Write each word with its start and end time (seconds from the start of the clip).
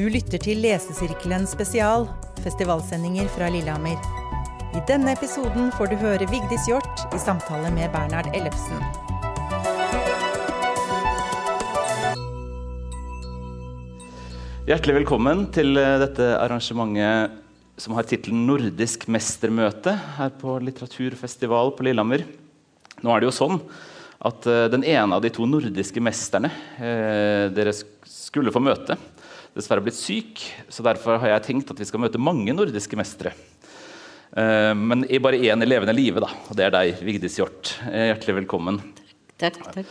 Du 0.00 0.06
lytter 0.08 0.40
til 0.40 0.62
Lesesirkelen 0.64 1.42
spesial, 1.44 2.06
festivalsendinger 2.40 3.26
fra 3.34 3.50
Lillehammer. 3.52 3.98
I 4.72 4.80
denne 4.88 5.12
episoden 5.12 5.66
får 5.76 5.90
du 5.90 5.96
høre 6.00 6.28
Vigdis 6.30 6.64
Hjorth 6.70 7.02
i 7.12 7.20
samtale 7.20 7.68
med 7.74 7.92
Bernhard 7.92 8.30
Ellefsen. 8.32 8.80
Hjertelig 14.70 14.96
velkommen 15.02 15.44
til 15.52 15.76
eh, 15.76 15.98
dette 16.00 16.30
arrangementet 16.46 17.36
som 17.76 17.98
har 17.98 18.08
tittelen 18.08 18.48
'Nordisk 18.48 19.04
mestermøte' 19.04 19.98
her 20.16 20.32
på 20.40 20.56
litteraturfestival 20.64 21.76
på 21.76 21.90
Lillehammer. 21.90 22.24
Nå 23.04 23.12
er 23.12 23.20
det 23.20 23.28
jo 23.28 23.36
sånn 23.42 23.60
at 24.20 24.48
uh, 24.48 24.64
den 24.72 24.84
ene 24.84 25.16
av 25.16 25.20
de 25.24 25.30
to 25.32 25.44
nordiske 25.48 26.00
mesterne 26.00 26.48
eh, 26.76 27.52
dere 27.52 27.72
skulle 28.04 28.52
få 28.52 28.60
møte, 28.64 28.96
dessverre 29.56 29.84
blitt 29.84 29.98
syk. 29.98 30.42
Så 30.68 30.84
derfor 30.86 31.20
har 31.22 31.34
jeg 31.34 31.46
tenkt 31.48 31.72
at 31.72 31.80
vi 31.80 31.88
skal 31.88 32.02
møte 32.02 32.20
mange 32.20 32.54
nordiske 32.56 32.98
mestere. 32.98 33.34
Uh, 34.30 34.72
men 34.78 35.04
i 35.10 35.18
bare 35.22 35.40
én 35.42 35.64
i 35.64 35.68
levende 35.68 35.96
live, 35.96 36.22
da. 36.22 36.30
Og 36.48 36.58
det 36.58 36.68
er 36.68 36.76
deg, 36.76 37.02
Vigdis 37.06 37.38
Hjorth. 37.40 37.80
hjertelig 37.88 38.42
velkommen. 38.42 38.82
Takk. 39.40 39.58
takk. 39.72 39.86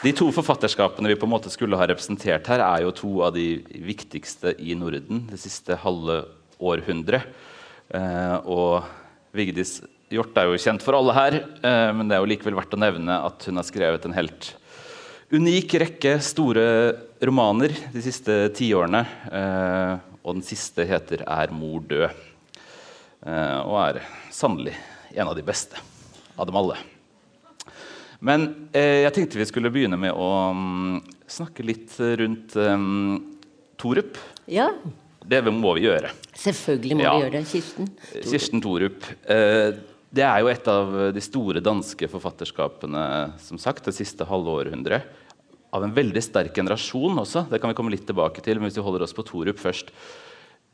De 0.00 0.12
to 0.16 0.30
forfatterskapene 0.32 1.10
vi 1.10 1.16
på 1.20 1.26
en 1.28 1.32
måte 1.34 1.50
skulle 1.52 1.76
ha 1.76 1.84
representert 1.90 2.46
her, 2.48 2.62
er 2.64 2.86
jo 2.86 2.92
to 2.96 3.10
av 3.26 3.34
de 3.36 3.60
viktigste 3.84 4.54
i 4.56 4.72
Norden 4.78 5.26
det 5.28 5.40
siste 5.42 5.76
halve 5.82 6.22
århundret. 6.56 7.26
Eh, 7.92 8.36
og 8.48 8.86
Vigdis 9.36 9.80
Hjorth 10.10 10.38
er 10.42 10.48
jo 10.50 10.58
kjent 10.58 10.82
for 10.82 10.96
alle 10.98 11.14
her, 11.14 11.34
eh, 11.62 11.90
men 11.94 12.08
det 12.10 12.16
er 12.16 12.24
jo 12.24 12.30
likevel 12.32 12.56
verdt 12.58 12.72
å 12.74 12.80
nevne 12.82 13.14
at 13.28 13.44
hun 13.46 13.60
har 13.60 13.66
skrevet 13.68 14.08
en 14.08 14.16
helt 14.16 14.48
unik 15.30 15.74
rekke 15.84 16.16
store 16.26 16.64
romaner 17.22 17.70
de 17.94 18.02
siste 18.02 18.40
tiårene. 18.58 19.04
Eh, 19.30 19.92
og 20.20 20.34
den 20.34 20.42
siste 20.42 20.82
heter 20.84 21.22
'Er 21.22 21.52
mor 21.54 21.80
død?' 21.80 22.10
Eh, 23.22 23.60
og 23.68 23.76
er 23.96 24.02
sannelig 24.32 24.74
en 25.14 25.28
av 25.28 25.36
de 25.36 25.42
beste 25.42 25.76
av 26.38 26.46
dem 26.46 26.56
alle. 26.56 26.76
Men 28.20 28.68
jeg 28.72 29.12
tenkte 29.12 29.38
vi 29.38 29.44
skulle 29.44 29.70
begynne 29.70 29.96
med 29.98 30.12
å 30.12 30.50
um, 30.50 31.02
snakke 31.26 31.64
litt 31.64 31.96
rundt 31.98 32.56
um, 32.56 33.36
Torup. 33.78 34.16
Ja, 34.46 34.70
Det 35.26 35.42
må 35.44 35.74
vi 35.74 35.86
gjøre. 35.86 36.10
selvfølgelig 36.34 36.96
må 36.96 37.02
Ja. 37.02 37.16
vi 37.16 37.22
gjøre 37.24 37.32
det. 37.32 37.46
Kirsten. 37.46 37.88
Kirsten 38.24 38.60
Torup. 38.60 39.04
Det 40.10 40.24
er 40.26 40.40
jo 40.42 40.48
et 40.50 40.68
av 40.70 40.94
de 41.14 41.22
store 41.22 41.60
danske 41.62 42.08
forfatterskapene 42.10 43.02
som 43.38 43.60
sagt, 43.62 43.84
det 43.86 43.94
siste 43.94 44.26
halve 44.26 44.56
århundret. 44.58 45.06
Av 45.70 45.84
en 45.86 45.94
veldig 45.94 46.22
sterk 46.24 46.56
generasjon 46.58 47.22
også. 47.22 47.44
Det 47.46 47.60
kan 47.62 47.70
vi 47.70 47.76
komme 47.78 47.92
litt 47.94 48.08
tilbake 48.08 48.42
til. 48.42 48.58
men 48.58 48.66
hvis 48.66 48.80
vi 48.80 48.82
holder 48.82 49.06
oss 49.06 49.14
på 49.14 49.22
Torup 49.22 49.62
først. 49.62 49.92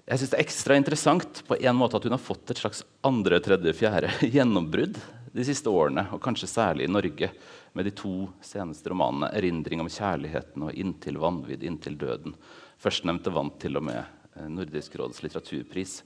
Jeg 0.06 0.18
synes 0.18 0.30
Det 0.30 0.38
er 0.38 0.46
ekstra 0.46 0.76
interessant 0.76 1.42
på 1.44 1.58
en 1.60 1.76
måte 1.76 1.96
at 1.96 2.04
hun 2.04 2.16
har 2.16 2.22
fått 2.22 2.50
et 2.50 2.56
slags 2.56 2.82
andre, 3.04 3.40
tredje, 3.40 3.74
fjerde 3.76 4.08
gjennombrudd 4.36 4.96
de 5.36 5.44
siste 5.44 5.68
årene. 5.68 6.06
Og 6.14 6.22
kanskje 6.22 6.48
særlig 6.48 6.86
i 6.86 6.92
Norge, 6.92 7.30
med 7.76 7.84
de 7.84 7.92
to 7.92 8.30
seneste 8.40 8.88
romanene 8.88 9.28
'Erindring 9.34 9.82
om 9.84 9.88
kjærligheten' 9.88 10.64
og 10.64 10.72
'Inntil 10.72 11.18
vanvidd, 11.20 11.62
inntil 11.62 11.98
døden'. 11.98 12.32
Førstnevnte 12.80 13.34
vant 13.34 13.58
til 13.60 13.76
og 13.76 13.82
med 13.82 14.00
eh, 14.00 14.48
Nordisk 14.48 14.96
råds 14.96 15.20
litteraturpris. 15.20 16.02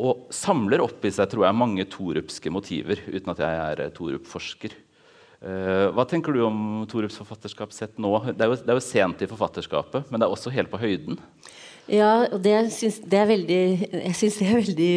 Og 0.00 0.30
samler 0.32 0.80
opp 0.84 1.04
i 1.04 1.12
seg 1.12 1.28
tror 1.30 1.44
jeg, 1.46 1.58
mange 1.60 1.84
torupske 1.92 2.52
motiver, 2.52 3.02
uten 3.10 3.34
at 3.34 3.42
jeg 3.44 3.58
er 3.66 3.84
eh, 3.84 3.92
Torup-forsker. 3.96 4.76
Eh, 5.40 5.86
hva 5.96 6.04
tenker 6.08 6.36
du 6.36 6.42
om 6.44 6.60
Torups 6.88 7.16
forfatterskap 7.20 7.72
sett 7.72 8.00
nå? 8.00 8.12
Det 8.28 8.44
er, 8.44 8.50
jo, 8.52 8.58
det 8.60 8.72
er 8.72 8.80
jo 8.80 8.84
sent 8.84 9.24
i 9.24 9.28
forfatterskapet, 9.30 10.08
men 10.08 10.20
det 10.20 10.28
er 10.28 10.36
også 10.36 10.52
helt 10.52 10.72
på 10.72 10.80
høyden. 10.80 11.20
Ja, 11.90 12.26
og 12.30 12.40
det 12.44 12.54
syns 12.76 13.00
det 13.02 13.22
veldig 13.26 13.62
Jeg 13.88 14.12
syns 14.14 14.36
det 14.38 14.46
er 14.46 14.58
veldig 14.60 14.94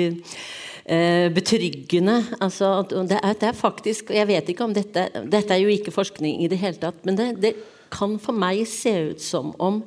eh, 0.85 1.27
betryggende. 1.33 2.19
Altså, 2.43 2.75
det, 2.91 3.17
er, 3.17 3.37
det 3.39 3.49
er 3.49 3.57
faktisk 3.57 4.11
Jeg 4.13 4.29
vet 4.29 4.51
ikke 4.51 4.67
om 4.67 4.75
dette 4.75 5.07
Dette 5.25 5.55
er 5.55 5.63
jo 5.63 5.71
ikke 5.73 5.95
forskning 5.95 6.43
i 6.43 6.49
det 6.51 6.59
hele 6.61 6.77
tatt, 6.77 6.99
men 7.07 7.17
det 7.17 7.55
kan 7.93 8.17
for 8.21 8.35
meg 8.35 8.65
se 8.69 8.93
ut 9.13 9.23
som 9.23 9.53
om 9.61 9.81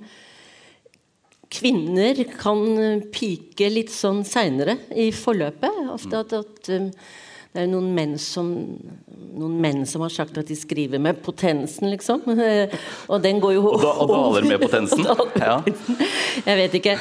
kvinner 1.52 2.18
kan 2.36 3.02
pike 3.14 3.70
litt 3.72 3.92
sånn 3.94 4.24
seinere 4.26 4.78
i 4.94 5.10
forløpet. 5.14 5.86
Ofte 5.94 6.24
at, 6.24 6.34
at 6.36 6.72
um, 6.74 6.90
det 7.56 7.62
er 7.64 7.70
noen 7.72 7.86
menn, 7.96 8.18
som, 8.20 8.50
noen 9.40 9.54
menn 9.64 9.86
som 9.88 10.02
har 10.04 10.12
sagt 10.12 10.36
at 10.36 10.50
de 10.50 10.56
skriver 10.58 11.00
med 11.00 11.22
potensen, 11.24 11.88
liksom. 11.88 12.26
Og 13.12 13.22
den 13.24 13.40
går 13.40 13.54
jo 13.54 13.62
Og, 13.70 13.78
da, 13.80 13.94
og 14.04 14.12
daler 14.12 14.48
med 14.50 14.60
potensen. 14.66 15.06
Ja. 15.46 15.56
Jeg 16.44 16.58
vet 16.58 16.76
ikke. 16.76 16.96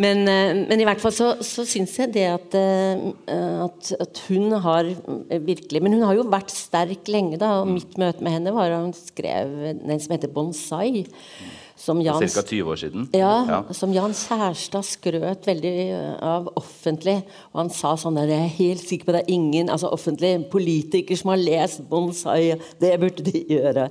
Men, 0.00 0.24
eh, 0.30 0.64
men 0.64 0.82
i 0.82 0.86
hvert 0.88 1.02
fall 1.02 1.14
så, 1.14 1.30
så 1.46 1.62
syns 1.68 1.94
jeg 2.00 2.10
det 2.16 2.26
at, 2.26 2.56
eh, 2.58 3.06
at, 3.62 3.92
at 4.02 4.22
hun 4.26 4.56
har 4.64 4.88
eh, 4.88 5.40
virkelig 5.46 5.82
Men 5.84 5.98
hun 5.98 6.06
har 6.08 6.18
jo 6.18 6.26
vært 6.32 6.50
sterk 6.54 7.10
lenge, 7.12 7.38
da. 7.38 7.60
Og 7.62 7.70
mitt 7.70 7.94
møte 8.00 8.24
med 8.24 8.34
henne 8.34 8.54
var 8.56 8.72
da 8.72 8.82
hun 8.82 8.94
skrev 8.96 9.54
den 9.78 10.02
som 10.02 10.16
heter 10.16 10.32
'Bonsai'. 10.32 11.06
Som 11.80 12.02
Jan 12.04 12.20
Ca. 12.20 12.42
20 12.44 12.62
år 12.68 12.76
siden. 12.76 13.08
ja, 13.16 13.46
Ja. 13.48 13.72
som 13.72 13.92
Jan 13.92 14.12
Kjærstad 14.12 14.84
skrøt 14.84 15.46
veldig 15.46 16.20
av 16.22 16.50
offentlig. 16.56 17.22
Og 17.54 17.60
han 17.62 17.70
sa 17.70 17.94
sånn 17.96 18.14
der, 18.16 18.26
Jeg 18.28 18.44
er 18.44 18.58
helt 18.58 18.84
sikker 18.84 19.06
på 19.06 19.12
det 19.12 19.22
er 19.22 19.32
ingen 19.32 19.70
altså 19.70 19.88
offentlig 19.90 20.50
politiker 20.50 21.16
som 21.16 21.30
har 21.30 21.38
lest 21.38 21.88
Bonsai. 21.88 22.60
Det 22.78 23.00
burde 23.00 23.24
de 23.24 23.44
gjøre. 23.48 23.88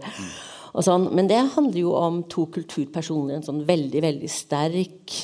Og 0.76 0.84
sånn. 0.84 1.12
Men 1.16 1.28
det 1.28 1.42
handler 1.56 1.80
jo 1.80 1.96
om 1.96 2.24
to 2.24 2.46
kulturpersoner. 2.46 3.36
En 3.36 3.44
sånn 3.44 3.66
veldig, 3.66 4.02
veldig 4.02 4.30
sterk, 4.30 5.16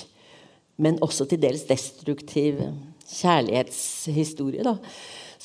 men 0.77 0.97
også 0.99 1.29
til 1.29 1.39
dels 1.39 1.67
destruktiv 1.69 2.59
kjærlighetshistorie. 3.05 4.63
da 4.63 4.77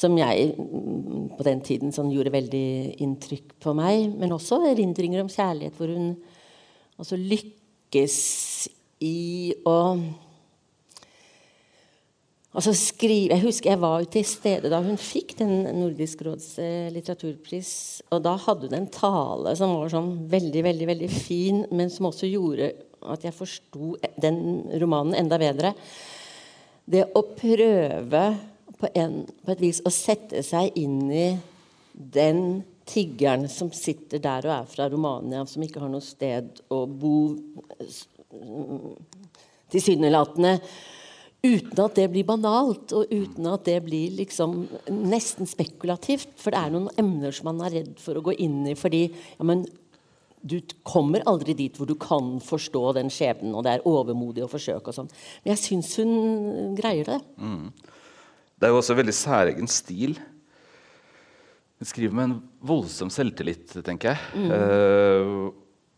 som 0.00 0.16
jeg 0.16 0.54
mm, 0.56 1.36
på 1.36 1.44
den 1.44 1.60
tiden 1.60 1.92
sånn, 1.92 2.10
gjorde 2.14 2.32
veldig 2.32 3.00
inntrykk 3.04 3.58
på 3.60 3.74
meg. 3.76 4.06
Men 4.16 4.32
også 4.32 4.62
erindringer 4.70 5.20
om 5.20 5.28
kjærlighet 5.28 5.76
hvor 5.76 5.92
hun 5.92 6.14
altså 7.00 7.18
lykkes 7.18 8.18
i 9.04 9.54
å 9.66 9.78
Altså 12.50 12.72
skrive, 12.74 13.36
Jeg 13.36 13.44
husker 13.44 13.70
jeg 13.70 13.78
var 13.78 14.00
jo 14.02 14.08
til 14.10 14.24
stede 14.26 14.70
da 14.72 14.80
hun 14.82 14.96
fikk 14.98 15.36
den 15.38 15.68
Nordisk 15.70 16.24
råds 16.26 16.48
eh, 16.58 16.88
litteraturpris. 16.90 17.70
Og 18.10 18.24
da 18.24 18.32
hadde 18.42 18.66
hun 18.66 18.74
en 18.74 18.88
tale 18.90 19.52
som 19.54 19.76
var 19.78 19.92
sånn 19.92 20.08
veldig 20.32 20.64
veldig, 20.66 20.88
veldig 20.90 21.10
fin, 21.14 21.60
men 21.70 21.92
som 21.94 22.08
også 22.10 22.26
gjorde 22.26 22.72
at 23.06 23.22
jeg 23.22 23.36
forsto 23.36 23.92
den 24.18 24.40
romanen 24.82 25.14
enda 25.20 25.38
bedre. 25.38 25.70
Det 26.90 27.04
å 27.14 27.22
prøve 27.22 28.24
på, 28.80 28.90
en, 28.98 29.20
på 29.46 29.54
et 29.54 29.62
vis 29.62 29.78
å 29.86 29.94
sette 29.94 30.42
seg 30.42 30.74
inn 30.80 31.04
i 31.06 31.28
den 31.94 32.64
tiggeren 32.90 33.46
som 33.50 33.70
sitter 33.74 34.22
der 34.22 34.46
og 34.48 34.54
er 34.54 34.70
fra 34.70 34.88
Romania, 34.90 35.44
som 35.46 35.62
ikke 35.64 35.82
har 35.82 35.90
noe 35.92 36.04
sted 36.04 36.62
å 36.72 36.84
bo 36.90 37.14
tilsynelatende. 39.70 40.56
Uten 41.40 41.78
at 41.80 41.96
det 41.96 42.08
blir 42.12 42.26
banalt, 42.28 42.92
og 42.92 43.08
uten 43.08 43.46
at 43.48 43.64
det 43.64 43.78
blir 43.86 44.12
liksom 44.18 44.66
nesten 44.92 45.48
spekulativt. 45.48 46.34
For 46.36 46.52
det 46.52 46.60
er 46.60 46.74
noen 46.74 46.90
emner 47.00 47.32
som 47.32 47.48
man 47.48 47.62
er 47.64 47.78
redd 47.78 47.94
for 48.02 48.18
å 48.18 48.24
gå 48.26 48.34
inn 48.44 48.66
i 48.68 48.76
fordi 48.76 49.06
ja, 49.08 49.46
men 49.48 49.64
du 50.40 50.58
kommer 50.88 51.24
aldri 51.28 51.54
dit 51.56 51.76
hvor 51.76 51.88
du 51.88 51.94
kan 52.00 52.38
forstå 52.44 52.82
den 52.96 53.10
skjebnen, 53.12 53.54
og 53.54 53.64
det 53.64 53.74
er 53.76 53.88
overmodig 53.88 54.44
å 54.44 54.50
forsøke 54.52 54.92
og 54.92 54.96
sånn. 54.96 55.10
Men 55.44 55.54
jeg 55.54 55.62
syns 55.64 55.94
hun 56.00 56.76
greier 56.78 57.08
det. 57.08 57.18
Det 58.60 58.68
er 58.68 58.72
jo 58.74 58.80
også 58.80 58.96
veldig 58.96 59.16
særegen 59.16 59.68
stil. 59.72 60.16
Hun 61.80 61.88
skriver 61.88 62.12
med 62.12 62.26
en 62.26 62.38
voldsom 62.68 63.08
selvtillit, 63.12 63.72
tenker 63.86 64.12
jeg. 64.12 64.48
Eh, 64.52 65.30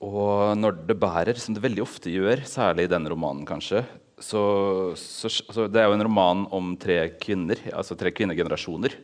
og 0.02 0.52
når 0.58 0.76
det 0.86 0.98
bærer, 0.98 1.38
som 1.38 1.56
det 1.56 1.62
veldig 1.64 1.82
ofte 1.82 2.10
gjør, 2.10 2.44
særlig 2.46 2.86
i 2.86 2.92
denne 2.92 3.10
romanen 3.10 3.46
kanskje 3.46 3.82
så, 4.22 4.42
så, 4.94 5.26
så 5.28 5.66
Det 5.66 5.80
er 5.80 5.88
jo 5.90 5.96
en 5.96 6.04
roman 6.06 6.44
om 6.54 6.74
tre 6.78 7.08
kvinner, 7.18 7.58
altså 7.74 7.96
tre 7.98 8.12
kvinnegenerasjoner. 8.14 8.94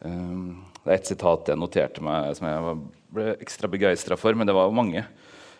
Uh, 0.00 0.56
det 0.84 0.92
er 0.92 0.96
et 0.96 1.10
sitat 1.10 1.50
jeg 1.50 1.60
noterte 1.60 2.04
meg 2.04 2.30
som 2.38 2.48
jeg 2.48 2.76
ble 3.12 3.26
ekstra 3.42 3.68
begeistra 3.68 4.16
for, 4.20 4.36
men 4.38 4.48
det 4.48 4.56
var 4.56 4.70
jo 4.70 4.78
mange. 4.78 5.04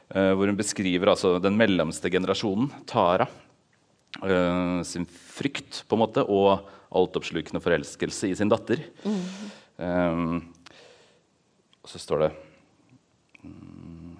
Uh, 0.08 0.32
hvor 0.32 0.48
hun 0.48 0.56
beskriver 0.56 1.12
altså 1.12 1.36
den 1.42 1.58
mellomste 1.60 2.12
generasjonen, 2.12 2.72
Tara 2.88 3.28
sin 4.88 5.04
frykt 5.04 5.82
på 5.84 5.94
en 5.94 6.00
måte, 6.00 6.22
og 6.24 6.64
altoppslukende 6.96 7.60
forelskelse 7.60 8.30
i 8.30 8.36
sin 8.38 8.48
datter. 8.48 8.80
Um, 9.04 9.20
og 9.78 11.88
så 11.88 11.98
står 12.02 12.24
det 12.24 12.30
mm, 13.42 14.16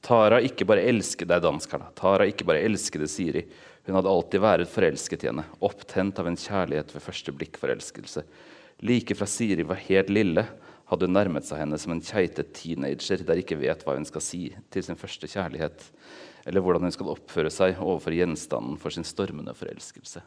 Tara 0.00 0.40
ikke 0.42 0.64
bare 0.66 0.86
elsket 0.88 1.28
deg, 1.28 1.36
er 1.36 1.44
danskerne. 1.44 1.90
Tara 1.98 2.24
ikke 2.26 2.46
bare 2.48 2.62
elskede 2.64 3.08
Siri. 3.10 3.44
Hun 3.86 3.98
hadde 3.98 4.10
alltid 4.10 4.42
vært 4.42 4.72
forelsket 4.72 5.24
i 5.24 5.30
henne, 5.30 5.44
opptent 5.64 6.18
av 6.20 6.30
en 6.30 6.40
kjærlighet 6.40 6.94
ved 6.94 7.04
første 7.04 7.34
blikk 7.36 7.60
forelskelse. 7.60 8.24
Like 8.86 9.16
fra 9.16 9.28
Siri 9.28 9.66
var 9.68 9.82
helt 9.84 10.10
lille, 10.12 10.46
hadde 10.90 11.06
hun 11.06 11.14
nærmet 11.14 11.46
seg 11.46 11.62
henne 11.62 11.78
som 11.78 11.94
en 11.94 12.02
keitet 12.02 12.54
teenager 12.56 13.22
der 13.26 13.42
ikke 13.42 13.60
vet 13.60 13.84
hva 13.86 13.94
hun 13.94 14.08
skal 14.08 14.24
si 14.24 14.42
til 14.72 14.86
sin 14.86 14.98
første 14.98 15.28
kjærlighet, 15.30 15.84
eller 16.48 16.64
hvordan 16.64 16.88
hun 16.88 16.96
skal 16.96 17.12
oppføre 17.12 17.52
seg 17.54 17.78
overfor 17.78 18.16
gjenstanden 18.16 18.80
for 18.80 18.94
sin 18.94 19.06
stormende 19.06 19.54
forelskelse. 19.54 20.24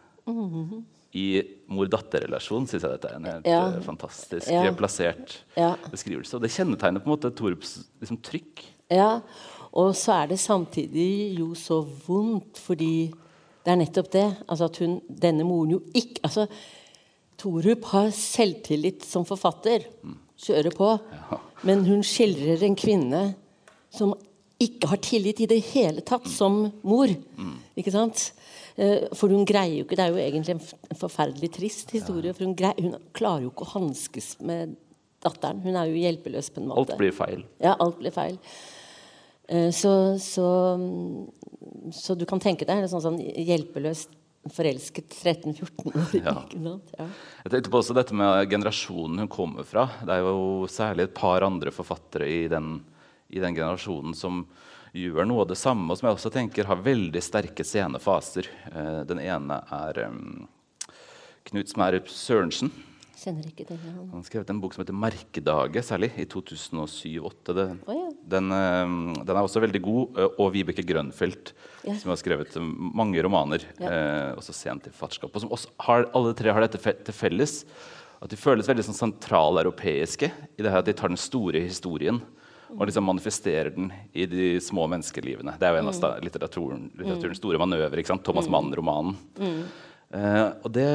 I 1.15 1.43
mor-datter-relasjon 1.69 2.65
syns 2.67 2.81
jeg 2.81 2.89
dette 2.95 3.09
er 3.11 3.15
en 3.19 3.25
helt 3.29 3.45
Ja. 3.45 3.67
eh, 3.69 3.81
fantastisk 3.85 4.47
Ja. 4.49 4.71
plassert 4.73 5.35
Ja. 5.55 5.75
beskrivelse. 5.91 6.33
Og 6.35 6.41
det 6.41 6.49
kjennetegner 6.51 6.99
på 7.03 7.05
en 7.11 7.17
måte 7.17 7.29
Torups 7.35 7.83
liksom, 8.01 8.17
trykk. 8.21 8.63
Ja, 8.89 9.21
og 9.73 9.93
så 9.95 10.23
er 10.23 10.27
det 10.27 10.39
samtidig 10.39 11.37
jo 11.37 11.53
så 11.53 11.83
vondt, 12.07 12.57
fordi 12.57 13.09
det 13.63 13.71
er 13.71 13.75
nettopp 13.77 14.09
det. 14.11 14.37
Altså 14.49 14.65
at 14.65 14.77
hun, 14.77 15.01
denne 15.07 15.43
moren 15.45 15.71
jo 15.71 15.79
ikke 15.93 16.19
altså, 16.23 16.47
Torup 17.37 17.83
har 17.85 18.09
selvtillit 18.11 19.03
som 19.03 19.25
forfatter. 19.25 19.85
Kjører 20.37 20.73
på. 20.75 20.99
Men 21.63 21.85
hun 21.85 22.01
skildrer 22.01 22.61
en 22.63 22.75
kvinne 22.75 23.35
som 23.91 24.13
ikke 24.59 24.87
har 24.87 24.97
tillit 24.97 25.41
i 25.41 25.45
det 25.49 25.61
hele 25.73 26.01
tatt 26.01 26.27
som 26.27 26.71
mor. 26.83 27.07
Ikke 27.77 27.91
sant? 27.91 28.31
Eh, 28.77 29.07
For 29.13 29.29
hun 29.29 29.45
greier 29.45 29.75
jo 29.77 29.83
ikke 29.85 29.97
Det 29.99 30.05
er 30.07 30.15
jo 30.15 30.21
egentlig 30.23 30.55
en 30.55 30.97
forferdelig 30.97 31.51
trist 31.53 31.91
historie. 31.93 32.33
For 32.33 32.47
hun, 32.47 32.55
greier, 32.57 32.79
hun 32.81 32.95
klarer 33.13 33.45
jo 33.45 33.51
ikke 33.51 33.67
å 33.67 33.73
hanskes 33.75 34.33
med 34.41 34.75
datteren. 35.23 35.61
Hun 35.63 35.75
er 35.79 35.91
jo 35.91 35.99
hjelpeløs 36.01 36.49
på 36.53 36.61
en 36.63 36.71
måte. 36.71 36.93
Alt 36.93 36.99
blir 36.99 37.13
feil. 37.15 37.45
Ja, 37.63 37.75
alt 37.79 37.99
blir 38.01 38.11
feil. 38.15 38.39
Eh, 39.47 39.69
Så, 39.71 39.93
så, 40.19 40.47
så 41.93 42.15
du 42.17 42.25
kan 42.29 42.41
tenke 42.43 42.65
deg 42.67 42.81
en 42.83 42.91
sånn, 42.91 43.03
sånn 43.05 43.21
hjelpeløst 43.21 44.19
forelsket 44.51 45.13
13-14-åring. 45.21 46.25
Ja. 46.25 46.73
Ja. 46.97 47.05
Jeg 47.45 47.53
tenkte 47.53 47.71
på 47.71 47.79
også 47.79 47.95
dette 47.95 48.15
med 48.17 48.49
generasjonen 48.51 49.21
hun 49.23 49.29
kommer 49.31 49.63
fra. 49.67 49.85
Det 50.03 50.17
er 50.17 50.25
jo 50.25 50.65
særlig 50.67 51.05
et 51.07 51.13
par 51.15 51.45
andre 51.47 51.71
forfattere 51.71 52.27
i 52.27 52.41
den, 52.51 52.73
i 53.31 53.39
den 53.39 53.55
generasjonen 53.55 54.11
som 54.17 54.41
gjør 54.93 55.25
noe 55.27 55.43
av 55.43 55.49
det 55.49 55.57
samme, 55.57 55.89
og 55.89 55.97
som 55.99 56.07
jeg 56.09 56.17
også 56.19 56.31
tenker 56.33 56.67
har 56.69 56.81
veldig 56.85 57.21
sterke 57.23 57.65
scenefaser. 57.65 58.49
Eh, 58.69 58.99
den 59.09 59.21
ene 59.23 59.61
er 59.73 60.03
um, 60.07 60.47
Knut 61.49 61.71
Smærup 61.71 62.09
Sørensen. 62.13 62.69
Kjenner 63.23 63.47
ikke 63.47 63.65
den. 63.69 63.79
Han 63.87 64.09
har 64.19 64.25
skrevet 64.27 64.49
en 64.51 64.59
bok 64.59 64.73
som 64.75 64.83
heter 64.83 64.97
'Merkedage', 64.99 65.83
særlig 65.87 66.11
i 66.19 66.25
2007-2008. 66.27 67.55
Den, 67.55 67.79
Å, 67.87 67.95
ja. 67.95 68.09
den, 68.35 68.49
den 68.49 69.35
er 69.37 69.41
også 69.41 69.63
veldig 69.63 69.81
god. 69.81 70.17
eh, 70.19 70.29
Og 70.43 70.53
Vibeke 70.53 70.85
Grønfeldt, 70.85 71.53
Ja. 71.87 71.95
som 71.95 72.09
har 72.11 72.17
skrevet 72.17 72.53
mange 72.59 73.21
romaner, 73.23 73.63
Ja. 73.79 73.87
eh, 73.89 74.35
også 74.35 74.53
sent 74.53 74.87
i 74.87 74.91
fartskap. 74.91 75.31
Og 75.33 75.41
som 75.41 75.49
også 75.49 75.67
har, 75.79 76.05
alle 76.13 76.33
tre 76.33 76.51
har 76.53 76.61
dette 76.61 76.77
til 77.03 77.13
felles. 77.13 77.65
At 78.21 78.29
de 78.29 78.37
føles 78.37 78.67
veldig 78.67 78.83
sånn 78.85 79.11
sentraleuropeiske 79.11 80.31
i 80.57 80.63
det 80.63 80.71
her 80.71 80.79
at 80.79 80.85
de 80.85 80.93
tar 80.93 81.09
den 81.09 81.17
store 81.17 81.59
historien 81.59 82.21
og 82.73 82.87
liksom 82.89 83.05
manifesterer 83.05 83.73
den 83.75 83.91
i 84.13 84.25
de 84.29 84.49
små 84.63 84.87
menneskelivene. 84.91 85.55
Det 85.59 85.67
er 85.67 85.75
jo 85.75 85.83
en 85.83 85.91
av 85.93 86.25
litteraturen, 86.25 86.89
litteraturens 86.97 87.41
store 87.41 87.61
manøver. 87.61 88.01
ikke 88.01 88.13
sant? 88.13 88.25
Thomas 88.25 88.49
Mann-romanen. 88.51 89.15
Uh, 90.13 90.49
og 90.63 90.69
det, 90.73 90.89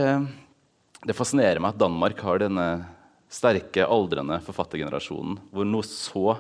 det 1.07 1.17
fascinerer 1.17 1.63
meg 1.63 1.75
at 1.75 1.83
Danmark 1.83 2.23
har 2.27 2.43
denne 2.43 2.69
sterke, 3.29 3.85
aldrende 3.85 4.39
forfattergenerasjonen 4.47 5.37
hvor 5.53 5.67
noe 5.69 5.85
så 5.87 6.37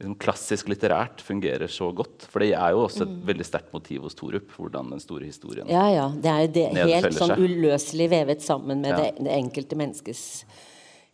liksom, 0.00 0.16
klassisk 0.20 0.70
litterært 0.72 1.22
fungerer 1.24 1.70
så 1.70 1.90
godt. 1.94 2.26
For 2.30 2.42
det 2.42 2.52
er 2.58 2.74
jo 2.74 2.84
også 2.86 3.06
et 3.06 3.18
veldig 3.30 3.46
sterkt 3.46 3.74
motiv 3.76 4.08
hos 4.08 4.16
Torup, 4.18 4.48
hvordan 4.56 4.90
den 4.96 5.02
store 5.02 5.28
historien 5.28 5.70
ja, 5.70 5.86
ja. 5.94 6.06
Det 6.12 6.32
er 6.32 6.46
jo 6.46 6.54
det, 6.56 6.66
helt 6.96 7.18
sånn 7.18 7.36
uløselig 7.38 8.10
vevet 8.12 8.44
sammen 8.44 8.82
med 8.84 8.96
Ja. 8.96 9.04
det, 9.04 9.12
det 9.28 9.36
enkelte 9.38 9.78
menneskes 9.78 10.24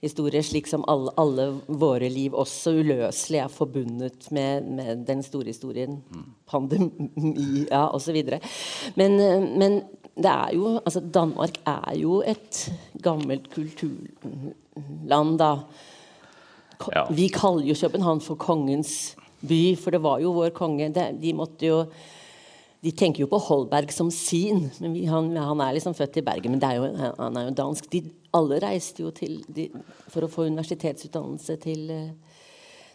historie, 0.02 0.42
slik 0.42 0.66
som 0.66 0.84
alle, 0.90 1.12
alle 1.20 1.46
våre 1.66 2.08
liv 2.10 2.34
også 2.34 2.74
uløselig 2.80 3.38
er 3.44 3.52
forbundet 3.52 4.26
med, 4.34 4.66
med 4.78 5.04
den 5.06 5.22
store 5.22 5.52
historien. 5.52 6.00
Pandemi, 6.50 7.64
ja, 7.70 7.86
osv. 7.94 8.18
Men, 8.98 9.18
men 9.58 9.82
det 10.18 10.32
er 10.32 10.54
jo 10.56 10.74
Altså, 10.82 11.00
Danmark 11.00 11.60
er 11.66 11.94
jo 12.00 12.20
et 12.26 12.64
gammelt 13.02 13.48
kulturland, 13.54 15.38
da. 15.38 15.52
Ja. 16.90 17.04
Vi 17.14 17.28
kaller 17.30 17.68
jo 17.68 17.78
København 17.78 18.20
for 18.20 18.34
kongens 18.34 19.14
by, 19.38 19.76
for 19.78 19.94
det 19.94 20.02
var 20.02 20.18
jo 20.18 20.34
vår 20.34 20.50
konge. 20.50 20.90
De 20.90 21.32
måtte 21.32 21.66
jo 21.66 21.84
de 22.82 22.90
tenker 22.90 23.22
jo 23.22 23.28
på 23.30 23.38
Holberg 23.38 23.92
som 23.94 24.08
sin, 24.10 24.64
men 24.82 24.94
vi, 24.96 25.04
han, 25.06 25.28
han 25.38 25.60
er 25.62 25.76
liksom 25.76 25.94
født 25.94 26.16
i 26.18 26.24
Bergen. 26.26 26.50
Men 26.50 26.62
det 26.62 26.66
er 26.66 26.80
jo, 26.80 27.12
han 27.20 27.36
er 27.38 27.44
jo 27.46 27.54
dansk. 27.54 27.86
De, 27.92 28.00
alle 28.36 28.58
reiste 28.62 29.04
jo 29.04 29.12
til, 29.14 29.40
de, 29.52 29.68
for 30.10 30.24
å 30.24 30.30
få 30.30 30.48
universitetsutdannelse 30.48 31.56
til, 31.62 31.88
eh, 31.92 32.36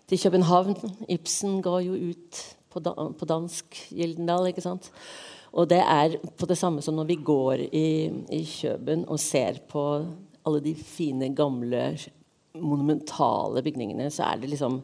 til 0.10 0.22
København. 0.26 0.78
Ibsen 1.14 1.60
ga 1.66 1.78
jo 1.86 1.98
ut 2.12 2.44
på, 2.74 2.82
da, 2.84 2.94
på 2.94 3.30
dansk 3.30 3.82
Gyldendal, 3.94 4.50
ikke 4.52 4.66
sant. 4.66 4.92
Og 5.58 5.70
det 5.72 5.80
er 5.82 6.18
på 6.38 6.50
det 6.50 6.58
samme 6.60 6.84
som 6.86 6.98
når 6.98 7.10
vi 7.10 7.20
går 7.26 7.68
i, 7.72 7.90
i 8.36 8.42
Køben 8.46 9.06
og 9.08 9.22
ser 9.22 9.62
på 9.70 9.84
alle 10.48 10.64
de 10.64 10.74
fine, 10.76 11.32
gamle, 11.36 11.92
monumentale 12.58 13.62
bygningene, 13.66 14.10
så 14.14 14.32
er 14.32 14.42
det 14.42 14.52
liksom 14.54 14.80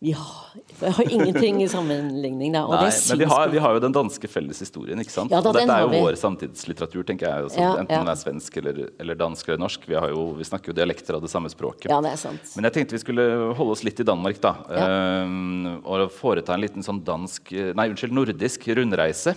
vi 0.00 0.12
har, 0.14 0.50
vi 0.78 0.86
har 0.86 1.10
ingenting 1.10 1.62
i 1.62 1.68
sammenligning, 1.68 2.52
da. 2.54 2.60
Nei, 2.70 2.90
men 3.10 3.18
vi 3.18 3.26
har, 3.26 3.48
vi 3.50 3.58
har 3.58 3.74
jo 3.74 3.80
den 3.82 3.94
danske 3.96 4.28
felleshistorien. 4.30 5.00
ikke 5.02 5.10
sant? 5.10 5.32
Ja 5.34 5.40
da, 5.42 5.50
dette 5.56 5.74
er 5.74 5.86
jo 5.86 6.02
vår 6.04 6.18
samtidslitteratur, 6.20 7.02
tenker 7.08 7.26
jeg. 7.26 7.46
Også, 7.48 7.58
Ja, 7.58 7.72
enten 7.80 7.96
ja. 7.96 8.04
den 8.04 8.12
er 8.12 8.20
svensk 8.20 8.60
eller, 8.62 8.78
eller 9.02 9.18
dansk 9.18 9.48
eller 9.48 9.58
norsk. 9.64 9.88
Vi, 9.90 9.96
har 9.98 10.12
jo, 10.14 10.22
vi 10.38 10.46
snakker 10.46 10.70
jo 10.70 10.76
dialekter 10.78 11.18
av 11.18 11.24
det 11.24 11.30
samme 11.32 11.50
språket. 11.50 11.88
Ja, 11.90 11.98
det 12.04 12.12
er 12.14 12.20
sant. 12.20 12.52
Men 12.54 12.68
jeg 12.68 12.76
tenkte 12.76 12.94
vi 12.94 13.02
skulle 13.02 13.26
holde 13.58 13.74
oss 13.74 13.82
litt 13.86 13.98
i 13.98 14.06
Danmark, 14.06 14.38
da. 14.44 14.54
Eh, 14.70 15.34
og 15.82 16.06
foreta 16.14 16.54
en 16.54 16.62
liten 16.62 16.86
sånn 16.86 17.02
dansk 17.06 17.50
Nei, 17.74 17.88
unnskyld, 17.90 18.14
nordisk 18.14 18.68
rundreise 18.78 19.34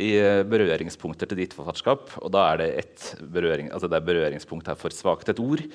i 0.00 0.14
eh, 0.16 0.40
berøringspunkter 0.48 1.28
til 1.28 1.42
ditt 1.42 1.52
forfatterskap. 1.56 2.16
Og 2.24 2.32
da 2.32 2.46
er 2.54 2.62
det 2.62 2.70
ett 2.86 3.10
berøring, 3.20 3.68
altså 3.74 3.90
det 3.90 4.00
er 4.00 4.08
berøringspunkt 4.08 4.72
her 4.72 4.80
for 4.80 4.96
svakt 4.96 5.28
et 5.32 5.42
ord. 5.44 5.66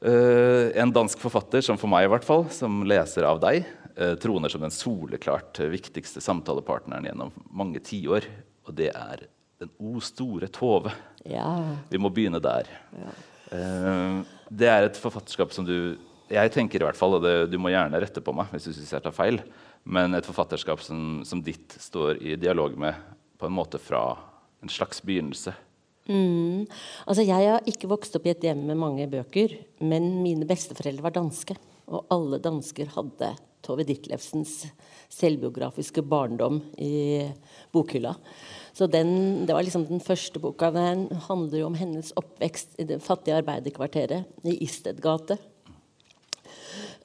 Eh, 0.00 0.80
en 0.80 0.92
dansk 0.94 1.18
forfatter, 1.18 1.62
som 1.64 1.78
for 1.78 1.90
meg 1.90 2.06
i 2.06 2.10
hvert 2.12 2.26
fall, 2.26 2.46
som 2.54 2.84
leser 2.86 3.26
av 3.26 3.40
deg, 3.42 3.66
eh, 3.96 4.14
troner 4.22 4.52
som 4.52 4.62
den 4.62 4.74
soleklart 4.74 5.58
viktigste 5.58 6.22
samtalepartneren 6.22 7.08
gjennom 7.08 7.32
mange 7.50 7.82
tiår. 7.82 8.28
Og 8.68 8.74
det 8.78 8.92
er 8.94 9.26
den 9.58 9.70
o 9.78 9.98
store 9.98 10.46
Tove. 10.54 10.92
Ja. 11.26 11.74
Vi 11.90 11.98
må 11.98 12.12
begynne 12.14 12.40
der. 12.40 12.68
Eh, 13.50 14.22
det 14.50 14.68
er 14.68 14.86
et 14.86 15.00
forfatterskap 15.00 15.52
som 15.52 15.64
du 15.64 15.98
Jeg 16.28 16.52
tenker 16.52 16.76
i 16.76 16.84
hvert 16.84 16.94
fall, 16.94 17.14
og 17.16 17.22
det, 17.22 17.48
du 17.48 17.56
må 17.56 17.70
gjerne 17.72 17.96
rette 17.96 18.20
på 18.20 18.34
meg 18.36 18.50
hvis 18.52 18.66
du 18.66 18.74
syns 18.76 18.90
jeg 18.92 19.00
tar 19.00 19.14
feil, 19.16 19.38
men 19.88 20.12
et 20.12 20.26
forfatterskap 20.26 20.82
som, 20.84 21.22
som 21.24 21.40
ditt 21.40 21.72
står 21.80 22.20
i 22.20 22.36
dialog 22.36 22.76
med 22.76 22.92
på 23.40 23.48
en 23.48 23.54
måte 23.56 23.80
fra 23.80 24.18
en 24.60 24.68
slags 24.68 25.00
begynnelse. 25.00 25.54
Mm. 26.08 26.64
Altså, 27.04 27.22
jeg 27.22 27.50
har 27.52 27.66
ikke 27.68 27.90
vokst 27.90 28.16
opp 28.16 28.26
i 28.26 28.32
et 28.32 28.44
hjem 28.48 28.62
med 28.70 28.80
mange 28.80 29.08
bøker, 29.12 29.58
men 29.84 30.22
mine 30.24 30.48
besteforeldre 30.48 31.04
var 31.04 31.16
danske. 31.16 31.56
Og 31.88 32.08
alle 32.12 32.40
dansker 32.44 32.88
hadde 32.94 33.34
Tove 33.64 33.84
Ditlevsens 33.84 34.62
selvbiografiske 35.12 36.02
barndom 36.04 36.60
i 36.80 37.26
bokhylla. 37.72 38.14
Så 38.72 38.86
den, 38.86 39.46
Det 39.46 39.54
var 39.54 39.62
liksom 39.62 39.86
den 39.86 40.00
første 40.00 40.38
boka. 40.38 40.70
Den 40.70 41.08
handler 41.28 41.58
jo 41.58 41.66
om 41.66 41.74
hennes 41.74 42.12
oppvekst 42.16 42.78
i 42.78 42.84
det 42.84 43.02
fattige 43.02 43.36
arbeiderkvarteret 43.36 44.24
i 44.44 44.62
Istedgate. 44.64 45.38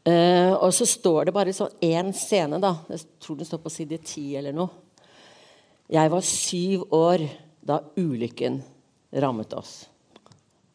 Uh, 0.03 0.53
og 0.60 0.74
så 0.75 0.86
står 0.86 1.25
det 1.25 1.33
bare 1.33 1.53
sånn 1.55 1.72
én 1.79 2.12
scene, 2.12 2.60
da. 2.60 2.75
Jeg 2.91 3.07
tror 3.24 3.38
den 3.39 3.48
står 3.48 3.62
på 3.63 3.72
side 3.72 3.98
ti 4.03 4.36
eller 4.36 4.51
noe. 4.51 4.69
Jeg 5.91 6.12
var 6.12 6.27
syv 6.27 6.83
år 6.91 7.24
da 7.63 7.79
ulykken 7.95 8.62
rammet 9.22 9.53
oss. 9.58 9.84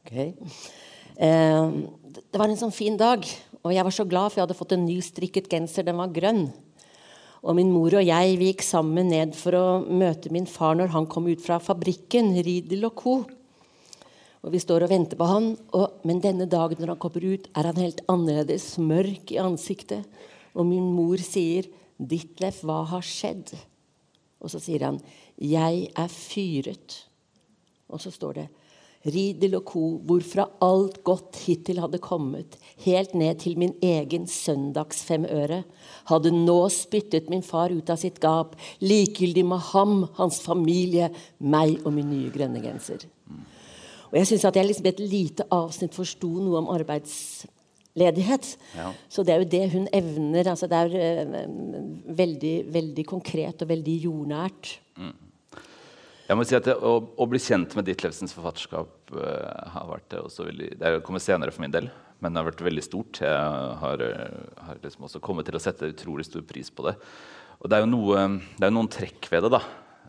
Ok. 0.04 0.14
Eh, 1.18 1.71
det 2.28 2.38
var 2.38 2.49
en 2.49 2.61
sånn 2.61 2.75
fin 2.75 2.97
dag, 2.99 3.25
og 3.64 3.75
jeg 3.75 3.85
var 3.85 3.95
så 3.95 4.07
glad, 4.09 4.30
for 4.30 4.40
jeg 4.40 4.47
hadde 4.47 4.59
fått 4.59 4.75
en 4.76 4.87
ny 4.87 4.99
strikket 5.02 5.50
genser. 5.50 5.87
Den 5.87 5.99
var 6.00 6.12
grønn. 6.14 6.47
Og 7.42 7.54
min 7.54 7.71
mor 7.71 7.95
og 7.95 8.04
jeg 8.04 8.37
vi 8.38 8.50
gikk 8.50 8.64
sammen 8.66 9.11
ned 9.12 9.35
for 9.38 9.54
å 9.54 9.66
møte 9.83 10.30
min 10.35 10.47
far 10.50 10.78
når 10.78 10.90
han 10.95 11.07
kom 11.11 11.28
ut 11.30 11.42
fra 11.42 11.61
fabrikken, 11.62 12.33
Riedel 12.42 12.88
og 12.88 12.97
co. 12.99 13.16
Og 14.42 14.54
vi 14.54 14.61
står 14.62 14.87
og 14.87 14.92
venter 14.92 15.18
på 15.18 15.26
han, 15.26 15.52
og, 15.75 15.99
men 16.07 16.23
denne 16.23 16.47
dagen 16.50 16.78
når 16.83 16.95
han 16.95 17.02
kommer 17.02 17.25
ut, 17.26 17.49
er 17.59 17.71
han 17.71 17.80
helt 17.83 18.04
annerledes, 18.11 18.76
mørk 18.78 19.35
i 19.35 19.40
ansiktet. 19.42 20.07
Og 20.54 20.66
min 20.66 20.87
mor 20.95 21.18
sier, 21.23 21.66
'Ditlef, 21.99 22.62
hva 22.62 22.85
har 22.87 23.02
skjedd?' 23.02 23.57
Og 24.38 24.50
så 24.50 24.61
sier 24.62 24.85
han, 24.87 25.00
'Jeg 25.35 25.90
er 25.99 26.11
fyret'. 26.11 27.07
Og 27.88 28.02
så 28.02 28.12
står 28.12 28.40
det 28.40 28.49
Ridel 29.07 29.54
og 29.61 29.68
co., 29.71 29.83
hvorfra 30.02 30.49
alt 30.64 30.99
godt 31.07 31.38
hittil 31.45 31.78
hadde 31.78 32.00
kommet, 32.02 32.57
helt 32.83 33.14
ned 33.14 33.38
til 33.45 33.54
min 33.61 33.76
egen 33.85 34.26
søndagsfemøre, 34.26 35.61
hadde 36.11 36.33
nå 36.35 36.59
spyttet 36.75 37.30
min 37.30 37.45
far 37.47 37.71
ut 37.71 37.92
av 37.95 38.00
sitt 38.00 38.18
gap, 38.21 38.57
likegyldig 38.83 39.45
med 39.47 39.62
ham, 39.71 40.00
hans 40.18 40.40
familie, 40.42 41.12
meg 41.38 41.78
og 41.85 41.95
min 41.95 42.11
nye 42.11 42.33
grønne 42.35 42.62
genser. 42.64 43.07
Og 44.09 44.18
jeg 44.18 44.30
syns 44.33 44.49
at 44.49 44.59
jeg 44.59 44.66
liksom 44.66 44.90
et 44.90 45.04
lite 45.04 45.47
avsnitt 45.52 45.95
forsto 45.95 46.30
noe 46.40 46.62
om 46.62 46.71
arbeidsledighet. 46.73 48.50
Ja. 48.75 48.90
Så 49.12 49.23
det 49.23 49.35
er 49.35 49.42
jo 49.45 49.50
det 49.52 49.64
hun 49.75 49.88
evner. 49.95 50.49
Altså 50.49 50.66
det 50.71 50.78
er 50.80 50.95
eh, 50.97 51.40
veldig, 52.18 52.54
veldig 52.73 53.04
konkret 53.09 53.62
og 53.62 53.68
veldig 53.68 53.97
jordnært. 54.09 54.78
Jeg 56.28 56.37
må 56.37 56.44
si 56.44 56.56
at 56.58 56.66
det, 56.68 56.75
å, 56.76 56.99
å 57.00 57.26
bli 57.30 57.40
kjent 57.40 57.73
med 57.78 57.87
Ditlevsens 57.88 58.35
forfatterskap 58.37 59.14
uh, 59.16 59.73
har 59.73 59.88
vært 59.88 60.11
det 60.12 60.20
også 60.20 60.44
veldig 60.50 60.68
Det 60.76 60.85
er 60.85 61.00
kommet 61.06 61.25
senere 61.25 61.54
for 61.54 61.64
min 61.64 61.73
del, 61.73 61.88
men 62.20 62.35
det 62.35 62.42
har 62.42 62.49
vært 62.50 62.64
veldig 62.66 62.85
stort. 62.85 63.23
Jeg 63.25 63.78
har, 63.80 64.02
eh, 64.04 64.38
har 64.66 64.80
liksom 64.82 65.06
også 65.06 65.23
kommet 65.25 65.49
til 65.49 65.56
å 65.56 65.62
sette 65.62 65.88
utrolig 65.88 66.26
stor 66.28 66.42
pris 66.44 66.68
på 66.68 66.85
det. 66.85 66.97
Og 67.62 67.70
det 67.70 67.78
er 67.78 67.85
jo 67.85 67.90
noe, 67.90 68.25
det 68.58 68.66
er 68.66 68.75
noen 68.75 68.90
trekk 68.92 69.30
ved 69.32 69.47
det 69.47 69.52
da, 69.54 69.62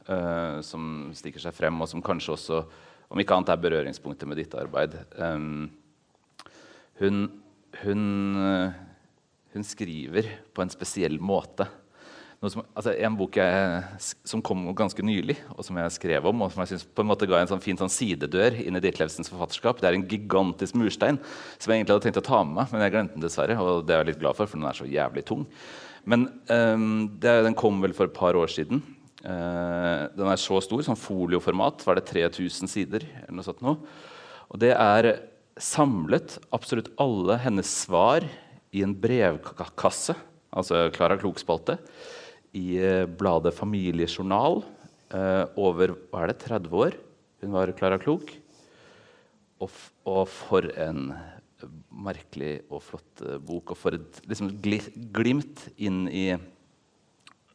uh, 0.10 0.58
som 0.66 1.12
stikker 1.16 1.46
seg 1.46 1.56
frem, 1.56 1.80
og 1.80 1.88
som 1.88 2.04
kanskje 2.04 2.36
også, 2.36 2.64
om 3.14 3.22
ikke 3.22 3.38
annet, 3.38 3.54
er 3.54 3.64
berøringspunktet 3.64 4.28
med 4.28 4.42
ditt 4.42 4.58
arbeid. 4.60 4.98
Um, 5.16 5.70
hun, 7.00 7.30
hun, 7.86 8.02
eh, 8.44 8.74
hun 9.54 9.64
skriver 9.64 10.28
på 10.52 10.64
en 10.66 10.72
spesiell 10.74 11.16
måte. 11.24 11.70
Som, 12.40 12.62
altså 12.72 12.94
en 12.96 13.16
bok 13.20 13.36
jeg, 13.36 13.80
som 14.00 14.40
kom 14.46 14.62
ganske 14.78 15.04
nylig, 15.04 15.36
og 15.58 15.66
som 15.68 15.76
jeg 15.76 15.92
skrev 15.92 16.28
om, 16.30 16.46
og 16.46 16.54
som 16.54 16.62
jeg 16.64 16.72
synes 16.72 16.86
på 16.96 17.04
en 17.04 17.10
måte 17.10 17.28
ga 17.28 17.42
en 17.42 17.50
sånn 17.52 17.64
fin 17.64 17.76
sånn 17.80 17.92
sidedør 17.92 18.56
inn 18.64 18.80
i 18.80 18.82
Ditlevsens 18.84 19.28
forfatterskap. 19.28 19.82
Det 19.82 19.90
er 19.90 19.98
en 19.98 20.06
gigantisk 20.08 20.78
murstein 20.80 21.20
som 21.58 21.74
jeg 21.74 21.82
egentlig 21.82 21.98
hadde 21.98 22.06
tenkt 22.06 22.22
å 22.22 22.30
ta 22.30 22.40
med 22.46 22.62
meg, 22.62 22.70
men 22.72 22.86
jeg 22.86 22.94
glemte 22.94 23.18
den 23.18 23.26
dessverre. 23.26 23.58
Og 23.60 23.84
det 23.84 23.96
er 23.96 24.06
jeg 24.06 24.12
litt 24.14 24.22
glad 24.22 24.38
for, 24.38 24.48
for 24.48 24.56
den 24.56 24.70
er 24.70 24.78
så 24.78 24.88
jævlig 24.88 25.26
tung. 25.28 25.44
Men 26.08 26.24
um, 26.48 27.10
det, 27.20 27.34
den 27.44 27.58
kom 27.60 27.84
vel 27.84 27.96
for 27.98 28.08
et 28.08 28.16
par 28.16 28.40
år 28.40 28.54
siden. 28.54 28.80
Uh, 29.20 30.08
den 30.16 30.32
er 30.32 30.40
så 30.40 30.62
stor, 30.64 30.86
sånn 30.88 31.00
folioformat. 31.00 31.84
Var 31.90 32.00
det 32.00 32.06
3000 32.08 32.72
sider? 32.72 33.04
eller 33.26 33.42
noe 33.42 33.50
sånt 33.50 33.60
noe. 33.66 33.82
Og 34.48 34.64
det 34.64 34.72
er 34.78 35.10
samlet 35.60 36.38
absolutt 36.56 36.88
alle 37.04 37.36
hennes 37.44 37.68
svar 37.84 38.24
i 38.72 38.86
en 38.86 38.96
brevkasse, 38.96 40.16
altså 40.56 40.86
Klara 40.96 41.20
Klok-spalte 41.20 41.76
i 42.58 42.80
eh, 42.82 43.06
bladet 43.06 43.54
Familiejournal 43.56 44.62
eh, 45.14 45.46
over 45.60 45.94
hva 46.10 46.24
er 46.24 46.34
det, 46.34 46.40
30 46.46 46.78
år. 46.86 46.98
Hun 47.44 47.56
var 47.56 47.74
Klara 47.78 48.00
Klok. 48.02 48.32
Og, 49.60 49.76
og, 50.08 50.24
for 50.32 50.70
en 50.80 51.12
merkelig 51.92 52.60
og 52.72 52.84
flott 52.86 53.26
eh, 53.26 53.38
bok. 53.44 53.76
Og 53.76 53.80
for 53.80 54.00
et 54.00 54.22
liksom, 54.30 54.54
glimt 54.64 55.68
inn 55.78 56.06
i 56.08 56.32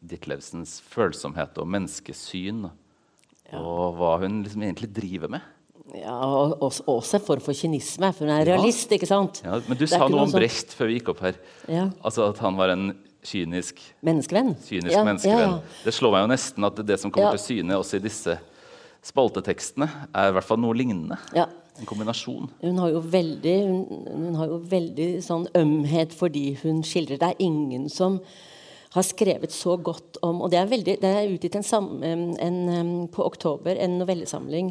Ditlevsens 0.05 0.79
følsomhet 0.85 1.59
og 1.61 1.69
menneskesyn. 1.73 2.69
Ja. 3.51 3.61
Og 3.61 3.99
hva 3.99 4.17
hun 4.23 4.43
liksom 4.45 4.65
egentlig 4.67 4.93
driver 4.95 5.33
med. 5.37 5.51
Ja, 5.95 6.17
og 6.17 6.63
også 6.65 7.19
en 7.19 7.23
form 7.23 7.43
for 7.45 7.55
kynisme, 7.55 8.09
for 8.17 8.27
hun 8.27 8.33
er 8.35 8.47
realist. 8.49 8.91
ikke 8.93 9.07
sant? 9.07 9.43
Ja, 9.45 9.61
men 9.69 9.79
du 9.79 9.85
sa 9.87 10.07
noe 10.09 10.25
om 10.25 10.31
sånn... 10.33 10.41
Brecht 10.41 10.73
før 10.75 10.91
vi 10.91 10.97
gikk 10.99 11.11
opp 11.13 11.21
her. 11.27 11.37
Ja. 11.71 11.85
Altså 12.01 12.31
At 12.33 12.41
han 12.43 12.57
var 12.59 12.73
en 12.73 12.89
kynisk 13.25 13.81
menneskevenn. 14.05 14.55
Kynisk 14.67 14.95
ja, 14.95 15.05
menneskevenn. 15.07 15.59
Det 15.85 15.95
slår 15.95 16.15
meg 16.15 16.25
jo 16.25 16.31
nesten 16.35 16.69
at 16.69 16.81
det 16.87 16.99
som 17.01 17.13
kommer 17.15 17.37
til 17.39 17.45
syne 17.45 17.79
også 17.81 17.99
i 17.99 18.05
disse 18.05 18.39
spaltetekstene, 19.05 19.89
er 20.15 20.31
i 20.31 20.35
hvert 20.37 20.47
fall 20.47 20.61
noe 20.63 20.77
lignende. 20.77 21.19
En 21.35 21.89
kombinasjon. 21.89 22.49
Hun 22.63 22.81
har 22.81 22.93
jo 22.95 23.01
veldig, 23.13 23.55
hun, 23.67 24.09
hun 24.09 24.37
har 24.39 24.51
jo 24.53 24.59
veldig 24.71 25.09
sånn 25.25 25.49
ømhet 25.59 26.15
fordi 26.15 26.55
hun 26.63 26.85
skildrer. 26.87 27.21
Det 27.21 27.33
er 27.33 27.47
ingen 27.47 27.89
som 27.93 28.21
har 28.95 29.03
skrevet 29.03 29.51
så 29.53 29.75
godt 29.77 30.21
om 30.23 30.39
Og 30.45 30.53
det 30.53 30.61
er, 30.61 30.69
veldig, 30.71 30.93
det 31.03 31.09
er 31.11 31.33
utgitt 31.33 31.57
en, 31.59 31.65
en, 32.07 32.61
en, 32.71 32.93
på 33.11 33.25
oktober 33.27 33.75
en 33.75 33.99
novellesamling 33.99 34.71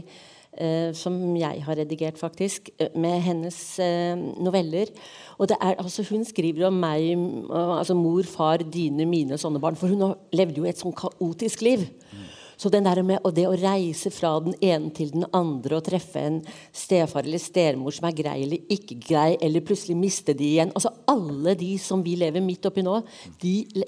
som 0.94 1.16
jeg 1.38 1.64
har 1.66 1.78
redigert, 1.80 2.18
faktisk, 2.18 2.70
eh, 2.80 2.94
med 2.96 3.22
hennes 3.22 3.80
eh, 3.80 4.16
noveller. 4.16 4.92
Og 5.38 5.50
det 5.50 5.58
er, 5.62 5.76
altså, 5.78 6.06
Hun 6.10 6.26
skriver 6.26 6.68
om 6.68 6.74
meg, 6.74 7.18
altså 7.50 7.94
mor, 7.94 8.24
far, 8.24 8.58
dine, 8.58 9.06
mine 9.06 9.38
sånne 9.38 9.60
barn. 9.60 9.76
For 9.76 9.88
hun 9.88 10.16
levde 10.34 10.62
jo 10.62 10.66
et 10.70 10.78
sånn 10.78 10.94
kaotisk 10.94 11.62
liv. 11.62 11.88
Mm. 12.12 12.30
Så 12.64 12.70
den 12.72 12.86
der 12.88 13.02
med, 13.04 13.20
og 13.28 13.34
det 13.36 13.44
å 13.44 13.56
reise 13.60 14.08
fra 14.14 14.38
den 14.40 14.54
ene 14.64 14.88
til 14.96 15.10
den 15.12 15.26
andre 15.36 15.82
og 15.82 15.84
treffe 15.84 16.22
en 16.24 16.38
stefar 16.72 17.26
eller 17.28 17.42
stemor 17.44 17.92
som 17.92 18.08
er 18.08 18.16
grei 18.16 18.38
eller 18.46 18.72
ikke 18.72 18.96
grei, 19.04 19.34
eller 19.44 19.66
plutselig 19.68 19.98
miste 20.00 20.32
de 20.38 20.48
igjen 20.54 20.72
altså 20.72 20.94
Alle 21.12 21.58
de 21.60 21.74
som 21.82 22.00
vi 22.06 22.14
lever 22.16 22.42
midt 22.42 22.64
oppi 22.70 22.86
nå, 22.86 22.94
de 23.42 23.84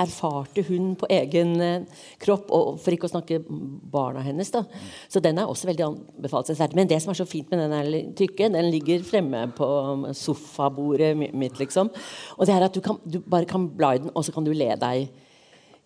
erfarte 0.00 0.64
hun 0.70 0.94
på 0.96 1.10
egen 1.12 1.52
eh, 1.60 2.00
kropp. 2.22 2.48
Og 2.56 2.80
for 2.80 2.96
ikke 2.96 3.10
å 3.10 3.12
snakke 3.12 3.42
barna 3.44 4.24
hennes. 4.24 4.48
da. 4.54 4.64
Så 5.12 5.20
den 5.20 5.36
er 5.38 5.46
også 5.46 5.68
veldig 5.68 5.84
anbefalt. 5.84 6.50
Men 6.74 6.88
det 6.88 7.02
som 7.04 7.12
er 7.12 7.20
så 7.20 7.28
fint 7.28 7.52
med 7.52 7.60
den 7.60 8.16
tykke, 8.16 8.48
den 8.54 8.70
ligger 8.72 9.04
fremme 9.04 9.44
på 9.56 9.68
sofabordet 10.16 11.12
mitt, 11.18 11.60
liksom. 11.60 11.92
Og 12.38 12.48
det 12.48 12.56
er 12.56 12.66
at 12.66 12.74
du, 12.74 12.80
kan, 12.80 12.98
du 13.04 13.20
bare 13.20 13.48
kan 13.48 13.68
bla 13.76 13.94
i 13.94 14.02
den, 14.02 14.14
og 14.14 14.24
så 14.24 14.34
kan 14.34 14.48
du 14.48 14.54
le 14.56 14.72
deg 14.80 15.10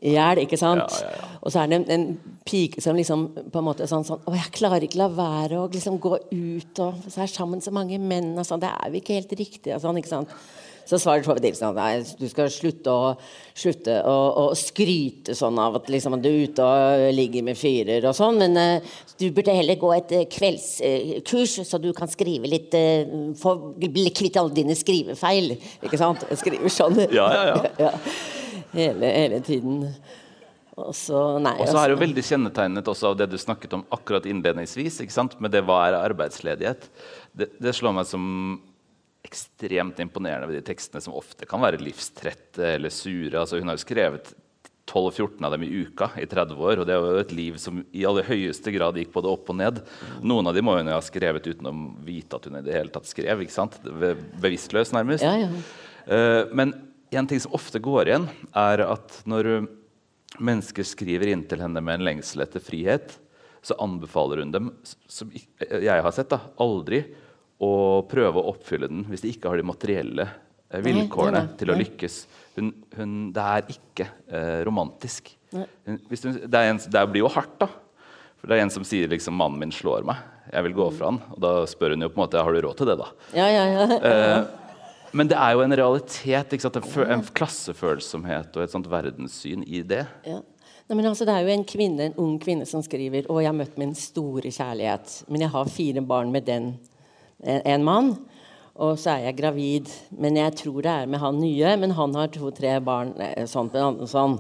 i 0.01 0.15
hjel. 0.17 0.45
Ikke 0.45 0.59
sant? 0.61 0.87
Ja, 1.01 1.09
ja, 1.09 1.17
ja. 1.21 1.31
Og 1.41 1.53
så 1.53 1.63
er 1.63 1.71
det 1.71 1.81
en, 1.81 1.89
en, 1.95 2.37
pike 2.51 2.83
som 2.83 2.97
liksom 2.97 3.27
på 3.53 3.61
en 3.61 3.67
måte 3.67 3.87
sånn, 3.87 4.03
sånn 4.05 4.25
Å, 4.27 4.33
jeg 4.35 4.53
klarer 4.57 4.83
ikke 4.83 4.99
la 4.99 5.11
være 5.13 5.61
å 5.61 5.69
liksom 5.71 6.01
gå 6.03 6.17
ut 6.33 6.81
og 6.83 7.05
så 7.07 7.23
er 7.23 7.31
sammen 7.31 7.61
så 7.63 7.73
mange 7.73 8.01
menn 8.01 8.33
og 8.35 8.49
sånn. 8.49 8.63
Det 8.63 8.73
er 8.73 8.91
jo 8.91 9.01
ikke 9.01 9.21
helt 9.21 9.37
riktig. 9.39 9.75
Og 9.77 9.85
sånn, 9.85 10.01
ikke 10.01 10.13
sant? 10.13 10.35
Så 10.91 10.99
svarer 10.99 11.23
Tove 11.23 11.39
Dilsen 11.39 11.77
at 11.79 12.09
du 12.19 12.25
skal 12.27 12.49
slutte, 12.51 12.91
å, 12.91 13.13
slutte 13.55 14.01
å, 14.11 14.15
å, 14.41 14.45
skryte 14.59 15.37
sånn 15.39 15.61
av 15.63 15.77
at 15.79 15.91
liksom, 15.93 16.17
du 16.19 16.27
er 16.27 16.49
ute 16.49 16.67
og 16.67 17.05
ligger 17.15 17.47
med 17.47 17.59
fyrer 17.61 18.09
og 18.11 18.17
sånn, 18.17 18.41
men 18.41 18.59
uh, 18.59 18.97
du 19.21 19.29
burde 19.37 19.55
heller 19.55 19.79
gå 19.79 19.93
et 19.95 20.17
uh, 20.17 20.25
kveldskurs, 20.33 21.61
uh, 21.61 21.69
så 21.69 21.79
du 21.79 21.93
kan 21.95 22.11
skrive 22.11 22.51
litt 22.51 22.75
Få 23.39 23.55
bli 23.79 24.11
kvitt 24.15 24.41
alle 24.41 24.55
dine 24.57 24.75
skrivefeil. 24.75 25.55
Ikke 25.85 25.99
sant? 26.01 26.27
Jeg 26.33 26.43
skriver 26.43 26.73
sånn. 26.75 26.99
Ja, 27.15 27.29
ja, 27.37 27.47
ja. 27.53 27.73
ja 27.87 28.40
hele, 28.73 29.13
hele 29.15 29.41
tiden. 29.45 29.87
Og 30.81 30.95
så 30.95 31.37
er 31.37 31.45
det 31.45 31.55
jo 31.59 31.67
altså- 31.67 32.01
veldig 32.01 32.25
kjennetegnet 32.25 32.89
også 32.89 33.11
av 33.11 33.17
det 33.19 33.31
du 33.31 33.37
snakket 33.37 33.73
om 33.75 33.85
akkurat 33.91 34.27
innledningsvis. 34.27 35.01
ikke 35.01 35.13
sant? 35.13 35.41
Med 35.41 35.51
det 35.51 35.65
hva 35.65 35.89
er 35.89 36.11
arbeidsledighet. 36.11 36.89
Det, 37.37 37.51
det 37.61 37.75
slår 37.75 37.95
meg 37.95 38.07
som 38.07 38.63
ekstremt 39.23 39.99
imponerende 40.01 40.49
ved 40.49 40.63
de 40.63 40.73
tekstene 40.73 41.03
som 41.03 41.15
ofte 41.15 41.47
kan 41.47 41.61
være 41.61 41.83
livstrette 41.83 42.75
eller 42.77 42.89
sure. 42.89 43.37
Altså, 43.37 43.59
hun 43.59 43.69
har 43.69 43.77
jo 43.77 43.85
skrevet 43.85 44.33
12-14 44.91 45.45
av 45.45 45.53
dem 45.53 45.63
i 45.63 45.71
uka 45.85 46.11
i 46.19 46.27
30 46.27 46.57
år. 46.57 46.81
Og 46.81 46.87
det 46.87 46.95
er 46.95 47.05
jo 47.05 47.21
et 47.21 47.33
liv 47.33 47.59
som 47.63 47.85
i 47.93 48.07
aller 48.09 48.27
høyeste 48.27 48.73
grad 48.75 48.99
gikk 48.99 49.13
både 49.13 49.31
opp 49.31 49.51
og 49.53 49.57
ned. 49.61 49.83
Noen 50.23 50.51
av 50.51 50.57
dem 50.57 50.67
må 50.67 50.77
hun 50.79 50.91
jo 50.91 50.97
ha 50.97 51.05
skrevet 51.05 51.47
uten 51.47 51.71
å 51.71 51.75
vite 52.07 52.37
at 52.37 52.49
hun 52.49 52.59
i 52.59 52.65
det 52.67 52.75
hele 52.75 52.93
tatt 52.95 53.07
skrev. 53.07 53.45
ikke 53.45 53.55
sant? 53.55 53.79
Bevisstløs, 53.85 54.95
nærmest. 54.97 55.23
Ja, 55.23 55.37
ja. 55.37 55.51
Uh, 56.11 56.51
men 56.57 56.73
en 57.11 57.27
ting 57.27 57.41
som 57.43 57.55
ofte 57.57 57.81
går 57.83 58.11
igjen, 58.11 58.29
er 58.55 58.85
at 58.87 59.21
når 59.29 59.51
mennesker 60.39 60.87
skriver 60.87 61.33
inn 61.33 61.43
til 61.49 61.63
henne 61.63 61.83
med 61.83 61.99
en 61.99 62.07
lengsel 62.07 62.45
etter 62.45 62.63
frihet, 62.63 63.17
så 63.63 63.77
anbefaler 63.83 64.41
hun 64.45 64.53
dem, 64.55 64.71
som 65.11 65.33
jeg 65.35 65.91
har 65.91 66.15
sett, 66.17 66.31
da, 66.33 66.41
aldri 66.63 67.03
å 67.61 67.73
prøve 68.09 68.41
å 68.41 68.55
oppfylle 68.55 68.89
den 68.89 69.05
hvis 69.11 69.25
de 69.25 69.35
ikke 69.35 69.51
har 69.53 69.61
de 69.61 69.67
materielle 69.69 70.25
eh, 70.71 70.81
vilkårene 70.85 71.43
nei, 71.43 71.51
nei, 71.51 71.59
til 71.61 71.73
å 71.73 71.77
lykkes. 71.77 72.17
Hun, 72.57 72.73
hun, 72.97 73.15
det 73.37 73.47
er 73.57 73.75
ikke 73.75 74.09
eh, 74.31 74.61
romantisk. 74.67 75.29
Hun, 75.53 75.67
hun, 75.85 76.41
det, 76.47 76.63
en, 76.63 76.81
det, 76.81 77.05
blir 77.13 77.27
jo 77.27 77.33
hardt, 77.35 77.59
da. 77.61 77.69
For 78.41 78.49
det 78.49 78.57
er 78.57 78.65
en 78.65 78.73
som 78.73 78.87
sier 78.89 79.11
liksom 79.13 79.37
'mannen 79.37 79.61
min 79.61 79.75
slår 79.75 80.07
meg', 80.09 80.23
jeg 80.49 80.65
vil 80.65 80.79
gå 80.79 80.87
fra 80.97 81.11
han. 81.11 81.21
Og 81.35 81.43
da 81.45 81.53
spør 81.69 81.93
hun 81.93 82.07
jo 82.07 82.09
på 82.09 82.17
en 82.17 82.25
måte 82.25 82.41
'har 82.41 82.57
du 82.57 82.63
råd 82.65 82.79
til 82.79 82.89
det', 82.89 82.97
da? 83.03 83.11
Ja, 83.37 83.49
ja, 83.53 83.65
ja. 83.69 84.01
Eh, 84.01 84.60
men 85.13 85.31
det 85.31 85.39
er 85.39 85.57
jo 85.57 85.65
en 85.65 85.77
realitet. 85.77 86.55
En, 86.55 87.05
en, 87.11 87.27
klassefølsomhet 87.35 88.57
og 88.57 88.65
et 88.65 88.73
sånt 88.73 88.89
verdenssyn 88.91 89.65
i 89.67 89.83
det. 89.87 90.05
Ja. 90.27 90.41
Nei, 90.91 91.07
altså, 91.07 91.27
det 91.27 91.35
er 91.37 91.47
jo 91.47 91.55
en, 91.55 91.67
kvinne, 91.67 92.09
en 92.09 92.17
ung 92.19 92.39
kvinne 92.43 92.65
som 92.67 92.83
skriver 92.83 93.29
Og 93.31 93.45
jeg 93.45 93.47
har 93.47 93.55
møtt 93.55 93.77
min 93.79 93.93
store 93.95 94.51
kjærlighet, 94.51 95.21
men 95.31 95.45
jeg 95.45 95.53
har 95.53 95.71
fire 95.71 96.03
barn 96.03 96.33
med 96.35 96.49
den 96.49 96.73
en, 97.45 97.61
en 97.63 97.87
mann. 97.87 98.11
Og 98.81 98.97
så 98.99 99.15
er 99.15 99.29
jeg 99.29 99.39
gravid, 99.39 99.91
men 100.17 100.39
jeg 100.41 100.57
tror 100.63 100.81
det 100.85 100.93
er 100.93 101.09
med 101.11 101.21
han 101.23 101.39
nye. 101.41 101.77
Men 101.81 101.95
han 101.97 102.17
har 102.17 102.33
to-tre 102.33 102.79
barn. 102.85 103.13
Sånn, 103.51 103.71
sånn. 104.09 104.39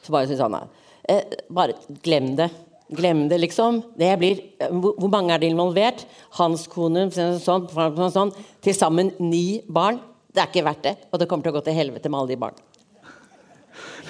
Så 0.00 0.14
bare 0.14 0.28
sier 0.30 0.40
sånn 0.40 0.56
eh, 0.56 1.40
Bare 1.52 1.76
glem 2.04 2.34
det. 2.38 2.50
Glem 2.90 3.26
det, 3.30 3.38
liksom. 3.42 3.82
Det 3.98 4.12
blir, 4.18 4.40
eh, 4.60 4.70
hvor, 4.72 5.10
mange 5.10 5.34
er 5.34 5.42
det 5.42 5.50
involvert? 5.50 6.06
Hans 6.38 6.66
kone, 6.70 7.08
sånn, 7.14 7.38
sånn, 7.42 8.12
sånn. 8.14 8.32
Til 8.62 8.76
sammen 8.76 9.12
ni 9.22 9.60
barn. 9.68 10.00
Det 10.30 10.42
er 10.42 10.50
ikke 10.50 10.66
verdt 10.66 10.84
det. 10.86 10.96
Og 11.10 11.20
det 11.20 11.28
kommer 11.30 11.46
til 11.46 11.52
å 11.54 11.58
gå 11.58 11.64
til 11.66 11.76
helvete 11.76 12.10
med 12.10 12.20
alle 12.20 12.32
de 12.34 12.40
barna. 12.40 12.66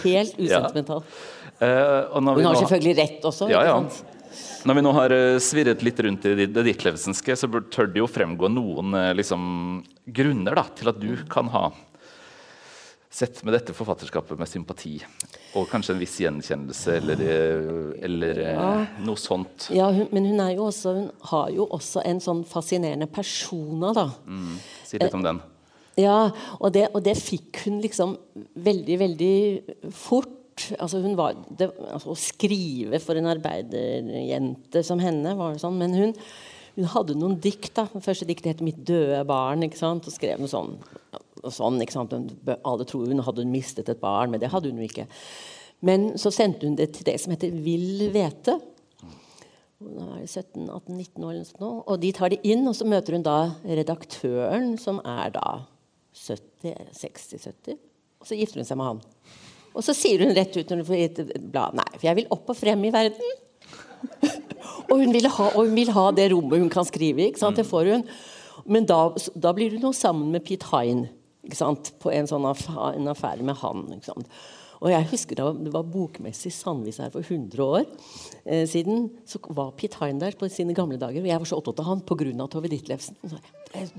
Helt 0.05 0.39
usentimental. 0.39 1.05
Ja. 1.05 1.27
Uh, 1.61 2.17
Hun 2.17 2.47
har 2.47 2.57
selvfølgelig 2.57 2.97
rett 2.97 3.29
også. 3.29 3.50
Ja, 3.53 3.65
ja. 3.67 3.77
Når 4.65 4.77
vi 4.77 4.85
nå 4.85 4.95
har 4.97 5.12
uh, 5.12 5.37
svirret 5.43 5.85
litt 5.85 6.00
rundt 6.00 6.25
i 6.29 6.47
det 6.47 6.65
Ditlevsenske, 6.65 7.37
så 7.37 7.50
tør 7.73 7.91
det 7.93 8.00
jo 8.00 8.09
fremgå 8.09 8.49
noen 8.53 8.97
uh, 8.97 9.11
liksom, 9.17 9.43
grunner 10.09 10.57
da, 10.57 10.65
til 10.77 10.93
at 10.93 11.00
du 11.00 11.12
kan 11.29 11.50
ha 11.53 11.69
sett 13.11 13.43
med 13.43 13.57
dette 13.57 13.75
forfatterskapet 13.75 14.39
med 14.39 14.49
sympati. 14.49 14.95
Og 15.59 15.67
kanskje 15.69 15.97
en 15.97 16.00
viss 16.00 16.15
gjenkjennelse 16.23 16.97
eller, 17.00 17.23
eller 18.07 18.43
ja. 18.45 18.69
noe 19.03 19.19
sånt. 19.19 19.67
Ja, 19.75 19.89
hun, 19.91 20.07
men 20.15 20.29
hun, 20.31 20.45
jo 20.55 20.69
også, 20.69 20.95
hun, 20.95 21.09
har 21.33 21.50
jo 21.53 21.67
også 21.75 22.05
en 22.07 22.23
sånn 22.23 22.45
fascinerende 22.49 23.11
persona, 23.11 23.91
da. 23.97 24.07
Mm. 24.31 24.55
Si 24.87 25.03
litt 25.03 25.19
om 25.19 25.27
den. 25.27 25.43
Ja, 26.00 26.19
og 26.59 26.75
det, 26.75 26.87
og 26.95 27.02
det 27.04 27.16
fikk 27.21 27.64
hun 27.66 27.80
liksom 27.85 28.14
veldig, 28.54 28.99
veldig 29.00 29.35
fort. 29.95 30.37
Altså 30.76 31.00
hun 31.00 31.16
var, 31.16 31.38
det, 31.57 31.71
altså 31.88 32.12
å 32.12 32.21
skrive 32.21 33.00
for 33.00 33.16
en 33.16 33.30
arbeiderjente 33.30 34.83
som 34.87 35.00
henne 35.02 35.35
var 35.38 35.61
sånn. 35.61 35.78
Men 35.80 35.97
hun, 35.97 36.14
hun 36.76 36.90
hadde 36.95 37.16
noen 37.19 37.38
dikt. 37.42 37.73
da, 37.78 37.87
Det 37.92 38.04
første 38.04 38.28
diktet 38.28 38.54
het 38.54 38.64
'Mitt 38.64 38.85
døde 38.85 39.23
barn'. 39.28 39.64
ikke 39.64 39.80
sant, 39.80 40.07
og 40.07 40.12
skrev 40.12 40.38
noe 40.38 40.52
sånn. 40.52 40.76
Og 41.45 41.52
sånn 41.52 41.80
ikke 41.80 41.97
sant, 41.97 42.12
Alle 42.64 42.85
tror 42.85 43.09
hun 43.09 43.25
hadde 43.25 43.47
mistet 43.47 43.88
et 43.88 44.00
barn, 44.00 44.30
men 44.30 44.40
det 44.40 44.50
hadde 44.50 44.71
hun 44.71 44.78
jo 44.78 44.88
ikke. 44.88 45.07
Men 45.80 46.12
så 46.19 46.30
sendte 46.33 46.66
hun 46.66 46.76
det 46.76 46.92
til 46.92 47.04
det 47.04 47.21
som 47.21 47.33
heter 47.33 47.50
Vill 47.50 48.11
hvete. 48.12 48.61
Nå 49.80 50.07
er 50.12 50.21
det 50.21 50.28
17, 50.28 50.69
18, 50.69 50.97
19 50.97 51.25
år, 51.25 51.30
eller 51.38 51.61
noe, 51.62 51.83
og 51.88 52.00
de 52.02 52.11
tar 52.12 52.28
det 52.28 52.42
inn, 52.45 52.66
og 52.69 52.75
så 52.76 52.85
møter 52.85 53.16
hun 53.16 53.23
da 53.25 53.54
redaktøren, 53.64 54.75
som 54.76 55.00
er 55.09 55.30
da 55.33 55.62
60-70. 56.64 57.79
Og 58.21 58.29
så 58.29 58.37
gifter 58.38 58.61
hun 58.61 58.69
seg 58.69 58.81
med 58.81 58.90
han. 58.90 59.05
Og 59.71 59.87
så 59.87 59.95
sier 59.97 60.25
hun 60.25 60.35
rett 60.37 60.57
ut 60.57 60.71
når 60.71 60.83
hun 60.83 60.88
får 60.88 61.05
et 61.05 61.21
blad 61.52 61.76
Nei, 61.79 61.87
for 61.95 62.09
jeg 62.09 62.19
vil 62.19 62.33
opp 62.35 62.50
og 62.50 62.59
frem 62.59 62.83
i 62.88 62.93
verden. 62.95 63.38
og, 64.90 64.97
hun 64.97 65.14
ha, 65.14 65.47
og, 65.47 65.62
hun 65.62 65.76
vil 65.76 65.93
ha, 65.95 66.07
det 66.17 66.31
rommet 66.35 66.62
hun 66.62 66.73
kan 66.73 66.88
skrive 66.88 67.29
i. 67.29 67.33
Det 67.33 67.67
får 67.67 67.95
hun. 67.95 68.07
Men 68.71 68.87
da, 68.88 69.02
da 69.35 69.55
blir 69.57 69.76
hun 69.76 69.88
jo 69.88 69.95
sammen 69.97 70.33
med 70.35 70.45
Pete 70.47 70.69
Hine 70.73 71.09
på 72.00 72.11
en 72.12 72.29
sånn 72.29 72.45
affære, 72.47 73.43
med 73.47 73.57
han. 73.62 73.87
ikke 73.97 74.12
han. 74.12 74.26
Og 74.80 74.88
jeg 74.88 75.08
husker 75.10 75.37
da 75.37 75.50
det 75.52 75.72
var 75.75 75.84
bokmessig 75.92 76.49
i 76.49 76.54
Sandvis 76.56 77.00
her 77.02 77.10
for 77.12 77.20
100 77.20 77.60
år 77.60 77.84
eh, 78.46 78.64
siden. 78.68 79.10
Så 79.28 79.38
var 79.52 79.75
Pete 79.76 80.00
Hein 80.00 80.20
der 80.22 80.32
på 80.40 80.49
sine 80.49 80.75
gamle 80.76 80.96
dager, 81.00 81.20
og 81.20 81.28
jeg 81.28 81.42
var 81.42 81.49
så 81.50 81.58
opptatt 81.60 81.82
av 81.84 81.90
han 81.90 82.00
pga. 82.08 82.46
Tove 82.50 82.68
Ditlevsen. 82.72 83.16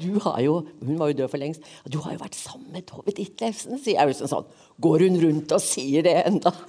Du 0.02 0.20
har 0.26 0.40
jo, 0.42 0.66
Hun 0.82 0.98
var 1.00 1.08
jo 1.12 1.20
død 1.22 1.30
for 1.30 1.38
lengst. 1.38 1.62
'Du 1.86 2.00
har 2.02 2.14
jo 2.14 2.24
vært 2.24 2.36
sammen 2.36 2.72
med 2.74 2.86
Tove 2.90 3.12
Ditlevsen', 3.14 3.78
sier 3.78 4.02
jeg. 4.02 4.08
Liksom 4.10 4.28
sånn. 4.28 4.46
Går 4.82 5.00
hun 5.06 5.22
rundt 5.22 5.52
og 5.54 5.62
sier 5.62 6.02
det 6.02 6.18
enda? 6.26 6.52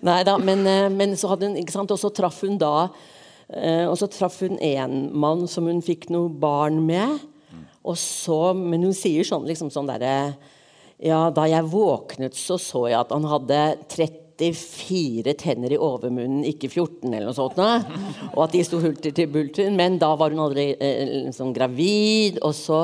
Nei 0.00 0.22
da, 0.24 0.38
men, 0.40 0.66
eh, 0.66 0.88
men, 0.88 1.16
så 1.16 1.28
hadde 1.28 1.50
hun 1.50 1.58
ikke 1.60 1.74
sant, 1.76 1.90
Og 1.92 2.00
så 2.00 2.08
traff 2.14 2.40
hun 2.40 2.56
da 2.60 2.88
eh, 3.52 3.84
Og 3.84 3.98
så 4.00 4.08
traff 4.08 4.40
hun 4.40 4.56
en 4.64 5.12
mann 5.12 5.46
som 5.50 5.68
hun 5.68 5.82
fikk 5.84 6.08
noe 6.08 6.32
barn 6.32 6.80
med. 6.86 7.20
Så, 7.96 8.38
men 8.56 8.84
hun 8.84 8.96
sier 8.96 9.24
sånn 9.26 9.46
liksom 9.48 9.70
sånn 9.72 9.88
derre 9.88 10.34
Ja, 11.00 11.30
da 11.32 11.46
jeg 11.48 11.68
våknet, 11.72 12.36
så 12.36 12.58
så 12.60 12.84
jeg 12.90 12.98
at 12.98 13.12
han 13.14 13.24
hadde 13.24 13.60
34 13.88 15.32
tenner 15.40 15.72
i 15.72 15.78
overmunnen, 15.80 16.42
ikke 16.48 16.68
14 16.68 17.08
eller 17.08 17.30
noe 17.30 17.36
sånt. 17.36 17.56
Og 18.34 18.42
at 18.44 18.52
de 18.52 18.60
sto 18.66 18.82
hulter 18.82 19.14
til 19.16 19.30
bulter. 19.32 19.70
Men 19.72 19.96
da 20.00 20.10
var 20.20 20.34
hun 20.34 20.42
aldri 20.44 20.74
eh, 20.76 21.14
liksom 21.24 21.54
gravid. 21.56 22.36
Og 22.44 22.52
så 22.56 22.82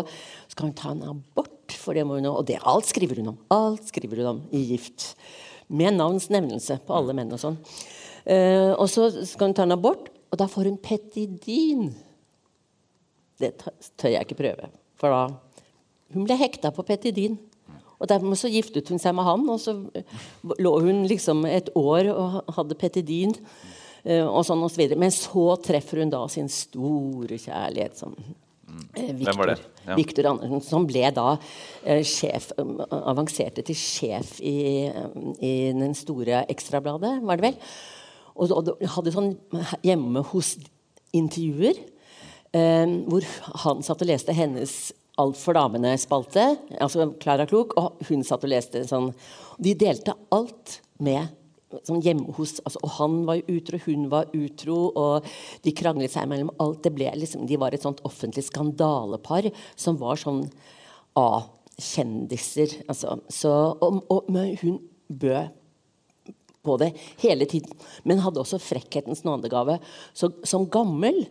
skal 0.49 0.71
hun 0.71 0.79
ta 0.79 0.95
en 0.95 1.05
abort, 1.13 1.77
for 1.77 1.93
det 1.93 2.07
må 2.09 2.17
hun 2.17 2.31
Og 2.33 2.47
det, 2.49 2.57
alt 2.65 2.89
skriver 2.89 3.21
hun 3.21 3.35
om. 3.35 3.39
Alt 3.53 3.93
skriver 3.93 4.25
hun 4.25 4.33
om 4.33 4.41
i 4.57 4.65
Gift. 4.73 5.11
Med 5.69 5.99
navns 5.99 6.31
nevnelse 6.33 6.79
på 6.89 6.97
alle 6.97 7.13
menn 7.17 7.37
og 7.37 7.43
sånn. 7.43 7.61
Eh, 8.25 8.73
og 8.73 8.89
så 8.91 9.11
skal 9.29 9.51
hun 9.51 9.59
ta 9.61 9.69
en 9.69 9.77
abort, 9.77 10.09
og 10.33 10.41
da 10.41 10.49
får 10.51 10.71
hun 10.71 10.81
petidin. 10.81 11.91
Det 13.37 13.53
tør 13.61 14.15
jeg 14.15 14.25
ikke 14.25 14.41
prøve. 14.41 14.73
For 15.01 15.13
da 15.13 15.27
Hun 16.15 16.25
ble 16.27 16.37
hekta 16.39 16.71
på 16.71 16.85
Petidin. 16.87 17.39
Og 17.97 18.09
Dermed 18.09 18.39
så 18.39 18.51
giftet 18.53 18.91
hun 18.93 19.01
seg 19.01 19.15
med 19.17 19.25
han, 19.27 19.43
og 19.49 19.59
så 19.59 19.73
lå 20.61 20.73
hun 20.85 21.07
liksom 21.09 21.47
et 21.49 21.71
år 21.75 22.11
og 22.13 22.53
hadde 22.59 22.77
Petidin. 22.79 23.33
Eh, 24.07 24.23
og 24.23 24.45
sånn 24.47 24.63
og 24.63 24.71
så 24.71 24.83
videre. 24.83 25.01
Men 25.03 25.15
så 25.15 25.57
treffer 25.65 26.05
hun 26.05 26.13
da 26.13 26.21
sin 26.31 26.51
store 26.53 27.41
kjærlighet, 27.43 27.97
som 27.99 28.15
var 28.17 29.15
Victor, 29.17 29.53
ja. 29.87 29.97
Victor 29.97 30.29
Andersen, 30.31 30.63
som 30.65 30.87
ble 30.89 31.09
da 31.15 31.37
eh, 31.87 32.03
sjef 32.07 32.49
Avanserte 32.59 33.63
til 33.67 33.79
sjef 33.79 34.37
i, 34.45 34.87
i 35.41 35.53
den 35.77 35.95
store 35.97 36.45
Ekstrabladet, 36.53 37.17
var 37.27 37.41
det 37.41 37.51
vel. 37.51 37.61
Og, 38.37 38.53
og 38.53 38.89
hadde 38.97 39.15
sånn 39.15 39.33
hjemme 39.87 40.23
hos 40.33 40.57
intervjuer 41.17 41.79
eh, 41.79 41.96
hvor 43.11 43.27
han 43.65 43.83
satt 43.85 44.05
og 44.05 44.11
leste 44.11 44.37
hennes 44.37 44.77
Alt 45.17 45.39
for 45.41 45.57
damene-spalte, 45.57 46.43
altså 46.77 47.07
Klara 47.23 47.47
Klok, 47.49 47.71
og 47.81 48.03
hun 48.05 48.21
satt 48.27 48.43
og 48.45 48.51
leste 48.53 48.83
sånn 48.85 49.15
De 49.57 49.73
delte 49.79 50.13
alt 50.35 50.75
med 51.01 51.33
sånn 51.87 52.03
hjemme 52.05 52.35
hos 52.37 52.59
altså, 52.63 52.81
Og 52.85 52.93
han 52.99 53.19
var 53.29 53.41
utro, 53.51 53.81
hun 53.87 54.07
var 54.13 54.31
utro, 54.37 54.77
og 54.93 55.27
de 55.65 55.75
kranglet 55.77 56.13
seg 56.13 56.29
mellom 56.31 56.53
alt. 56.63 56.83
Det 56.85 56.93
ble 56.95 57.11
liksom, 57.17 57.47
de 57.49 57.59
var 57.61 57.75
et 57.75 57.85
sånt 57.85 58.03
offentlig 58.07 58.47
skandalepar 58.47 59.51
som 59.75 59.99
var 60.01 60.21
sånn 60.21 60.45
A-kjendiser. 61.17 62.77
Altså, 62.87 63.19
så, 63.33 63.53
og, 63.81 64.03
og, 64.13 64.31
hun 64.61 64.79
bød 65.09 65.55
på 66.67 66.77
det 66.83 66.93
hele 67.23 67.47
tiden. 67.49 67.73
Men 68.05 68.21
hadde 68.25 68.43
også 68.43 68.61
frekkhetens 68.63 69.25
nådegave. 69.27 69.79
Så 70.17 70.33
som 70.47 70.67
gammel 70.71 71.25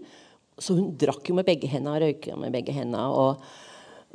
så 0.57 0.75
hun 0.77 0.93
drakk 0.99 1.29
jo 1.29 1.35
med 1.37 1.47
begge 1.47 1.69
hendene 1.71 1.95
og 1.97 2.03
røyka 2.03 2.35
med 2.39 2.53
begge 2.55 2.75
hendene. 2.75 3.05
Og, 3.11 3.41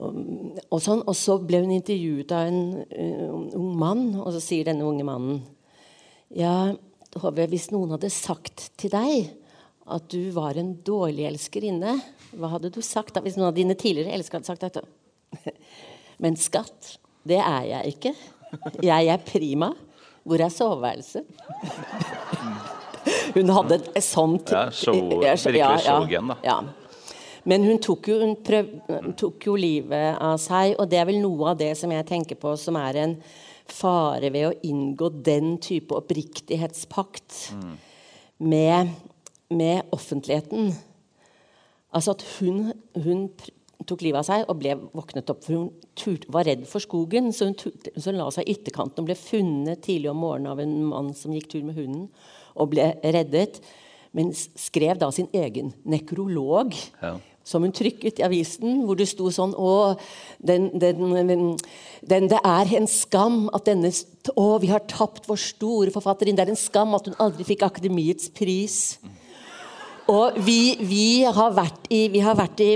og, 0.01 0.21
og, 0.69 0.79
sånn. 0.81 1.03
og 1.05 1.17
så 1.19 1.37
ble 1.45 1.63
hun 1.65 1.75
intervjuet 1.77 2.33
av 2.37 2.49
en 2.49 3.51
ung 3.59 3.75
mann, 3.81 4.07
og 4.21 4.33
så 4.37 4.41
sier 4.45 4.71
denne 4.71 4.87
unge 4.89 5.07
mannen 5.07 5.43
Ja, 6.31 6.73
Tove, 7.11 7.49
hvis 7.51 7.73
noen 7.73 7.91
hadde 7.97 8.07
sagt 8.15 8.69
til 8.79 8.93
deg 8.93 9.33
at 9.91 10.05
du 10.13 10.31
var 10.31 10.55
en 10.61 10.77
dårlig 10.87 11.25
elskerinne, 11.27 11.97
hva 12.39 12.53
hadde 12.53 12.71
du 12.71 12.79
sagt 12.87 13.17
da? 13.17 13.23
Hvis 13.25 13.35
noen 13.35 13.49
av 13.49 13.57
dine 13.57 13.75
tidligere 13.75 14.15
elskere 14.15 14.39
hadde 14.39 14.53
sagt 14.53 14.63
dette? 14.63 14.85
Men 16.23 16.39
skatt, 16.39 16.95
det 17.27 17.41
er 17.43 17.65
jeg 17.73 17.97
ikke. 17.97 18.15
Jeg 18.87 19.11
er 19.11 19.25
prima. 19.27 19.73
Hvor 20.23 20.45
er 20.45 20.53
soveværelset? 20.55 21.27
Hun 23.35 23.53
hadde 23.55 23.81
et 23.95 24.05
sånt 24.05 24.53
ja, 24.55 24.67
show, 24.75 24.97
Virkelig 25.21 25.65
showgen, 25.85 26.33
da. 26.33 26.39
Ja. 26.45 26.61
Men 27.49 27.65
hun 27.65 27.79
tok, 27.83 28.09
jo, 28.11 28.19
hun 28.21 28.35
prøv, 28.45 28.73
tok 29.19 29.47
jo 29.49 29.55
livet 29.59 30.19
av 30.21 30.37
seg, 30.41 30.75
og 30.77 30.91
det 30.91 31.01
er 31.01 31.07
vel 31.09 31.21
noe 31.23 31.53
av 31.53 31.61
det 31.61 31.73
som 31.79 31.93
jeg 31.93 32.07
tenker 32.09 32.39
på 32.41 32.53
som 32.61 32.77
er 32.81 33.01
en 33.01 33.15
fare 33.71 34.33
ved 34.35 34.49
å 34.49 34.57
inngå 34.67 35.09
den 35.25 35.55
type 35.63 35.95
oppriktighetspakt 35.97 37.39
mm. 37.57 37.73
med, 38.51 38.93
med, 39.55 39.89
offentligheten. 39.95 40.75
Altså 41.95 42.17
at 42.17 42.27
hun, 42.39 42.75
hun, 42.99 43.25
tok 43.89 44.03
livet 44.05 44.21
av 44.21 44.27
seg 44.29 44.51
og 44.51 44.59
ble 44.61 44.75
våknet 44.93 45.31
opp. 45.33 45.41
For 45.47 45.57
hun 45.57 45.71
tur, 45.99 46.21
var 46.35 46.45
redd 46.47 46.67
for 46.69 46.83
skogen, 46.85 47.33
så 47.33 47.49
hun, 47.49 47.57
tur, 47.59 47.73
så 47.97 48.13
hun 48.13 48.21
la 48.21 48.29
seg 48.35 48.45
i 48.45 48.59
ytterkanten 48.59 49.03
og 49.03 49.09
ble 49.09 49.17
funnet 49.19 49.81
tidlig 49.87 50.13
om 50.13 50.21
morgenen 50.21 50.53
av 50.53 50.61
en 50.63 50.77
mann 50.91 51.15
som 51.17 51.33
gikk 51.35 51.49
tur 51.55 51.65
med 51.65 51.79
hunden 51.81 52.11
og 52.55 52.73
ble 52.75 52.93
reddet. 53.03 53.61
Men 54.17 54.33
skrev 54.35 54.99
da 54.99 55.11
sin 55.15 55.29
egen 55.37 55.73
nekrolog. 55.87 56.75
Ja. 57.03 57.17
Som 57.47 57.65
hun 57.65 57.73
trykket 57.75 58.21
i 58.21 58.25
avisen, 58.27 58.83
hvor 58.87 58.99
det 58.99 59.09
sto 59.11 59.31
sånn 59.33 59.55
Å, 59.57 59.97
den, 60.45 60.69
den, 60.79 61.01
den, 61.27 62.29
det 62.31 62.39
er 62.39 62.75
en 62.77 62.87
skam 62.91 63.47
at 63.57 63.65
denne 63.67 63.91
Å, 63.91 64.47
vi 64.63 64.71
har 64.71 64.85
tapt 64.91 65.27
vår 65.31 65.41
store 65.41 65.95
forfatterinne. 65.95 66.37
Det 66.39 66.47
er 66.47 66.55
en 66.55 66.61
skam 66.61 66.95
at 66.99 67.09
hun 67.09 67.19
aldri 67.23 67.47
fikk 67.49 67.65
Akademiets 67.67 68.29
pris. 68.37 68.99
Og 70.11 70.39
vi, 70.43 70.77
vi 70.83 71.23
har 71.23 71.55
vært 71.55 71.87
i, 71.91 72.09
vi 72.13 72.23
har 72.23 72.39
vært 72.39 72.61
i, 72.67 72.75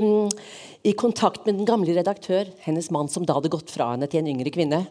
i 0.87 0.95
kontakt 0.97 1.45
med 1.47 1.59
den 1.59 1.69
gamle 1.69 1.95
redaktør, 1.97 2.49
hennes 2.65 2.91
mann 2.95 3.11
som 3.11 3.27
da 3.27 3.37
hadde 3.37 3.53
gått 3.53 3.75
fra 3.75 3.93
henne 3.93 4.09
til 4.11 4.23
en 4.23 4.31
yngre 4.33 4.55
kvinne 4.55 4.85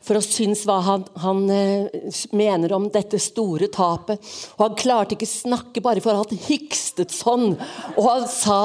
for 0.00 0.16
å 0.16 0.24
synes 0.24 0.62
hva 0.68 0.78
han, 0.84 1.04
han 1.20 1.42
eh, 1.52 2.12
mener 2.36 2.72
om 2.72 2.88
dette 2.92 3.20
store 3.20 3.68
tapet. 3.72 4.22
Og 4.56 4.64
han 4.64 4.78
klarte 4.80 5.16
ikke 5.16 5.28
snakke 5.28 5.82
bare 5.84 6.02
for 6.04 6.16
han 6.16 6.44
hikstet 6.48 7.12
sånn. 7.12 7.52
Og 7.96 8.04
han 8.08 8.28
sa 8.30 8.60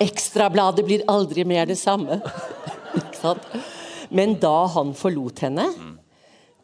'Ekstrabladet 0.00 0.84
blir 0.86 1.06
aldri 1.06 1.44
mer 1.46 1.70
det 1.70 1.78
samme'. 1.78 2.20
Men 4.16 4.34
da 4.42 4.66
han 4.74 4.94
forlot 4.98 5.44
henne, 5.46 5.68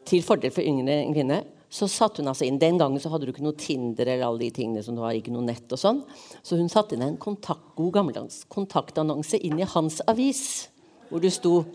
til 0.07 0.23
fordel 0.23 0.51
for 0.51 0.63
yngre 0.63 1.05
kvinne, 1.13 1.43
så 1.69 1.87
satte 1.91 2.21
hun 2.21 2.31
altså 2.31 2.45
inn 2.47 2.59
Den 2.59 2.77
gangen 2.79 2.99
så 2.99 3.11
hadde 3.11 3.27
du 3.27 3.33
ikke 3.33 3.43
noe 3.43 3.57
Tinder 3.59 4.07
eller 4.07 4.25
alle 4.27 4.45
de 4.45 4.51
tingene 4.55 4.83
som 4.83 4.95
du 4.95 5.01
har, 5.03 5.15
ikke 5.15 5.33
noe 5.35 5.43
nett 5.47 5.71
og 5.71 5.79
sånn. 5.79 6.01
Så 6.43 6.59
hun 6.59 6.71
satte 6.71 6.95
inn 6.95 7.03
en 7.03 7.19
kontakt, 7.19 7.75
god 7.75 7.93
gammeldags 7.99 8.45
kontaktannonse 8.51 9.39
inn 9.43 9.59
i 9.59 9.67
hans 9.67 9.99
avis, 10.07 10.67
hvor 11.09 11.23
det 11.23 11.33
sto 11.35 11.65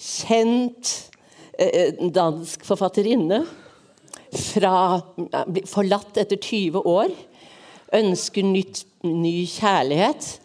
'Kjent 0.00 1.09
dansk 2.14 2.64
forfatterinne. 2.66 3.42
Fra, 4.30 4.74
forlatt 5.68 6.20
etter 6.22 6.38
20 6.38 6.86
år. 6.86 7.14
Ønsker 7.96 8.46
nytt, 8.46 8.84
ny 9.06 9.42
kjærlighet. 9.50 10.36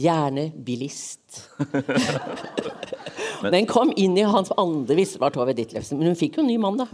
Gjerne 0.00 0.48
bilist. 0.64 1.44
Den 3.54 3.66
kom 3.68 3.92
inn 3.96 4.16
i 4.18 4.26
hans 4.28 4.52
andre 4.60 4.96
visste 4.98 5.20
var 5.20 5.32
Tove 5.34 5.54
Ditlevsen. 5.56 6.00
Men 6.00 6.12
hun 6.12 6.18
fikk 6.18 6.38
jo 6.38 6.44
en 6.44 6.50
ny 6.50 6.58
mann, 6.60 6.80
da. 6.80 6.88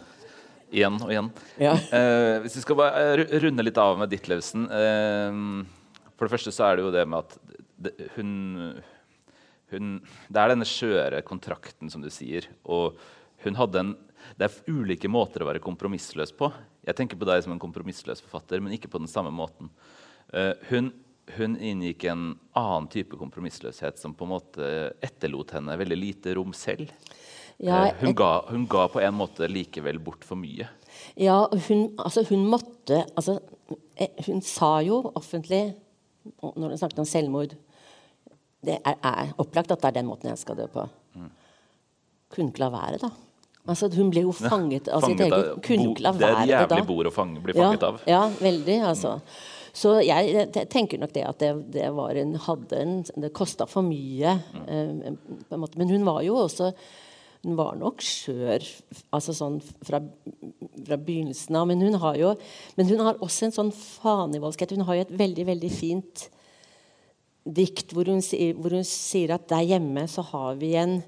Igjen 0.75 0.99
og 1.03 1.13
igjen. 1.13 1.31
Ja. 1.63 1.75
Eh, 1.95 2.37
hvis 2.43 2.59
vi 2.59 2.65
skal 2.65 2.79
bare 2.81 3.27
runde 3.45 3.65
litt 3.67 3.79
av 3.79 3.99
med 4.01 4.11
Ditlevsen 4.11 4.67
eh, 4.67 5.39
For 6.17 6.27
det 6.27 6.33
første 6.33 6.53
så 6.55 6.67
er 6.67 6.77
det 6.77 6.87
jo 6.87 6.95
det 6.95 7.05
med 7.07 7.23
at 7.23 7.37
det, 7.87 7.93
hun, 8.17 8.33
hun 9.71 9.93
Det 10.03 10.43
er 10.43 10.53
denne 10.55 10.67
skjøre 10.67 11.23
kontrakten, 11.27 11.93
som 11.93 12.03
du 12.03 12.11
sier. 12.11 12.49
Og 12.65 12.99
hun 13.47 13.59
hadde 13.59 13.83
en 13.83 13.95
Det 14.37 14.49
er 14.49 14.73
ulike 14.73 15.09
måter 15.09 15.45
å 15.45 15.47
være 15.47 15.63
kompromissløs 15.63 16.33
på. 16.35 16.49
Jeg 16.83 16.97
tenker 16.99 17.19
på 17.19 17.27
deg 17.29 17.45
som 17.45 17.53
en 17.55 17.61
kompromissløs 17.63 18.23
forfatter, 18.25 18.59
men 18.61 18.75
ikke 18.75 18.91
på 18.91 18.99
den 18.99 19.11
samme 19.11 19.31
måten. 19.31 19.69
Uh, 20.35 20.51
hun, 20.71 20.89
hun, 21.37 21.55
inngikk 21.55 22.09
en 22.11 22.25
annen 22.57 22.89
type 22.91 23.15
kompromissløshet 23.21 24.01
som 24.03 24.17
på 24.17 24.27
en 24.27 24.33
måte 24.33 24.71
etterlot 25.05 25.55
henne 25.55 25.77
veldig 25.79 25.99
lite 26.01 26.35
rom 26.35 26.51
selv. 26.57 26.91
Ja, 27.63 27.85
uh, 27.87 28.01
hun, 28.01 28.17
ga, 28.19 28.31
hun, 28.51 28.67
ga, 28.67 28.89
på 28.91 29.05
en 29.05 29.15
måte 29.15 29.47
likevel 29.47 30.01
bort 30.03 30.27
for 30.27 30.41
mye. 30.41 30.67
Ja, 31.15 31.39
hun, 31.69 31.87
altså 32.03 32.25
hun 32.27 32.47
måtte 32.51 33.03
altså, 33.15 33.39
eh, 34.01 34.17
Hun 34.27 34.41
sa 34.43 34.79
jo 34.81 35.03
offentlig 35.15 35.77
når 36.41 36.73
hun 36.73 36.79
snakket 36.81 37.03
om 37.03 37.09
selvmord 37.09 37.53
Det 38.65 38.79
er, 38.81 38.97
er, 38.97 39.35
opplagt 39.39 39.71
at 39.71 39.83
det 39.83 39.91
er 39.91 39.99
den 40.01 40.09
måten 40.09 40.33
jeg 40.33 40.41
skal 40.41 40.57
dø 40.59 40.67
på. 40.73 40.87
Mm. 41.15 41.29
Kunne 42.33 42.51
ikke 42.51 42.65
la 42.65 42.71
være, 42.73 42.99
da. 43.05 43.11
Altså, 43.67 43.91
hun 43.97 44.11
ble 44.15 44.23
jo 44.27 44.33
fanget 44.37 44.89
av 44.93 45.03
sitt 45.03 45.21
eget 45.25 45.57
Kunne 45.67 45.91
ikke 45.91 46.05
la 46.05 46.13
være 46.15 46.21
det. 46.23 46.47
Det 46.47 46.55
er 46.55 46.63
jævlig 46.63 46.87
bord 46.89 47.11
å 47.11 47.15
fange, 47.15 47.43
bli 47.43 47.57
fanget 47.57 47.83
ja, 47.83 47.89
av. 47.89 48.03
Ja, 48.07 48.23
veldig, 48.41 48.77
altså. 48.93 49.17
Så 49.77 49.97
jeg, 50.01 50.47
tenker 50.73 51.01
nok 51.03 51.13
det 51.13 51.25
at 51.29 51.43
det, 51.43 51.51
det 51.75 51.89
var 51.93 52.17
en, 52.17 52.37
hadde 52.47 52.79
en, 52.81 52.95
Det 53.27 53.33
kosta 53.37 53.67
for 53.69 53.85
mye. 53.85 54.39
Mm. 54.55 55.03
Eh. 55.11 55.67
Men 55.77 55.93
hun 55.93 56.07
var 56.07 56.23
jo 56.27 56.39
også 56.47 56.73
hun 57.47 57.55
var 57.55 57.77
nok 57.79 58.01
skjør 58.03 58.65
altså 59.15 59.31
sånn 59.37 59.61
fra, 59.63 60.01
fra 60.01 60.97
begynnelsen 60.99 61.59
av. 61.59 61.69
Men 61.71 61.85
hun 61.85 61.99
har 62.03 62.17
jo 62.19 62.33
men 62.79 62.89
hun 62.91 63.03
har 63.07 63.21
også 63.23 63.47
en 63.47 63.55
sånn 63.55 63.75
fanivoldskhet. 63.77 64.75
Hun 64.75 64.87
har 64.89 64.99
jo 64.99 65.05
et 65.05 65.15
veldig 65.21 65.45
veldig 65.53 65.71
fint 65.71 66.25
dikt 67.47 67.95
hvor 67.95 68.09
hun, 68.11 68.19
hvor 68.59 68.75
hun 68.75 68.87
sier 68.89 69.37
at 69.37 69.47
der 69.53 69.63
hjemme 69.69 70.09
så 70.11 70.25
har 70.33 70.57
vi 70.59 70.73
en 70.81 70.99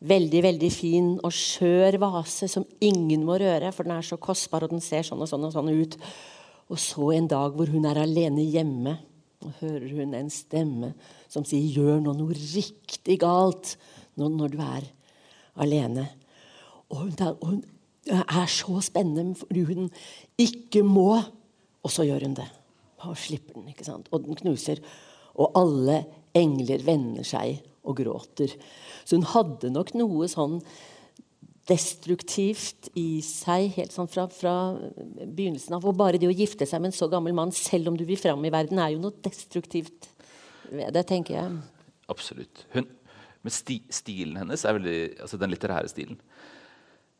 veldig 0.00 0.42
veldig 0.46 0.70
fin 0.72 1.08
og 1.18 1.32
skjør 1.34 1.98
vase 2.00 2.48
som 2.48 2.64
ingen 2.80 3.24
må 3.26 3.36
røre, 3.40 3.72
for 3.74 3.86
den 3.86 3.96
er 3.98 4.06
så 4.06 4.16
kostbar, 4.20 4.64
og 4.64 4.72
den 4.72 4.84
ser 4.84 5.04
sånn 5.06 5.20
og 5.20 5.28
sånn 5.28 5.44
og 5.48 5.54
sånn 5.54 5.72
ut. 5.74 5.96
Og 6.70 6.80
så 6.80 7.10
en 7.16 7.28
dag 7.30 7.56
hvor 7.56 7.70
hun 7.72 7.88
er 7.88 8.00
alene 8.00 8.46
hjemme, 8.46 8.96
og 9.40 9.56
hører 9.62 9.88
hun 9.96 10.14
en 10.14 10.28
stemme 10.28 10.92
som 11.30 11.46
sier 11.48 11.64
'gjør 11.72 12.02
nå 12.04 12.12
noe 12.12 12.34
riktig 12.36 13.16
galt' 13.22 13.76
når, 14.20 14.48
du 14.52 14.58
er 14.60 14.84
alene. 15.56 16.08
Og 16.90 16.96
hun, 17.06 17.14
og 17.40 17.46
hun 17.46 17.62
er 18.10 18.46
så 18.46 18.80
spennende 18.84 19.38
fordi 19.40 19.62
hun 19.64 19.90
ikke 20.36 20.82
må. 20.84 21.22
Og 21.80 21.90
så 21.90 22.04
gjør 22.04 22.26
hun 22.26 22.36
det. 22.36 22.48
Og 23.08 23.16
slipper 23.16 23.54
den. 23.54 23.68
ikke 23.68 23.86
sant? 23.86 24.08
Og 24.12 24.26
den 24.26 24.36
knuser. 24.36 24.82
Og 25.34 25.56
alle 25.56 26.04
engler 26.36 26.84
vender 26.84 27.24
seg 27.24 27.62
og 27.84 27.96
gråter. 27.96 28.52
Så 29.10 29.18
hun 29.18 29.26
hadde 29.26 29.72
nok 29.74 29.90
noe 29.98 30.28
sånn 30.30 30.60
destruktivt 31.66 32.88
i 32.98 33.20
seg 33.26 33.72
helt 33.76 33.94
sånn 33.94 34.08
fra, 34.10 34.28
fra, 34.30 34.54
begynnelsen 35.18 35.74
av. 35.76 35.86
Og 35.86 35.98
bare 35.98 36.18
det 36.18 36.30
å 36.30 36.34
gifte 36.34 36.66
seg 36.66 36.82
med 36.82 36.92
en 36.92 36.96
så 36.96 37.08
gammel 37.10 37.34
mann, 37.34 37.50
selv 37.54 37.90
om 37.90 37.98
du 37.98 38.04
vil 38.06 38.18
fram 38.18 38.44
i 38.46 38.52
verden, 38.54 38.78
er 38.78 38.94
jo 38.94 39.02
noe 39.02 39.18
destruktivt 39.26 40.08
ved 40.70 40.94
det, 40.94 41.04
tenker 41.10 41.36
jeg. 41.40 41.58
Absolutt. 42.10 42.64
Hun, 42.74 42.86
men 43.42 43.54
sti, 43.54 43.80
stilen 43.90 44.38
hennes, 44.38 44.62
veldig, 44.62 44.98
altså 45.26 45.38
den 45.42 45.50
litterære 45.50 45.90
stilen, 45.90 46.22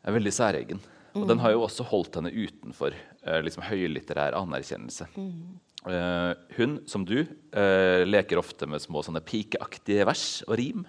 er 0.07 0.15
veldig 0.15 0.35
særegen. 0.35 0.83
Og 1.19 1.27
den 1.27 1.43
har 1.43 1.57
jo 1.57 1.65
også 1.67 1.85
holdt 1.91 2.21
henne 2.21 2.31
utenfor 2.31 2.95
uh, 2.95 3.41
liksom 3.43 3.65
høylitterær 3.67 4.37
anerkjennelse. 4.39 5.09
Mm. 5.19 5.59
Uh, 5.81 6.33
hun, 6.55 6.77
som 6.91 7.03
du, 7.09 7.25
uh, 7.57 8.03
leker 8.07 8.39
ofte 8.39 8.69
med 8.71 8.83
små 8.83 9.03
sånne 9.03 9.23
pikeaktige 9.27 10.07
vers 10.07 10.45
og 10.47 10.55
rim. 10.61 10.85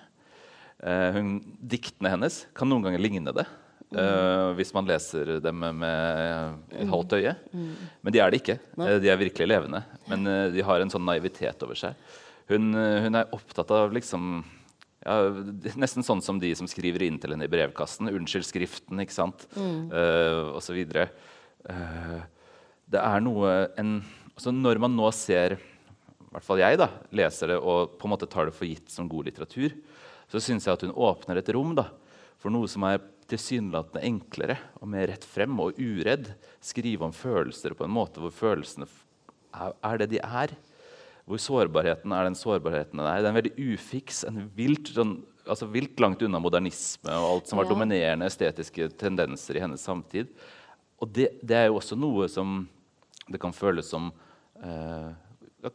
Hun, 0.81 1.35
diktene 1.61 2.09
hennes 2.09 2.39
kan 2.57 2.65
noen 2.65 2.87
ganger 2.87 3.03
ligne 3.03 3.33
det. 3.35 3.45
Mm. 3.91 4.55
hvis 4.55 4.69
man 4.71 4.87
leser 4.87 5.33
dem 5.43 5.65
med 5.77 6.71
et 6.71 6.87
halvt 6.87 7.13
øye. 7.17 7.33
Mm. 7.51 7.73
Men 8.01 8.13
de 8.15 8.21
er 8.23 8.31
det 8.31 8.39
ikke. 8.39 8.55
de 9.03 9.09
er 9.11 9.19
virkelig 9.19 9.47
levende. 9.51 9.81
Men 10.07 10.23
de 10.55 10.63
har 10.63 10.81
en 10.81 10.89
sånn 10.89 11.03
naivitet 11.05 11.65
over 11.67 11.77
seg. 11.77 11.99
Hun, 12.49 12.71
hun 12.71 13.19
er 13.19 13.35
opptatt 13.35 13.73
av 13.75 13.91
liksom 13.93 14.39
ja, 15.01 15.15
nesten 15.81 16.05
sånn 16.05 16.21
som 16.21 16.39
de 16.41 16.51
som 16.57 16.69
skriver 16.69 17.07
inn 17.07 17.17
til 17.21 17.33
henne 17.33 17.47
i 17.47 17.51
brevkassen. 17.51 18.09
'Unnskyld 18.11 18.45
skriften', 18.45 19.01
ikke 19.01 19.17
sant? 19.17 19.47
Mm. 19.57 19.89
Uh, 19.89 20.53
og 20.57 20.61
så 20.61 20.75
videre. 20.77 21.09
Uh, 21.65 22.21
det 22.91 23.01
er 23.01 23.23
noe 23.23 23.51
en, 23.79 23.99
altså 24.33 24.51
Når 24.51 24.79
man 24.81 24.95
nå 24.97 25.07
ser 25.13 25.55
i 25.55 26.33
hvert 26.33 26.45
fall 26.47 26.61
jeg 26.61 26.77
da, 26.79 26.87
leser 27.11 27.51
det 27.51 27.57
og 27.59 27.97
på 27.99 28.07
en 28.07 28.13
måte 28.13 28.27
tar 28.29 28.47
det 28.47 28.55
for 28.55 28.67
gitt 28.67 28.87
som 28.91 29.09
god 29.11 29.27
litteratur, 29.27 29.73
så 30.31 30.39
syns 30.39 30.67
jeg 30.67 30.77
at 30.77 30.85
hun 30.85 30.95
åpner 30.95 31.41
et 31.41 31.51
rom 31.51 31.73
da, 31.75 31.89
for 32.39 32.53
noe 32.53 32.69
som 32.71 32.85
er 32.87 33.01
tilsynelatende 33.31 34.03
enklere 34.07 34.57
og 34.79 34.89
mer 34.91 35.09
rett 35.11 35.25
frem 35.27 35.59
og 35.63 35.79
uredd. 35.79 36.31
Skrive 36.63 37.07
om 37.07 37.15
følelser 37.15 37.75
på 37.77 37.85
en 37.85 37.93
måte 37.93 38.23
hvor 38.23 38.33
følelsene 38.35 38.87
er, 39.51 40.01
det 40.01 40.11
de 40.13 40.21
er 40.23 40.55
hvor 41.27 41.39
sårbarheten 41.39 42.13
er 42.15 42.27
den 42.27 42.37
sårbarheten 42.37 42.99
den 42.99 43.07
er. 43.07 43.21
Den 43.21 43.31
er 43.31 43.39
veldig 43.41 43.75
ufiks. 43.75 44.23
en 44.27 44.47
vilt, 44.55 44.91
sånn, 44.95 45.19
altså 45.45 45.69
vilt 45.71 45.99
langt 46.01 46.23
unna 46.25 46.41
modernisme 46.43 47.13
og 47.13 47.27
alt 47.29 47.51
som 47.51 47.61
var 47.61 47.67
ja. 47.67 47.73
dominerende 47.75 48.27
estetiske 48.27 48.89
tendenser 48.99 49.59
i 49.59 49.63
hennes 49.63 49.83
samtid. 49.85 50.31
Og 51.01 51.11
det, 51.11 51.31
det, 51.41 51.57
er 51.57 51.69
jo 51.69 51.79
også 51.79 51.97
noe 51.99 52.27
som 52.31 52.63
det 53.31 53.39
kan 53.41 53.53
føles 53.55 53.89
som 53.89 54.11
eh, 54.63 55.11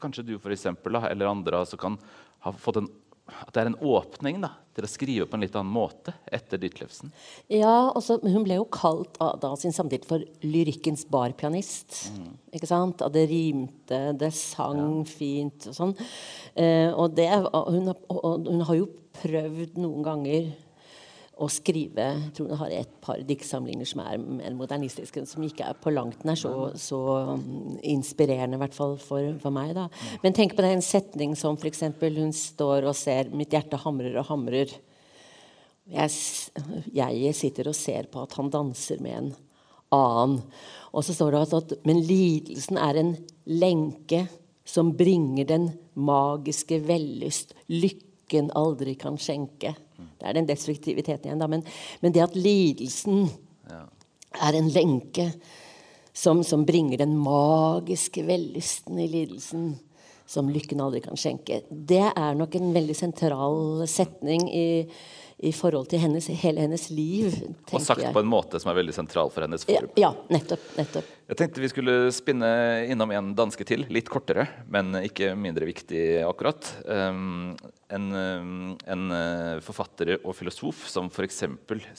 Kanskje 0.03 0.25
du 0.27 0.33
for 0.43 0.51
eksempel, 0.51 0.97
eller 0.99 1.29
andre 1.31 1.61
altså 1.63 1.79
kan 1.79 1.95
ha 2.43 2.51
fått 2.59 2.81
en 2.81 2.89
at 3.27 3.51
det 3.55 3.63
er 3.63 3.71
en 3.73 3.79
åpning 3.83 4.39
da, 4.43 4.53
til 4.77 4.87
å 4.87 4.91
skrive 4.91 5.27
på 5.27 5.37
en 5.37 5.43
litt 5.43 5.57
annen 5.59 5.73
måte 5.75 6.15
etter 6.33 6.61
Ditlevsen? 6.63 7.11
Ja, 7.51 7.91
også, 7.91 8.21
hun 8.23 8.45
ble 8.47 8.61
jo 8.61 8.67
kalt 8.71 9.19
av 9.23 9.41
da, 9.43 9.51
sin 9.59 9.75
samtid 9.75 10.07
for 10.07 10.23
lyrikkens 10.47 11.07
barpianist. 11.11 12.13
Mm. 12.15 12.29
ikke 12.55 12.71
sant? 12.71 13.03
At 13.03 13.17
det 13.17 13.27
rimte, 13.33 14.01
det 14.21 14.31
sang 14.37 14.83
ja. 15.01 15.09
fint 15.11 15.67
og 15.73 15.79
sånn. 15.79 15.97
Eh, 16.55 16.93
og, 16.93 17.17
det, 17.19 17.29
og, 17.51 17.73
hun, 17.75 17.91
og, 18.15 18.47
hun, 18.47 18.63
har 18.69 18.79
jo 18.79 18.89
prøvd 19.17 19.81
noen 19.81 20.07
ganger 20.07 20.53
å 21.37 21.47
skrive 21.53 22.05
Jeg 22.15 22.31
tror 22.37 22.49
hun 22.49 22.61
har 22.63 22.73
et 22.73 22.93
par 23.05 23.21
diktsamlinger 23.29 23.89
som 23.89 24.01
er 24.07 24.21
mer 24.21 24.55
modernistiske, 24.57 25.27
som 25.29 25.45
ikke 25.45 25.67
er 25.69 25.77
på 25.81 25.93
langt 25.93 26.23
nær 26.25 26.39
så, 26.41 26.53
så 26.81 27.01
um, 27.35 27.77
inspirerende, 27.85 28.57
i 28.57 28.63
hvert 28.63 28.77
fall 28.77 28.97
for, 29.01 29.35
for 29.43 29.53
meg. 29.53 29.75
da. 29.77 29.89
Men 30.23 30.37
tenk 30.37 30.57
på 30.57 30.65
det, 30.65 30.73
en 30.73 30.85
setning 30.85 31.37
som 31.37 31.59
f.eks. 31.61 31.85
hun 32.01 32.33
står 32.33 32.89
og 32.89 32.97
ser 32.97 33.29
'Mitt 33.29 33.53
hjerte 33.53 33.81
hamrer 33.85 34.17
og 34.17 34.29
hamrer'. 34.31 34.73
Jeg, 35.87 36.11
jeg, 36.97 37.35
sitter 37.37 37.69
og 37.71 37.77
ser 37.79 38.09
på 38.11 38.25
at 38.25 38.33
han 38.41 38.51
danser 38.51 38.99
med 39.05 39.19
en 39.21 39.31
annen. 39.95 40.41
Og 40.97 41.05
så 41.05 41.15
står 41.15 41.37
det 41.37 41.43
at, 41.61 41.79
Men 41.85 42.01
lidelsen 42.01 42.81
er 42.81 42.97
en 42.97 43.13
lenke 43.47 44.25
som 44.67 44.97
bringer 44.97 45.47
den 45.47 45.69
magiske 45.95 46.81
vellyst 46.83 47.55
lykken 47.71 48.51
aldri 48.57 48.97
kan 48.99 49.21
skjenke. 49.21 49.77
Det 49.97 50.29
er 50.29 50.37
den 50.37 50.49
destruktiviteten 50.49 51.29
igjen, 51.29 51.43
da. 51.43 51.49
Men, 51.51 51.65
men 52.03 52.15
det 52.15 52.25
at 52.25 52.37
lidelsen 52.39 53.27
ja. 53.71 53.83
er 54.49 54.59
en 54.59 54.71
lenke 54.73 55.31
som, 56.17 56.43
som, 56.45 56.65
bringer 56.69 57.03
den 57.03 57.17
magiske 57.21 58.25
vellysten 58.27 59.01
i 59.03 59.09
lidelsen, 59.13 59.75
som 60.27 60.49
lykken 60.51 60.81
aldri 60.83 61.03
kan 61.05 61.19
skjenke, 61.21 61.61
det 61.71 62.03
er 62.09 62.39
nok 62.39 62.57
en 62.59 62.73
veldig 62.75 62.97
sentral 62.99 63.85
setning 63.91 64.49
i 64.49 64.67
i 65.39 65.51
forhold 65.53 65.91
til 65.93 66.01
hennes, 66.01 66.27
hele 66.41 66.63
hennes 66.65 66.87
liv. 66.95 67.35
Og 67.69 67.83
sagt 67.85 68.01
jeg. 68.01 68.13
på 68.15 68.23
en 68.23 68.29
måte 68.31 68.61
som 68.63 68.71
er 68.73 68.79
veldig 68.79 68.95
sentral 68.97 69.29
for 69.33 69.45
hennes 69.45 69.67
form. 69.69 69.91
Ja, 69.99 70.09
ja, 70.09 70.11
nettopp, 70.33 70.65
nettopp. 70.79 71.11
Jeg 71.27 71.41
tenkte 71.41 71.61
vi 71.61 71.71
skulle 71.73 71.97
spinne 72.15 72.49
innom 72.89 73.13
en 73.13 73.35
danske 73.37 73.67
til. 73.69 73.85
Litt 73.93 74.09
kortere, 74.13 74.47
men 74.73 74.97
ikke 75.03 75.35
mindre 75.37 75.69
viktig 75.69 76.03
akkurat. 76.25 76.71
Um, 76.89 77.53
en, 77.93 78.09
um, 78.17 78.73
en, 78.87 79.05
uh, 79.13 79.61
forfatter 79.67 80.15
og 80.23 80.33
filosof 80.39 80.87
som 80.89 81.13
f.eks. 81.13 81.45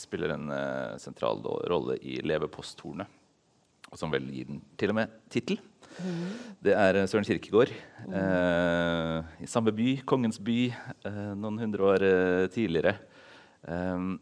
spiller 0.01 0.33
en 0.33 0.49
uh, 0.49 0.97
sentral 1.01 1.43
rolle 1.69 1.99
i 2.01 2.17
'Leveposttornet', 2.25 3.11
og 3.91 4.01
som 4.01 4.11
vel 4.11 4.31
gir 4.33 4.49
den 4.49 4.63
til 4.79 4.95
og 4.95 5.03
med 5.03 5.13
tittel. 5.29 5.61
Mm. 5.97 6.25
Det 6.61 6.73
er 6.77 6.99
Søren 7.09 7.25
Kirkegård. 7.25 7.71
Mm. 8.05 8.13
Uh, 8.13 9.43
I 9.43 9.49
samme 9.49 9.73
by, 9.73 9.97
Kongens 10.07 10.39
by, 10.43 10.57
eh, 11.07 11.31
noen 11.37 11.57
hundre 11.61 11.87
år 11.93 12.05
eh, 12.05 12.47
tidligere. 12.53 12.97
Um, 13.67 14.15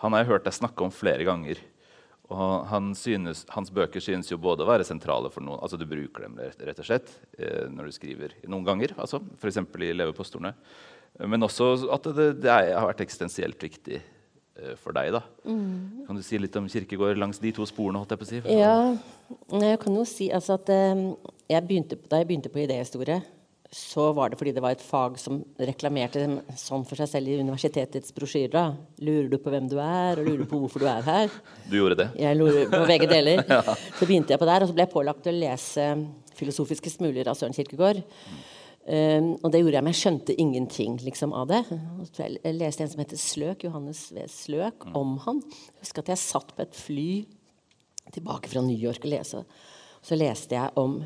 han 0.00 0.14
har 0.16 0.24
jeg 0.24 0.30
hørt 0.32 0.46
deg 0.48 0.56
snakke 0.56 0.86
om 0.86 0.94
flere 0.94 1.26
ganger. 1.28 1.60
Og 2.30 2.68
han 2.70 2.92
synes, 2.94 3.42
hans 3.50 3.72
bøker 3.74 4.02
synes 4.02 4.30
jo 4.30 4.38
både 4.40 4.62
å 4.62 4.68
være 4.68 4.86
sentrale 4.86 5.32
for 5.34 5.42
noen 5.42 5.58
altså 5.64 5.78
Du 5.80 5.82
bruker 5.90 6.28
dem 6.28 6.38
rett 6.38 6.78
og 6.78 6.86
slett 6.86 7.10
eh, 7.34 7.66
når 7.66 7.90
du 7.90 7.96
skriver 7.96 8.36
noen 8.46 8.68
ganger, 8.68 8.94
altså, 9.02 9.18
f.eks. 9.40 9.58
i 9.58 9.90
Levepostordene. 9.96 10.54
Men 11.26 11.42
også 11.42 11.72
at 11.90 12.06
det, 12.14 12.28
det 12.44 12.52
er, 12.52 12.70
har 12.78 12.86
vært 12.92 13.02
eksistensielt 13.02 13.58
viktig 13.66 13.98
eh, 13.98 14.76
for 14.78 14.94
deg. 14.94 15.10
da. 15.16 15.24
Mm. 15.42 16.06
Kan 16.06 16.20
du 16.20 16.22
si 16.24 16.38
litt 16.38 16.54
om 16.60 16.70
Kirkegård 16.70 17.18
langs 17.18 17.42
de 17.42 17.50
to 17.56 17.66
sporene? 17.66 17.98
holdt 17.98 18.14
jeg 18.14 18.22
på 18.22 18.28
å 18.28 18.30
si? 18.30 18.40
Ja, 18.60 18.76
jeg 19.66 19.82
kan 19.82 19.98
jo 19.98 20.06
si 20.08 20.30
altså, 20.30 20.60
at 20.60 20.70
eh, 20.70 21.04
jeg 21.50 21.66
begynte, 21.66 21.98
Da 22.06 22.22
jeg 22.22 22.30
begynte 22.30 22.54
på 22.54 22.62
idéhistorie, 22.62 23.18
så 23.70 24.08
var 24.12 24.30
det 24.30 24.38
fordi 24.38 24.50
det 24.56 24.62
var 24.64 24.74
et 24.74 24.82
fag 24.82 25.18
som 25.22 25.36
reklamerte 25.62 26.24
sånn 26.58 26.82
for 26.88 26.98
seg 26.98 27.06
selv 27.12 27.30
i 27.30 27.36
universitetets 27.38 28.10
brosjyrer. 28.16 28.72
Lurer 29.06 29.28
du 29.30 29.36
på 29.38 29.52
hvem 29.52 29.68
du 29.70 29.76
er, 29.78 30.18
og 30.18 30.26
lurer 30.26 30.42
du 30.42 30.48
på 30.50 30.58
hvorfor 30.58 30.82
du 30.82 30.88
er 30.90 31.04
her? 31.06 31.36
Du 31.70 31.76
gjorde 31.78 32.00
det? 32.00 32.08
Jeg 32.18 32.38
lurer 32.38 32.66
på 32.72 32.80
begge 32.90 33.06
deler. 33.10 33.44
ja. 33.54 33.60
Så 33.94 34.08
begynte 34.08 34.34
jeg 34.34 34.42
på 34.42 34.48
der, 34.50 34.64
og 34.64 34.72
så 34.72 34.74
ble 34.74 34.86
jeg 34.88 34.94
pålagt 34.94 35.30
å 35.30 35.36
lese 35.36 35.86
'Filosofiske 36.40 36.90
smuler' 36.90 37.30
av 37.30 37.38
Søren 37.38 37.54
Kirkegård. 37.54 38.02
Um, 38.90 39.36
og 39.44 39.52
det 39.52 39.60
gjorde 39.60 39.76
jeg, 39.76 39.84
men 39.84 39.92
jeg 39.92 40.00
skjønte 40.00 40.34
ingenting 40.40 40.96
liksom, 41.04 41.34
av 41.36 41.50
det. 41.52 41.60
Jeg 42.16 42.56
leste 42.56 42.82
en 42.82 42.90
som 42.90 43.02
heter 43.04 43.20
Sløk, 43.22 43.68
Johannes 43.68 44.06
V. 44.10 44.24
Sløk, 44.26 44.88
om 44.98 45.18
han. 45.26 45.42
Jeg 45.76 45.84
husker 45.84 46.02
at 46.02 46.10
jeg 46.16 46.22
satt 46.24 46.54
på 46.56 46.64
et 46.64 46.74
fly 46.74 47.10
tilbake 48.10 48.50
fra 48.50 48.64
New 48.66 48.74
York 48.74 49.04
og 49.04 49.12
leste. 49.12 49.44
Så 50.02 50.18
leste 50.18 50.56
jeg 50.56 50.74
om 50.80 50.98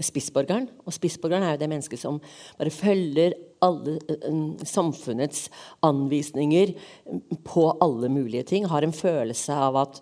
spissborgeren. 0.00 0.68
Og 0.86 0.94
spissborgeren 0.96 1.46
er 1.46 1.54
jo 1.54 1.62
det 1.62 1.70
mennesket 1.72 2.02
som 2.02 2.20
bare 2.58 2.72
følger 2.74 3.36
alle 3.64 3.98
samfunnets 4.64 5.48
anvisninger 5.86 6.72
på 7.44 7.66
alle 7.84 8.08
mulige 8.12 8.46
ting. 8.48 8.68
Har 8.68 8.86
en 8.86 8.96
følelse 8.96 9.56
av 9.56 9.76
at 9.82 10.00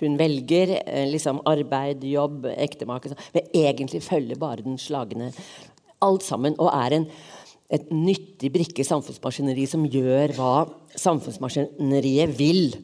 hun 0.00 0.16
velger 0.18 0.78
eh, 0.80 1.06
liksom 1.10 1.42
arbeid, 1.46 2.04
jobb, 2.08 2.48
ektemake 2.56 3.12
Men 3.34 3.48
egentlig 3.54 4.02
følger 4.02 4.40
bare 4.40 4.64
den 4.64 4.78
slagne 4.80 5.30
alt 6.02 6.24
sammen. 6.24 6.56
Og 6.58 6.70
er 6.72 6.98
en, 6.98 7.08
et 7.70 7.90
nyttig 7.92 8.50
brikke 8.54 8.82
i 8.82 8.88
samfunnsmaskineriet 8.88 9.74
som 9.74 9.86
gjør 9.86 10.34
hva 10.38 10.54
samfunnsmaskineriet 10.96 12.32
vil 12.38 12.78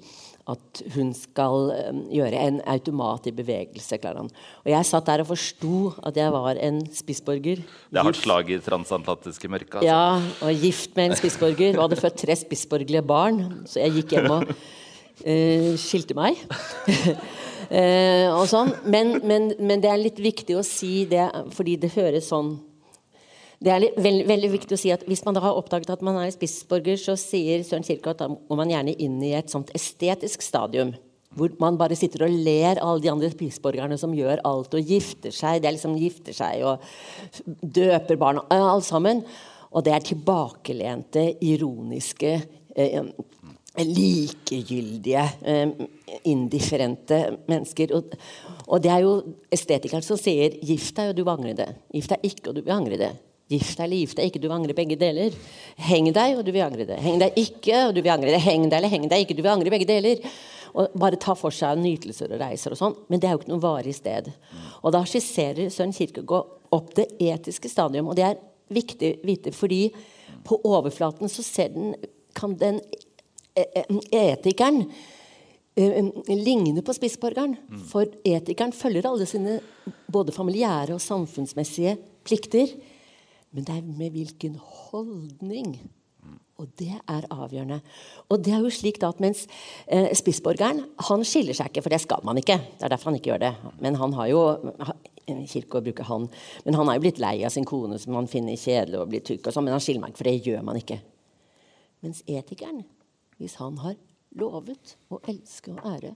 at 0.48 0.82
hun 0.94 1.10
skal 1.14 1.70
um, 1.90 2.00
gjøre 2.12 2.38
en 2.46 2.60
automat 2.70 3.28
i 3.28 3.34
bevegelse. 3.34 3.98
klarer 4.00 4.22
han. 4.22 4.30
Og 4.64 4.70
Jeg 4.72 4.88
satt 4.88 5.06
der 5.06 5.22
og 5.24 5.30
forsto 5.30 5.92
at 6.06 6.16
jeg 6.16 6.32
var 6.32 6.60
en 6.60 6.80
spissborger. 6.94 7.60
Det 7.60 8.00
er 8.00 8.08
hardt 8.08 8.20
slag 8.20 8.50
i 8.50 8.58
transatlantiske 8.64 9.50
mørke. 9.52 9.82
Altså. 9.82 9.86
Ja, 9.86 10.46
og 10.46 10.64
gift 10.64 10.96
med 10.96 11.10
en 11.10 11.18
spissborger. 11.20 11.76
Og 11.76 11.84
hadde 11.88 12.00
født 12.00 12.22
tre 12.24 12.36
spissborgerlige 12.36 13.02
barn. 13.02 13.44
Så 13.66 13.82
jeg 13.84 14.00
gikk 14.00 14.16
hjem 14.16 14.30
og 14.38 14.48
uh, 14.48 15.74
skilte 15.80 16.16
meg. 16.18 16.40
uh, 17.68 18.26
og 18.38 18.46
sånn. 18.50 18.74
Men, 18.88 19.18
men, 19.22 19.52
men 19.60 19.84
det 19.84 19.92
er 19.92 20.02
litt 20.02 20.18
viktig 20.22 20.58
å 20.58 20.66
si 20.66 21.04
det, 21.10 21.28
fordi 21.54 21.76
det 21.84 21.94
høres 21.94 22.32
sånn 22.32 22.56
det 23.60 23.72
er 23.74 23.84
veldig, 24.00 24.24
veldig, 24.24 24.50
viktig 24.54 24.72
å 24.72 24.80
si 24.80 24.92
at 24.94 25.04
Hvis 25.08 25.20
man 25.26 25.36
da 25.36 25.42
har 25.44 25.58
oppdaget 25.58 25.92
at 25.92 26.04
man 26.06 26.16
er 26.22 26.32
spissborger, 26.32 26.96
så 27.00 27.16
sier 27.20 27.60
Søren 27.66 27.84
Kirke 27.84 28.14
at 28.14 28.22
da 28.22 28.30
må 28.32 28.56
man 28.56 28.72
gjerne 28.72 28.96
inn 28.96 29.18
i 29.26 29.34
et 29.36 29.52
sånt 29.52 29.72
estetisk 29.76 30.44
stadium. 30.44 30.94
Hvor 31.36 31.52
man 31.62 31.76
bare 31.78 31.98
sitter 31.98 32.24
og 32.26 32.38
ler 32.46 32.80
alle 32.80 33.04
de 33.04 33.12
andre 33.12 33.28
spissborgerne 33.30 34.00
som 34.00 34.16
gjør 34.16 34.40
alt 34.48 34.72
og 34.74 34.94
gifter 34.94 35.34
seg. 35.34 35.60
Det 35.60 35.68
er 35.68 35.76
liksom 35.76 35.98
gifter 36.00 36.34
seg 36.34 36.64
og 36.66 36.82
døper 37.60 38.18
barna, 38.18 38.46
alt 38.50 38.88
sammen. 38.88 39.22
Og 39.70 39.84
det 39.86 39.92
er 39.94 40.08
tilbakelente, 40.08 41.28
ironiske, 41.44 42.34
eh, 42.74 43.00
likegyldige, 43.78 45.30
eh, 45.44 45.68
indifferente 46.24 47.22
mennesker. 47.46 47.94
Og, 47.94 48.16
og, 48.66 48.80
det 48.82 48.90
er 48.90 49.04
jo 49.04 49.18
estetikeren 49.52 50.02
som 50.02 50.18
sier 50.18 50.56
'gift 50.58 50.96
deg, 50.96 51.10
og 51.10 51.16
du 51.16 51.22
vil 51.24 51.36
angre 51.36 51.54
det'. 51.54 51.74
Gift 51.92 52.16
deg 52.16 52.24
ikke, 52.24 52.48
og 52.48 52.54
du 52.56 52.62
vil 52.62 52.74
angre 52.80 52.96
det. 52.96 53.16
Gift 53.50 53.80
deg 53.80 53.88
eller 53.88 53.98
gift 54.04 54.18
deg 54.20 54.30
ikke, 54.30 54.38
du 54.38 54.46
vil 54.46 54.54
angre 54.54 54.76
begge 54.78 54.96
deler. 54.98 55.34
Heng 55.88 56.06
deg, 56.14 56.36
og 56.38 56.44
du 56.46 56.52
vil 56.54 56.62
angre 56.62 56.86
det. 56.86 57.00
Heng 57.02 57.18
deg 57.18 57.38
ikke, 57.40 57.88
og 57.88 57.96
du 57.96 58.00
vil 58.04 58.12
angre 58.14 58.30
det. 58.30 58.42
Heng 58.44 58.68
deg 58.68 58.78
eller 58.78 58.92
heng 58.92 59.08
deg 59.10 59.24
ikke, 59.24 59.34
du 59.34 59.42
vil 59.42 59.52
angre 59.52 59.72
begge 59.74 59.88
deler. 59.90 60.22
Og 60.70 60.94
bare 61.02 61.18
ta 61.18 61.34
for 61.34 61.54
seg 61.54 61.80
nytelser 61.82 62.30
og 62.30 62.42
reiser 62.44 62.76
og 62.76 62.78
sånn. 62.78 62.94
Men 63.10 63.18
det 63.18 63.26
er 63.26 63.34
jo 63.34 63.40
ikke 63.40 63.50
noe 63.50 63.64
varig 63.64 63.94
sted. 63.96 64.30
Og 64.84 64.94
da 64.94 65.02
skisserer 65.08 65.72
Søren 65.74 65.94
Kirkegaard 65.96 66.60
opp 66.70 66.92
det 66.94 67.08
etiske 67.18 67.70
stadium. 67.72 68.10
Og 68.10 68.18
det 68.18 68.28
er 68.28 68.38
viktig 68.70 69.14
å 69.16 69.26
vite, 69.26 69.54
fordi 69.56 69.88
på 70.46 70.60
overflaten 70.70 71.30
så 71.30 71.42
ser 71.42 71.74
den, 71.74 71.96
kan 72.38 72.54
den 72.60 72.78
e, 73.58 73.64
e, 73.66 73.82
etikeren 74.20 74.84
eh, 75.74 76.06
ligne 76.30 76.86
på 76.86 76.94
spissborgeren. 76.94 77.56
For 77.90 78.06
etikeren 78.22 78.74
følger 78.76 79.10
alle 79.10 79.26
sine 79.26 79.58
både 80.06 80.34
familiære 80.38 80.94
og 80.94 81.02
samfunnsmessige 81.02 81.98
plikter. 82.26 82.78
Men 83.50 83.66
det 83.66 83.76
er 83.76 83.86
med 83.86 84.14
hvilken 84.14 84.58
holdning. 84.60 85.74
Og 86.60 86.68
det 86.76 86.92
er 87.08 87.24
avgjørende. 87.32 87.80
Og 88.28 88.42
det 88.44 88.52
er 88.52 88.60
jo 88.60 88.72
slik 88.74 89.00
da 89.00 89.08
at 89.14 89.20
mens 89.22 89.46
eh, 89.88 90.10
spissborgeren 90.16 90.82
han 91.08 91.24
skiller 91.24 91.56
seg 91.56 91.70
ikke, 91.70 91.84
for 91.86 91.94
det 91.94 92.02
skal 92.02 92.26
man 92.28 92.38
ikke. 92.40 92.58
Det 92.76 92.84
er 92.84 92.92
derfor 92.92 93.10
han 93.10 93.16
ikke 93.16 93.32
gjør 93.32 93.44
det. 93.46 93.52
Men 93.80 93.96
han 94.00 94.12
har 94.18 94.28
jo 94.28 94.42
Kirkegaard 95.30 95.86
bruker 95.86 96.08
han. 96.08 96.28
Men 96.66 96.76
han 96.78 96.88
er 96.90 96.98
jo 96.98 97.04
blitt 97.04 97.20
lei 97.22 97.36
av 97.46 97.54
sin 97.54 97.66
kone 97.68 97.98
som 98.02 98.16
han 98.18 98.28
finner 98.30 98.58
kjedelig 98.60 99.00
og 99.00 99.10
blir 99.12 99.24
tykk. 99.24 99.46
og 99.46 99.54
sånn, 99.54 99.64
Men 99.64 99.76
han 99.76 99.84
skiller 99.84 100.02
meg 100.02 100.12
ikke, 100.12 100.22
for 100.22 100.30
det 100.30 100.46
gjør 100.48 100.66
man 100.66 100.80
ikke. 100.80 100.98
Mens 102.04 102.22
etikeren, 102.26 102.84
hvis 103.38 103.56
han 103.60 103.78
har 103.84 103.96
lovet 104.40 104.96
å 105.12 105.20
elske 105.28 105.72
og 105.74 105.86
ære, 105.86 106.14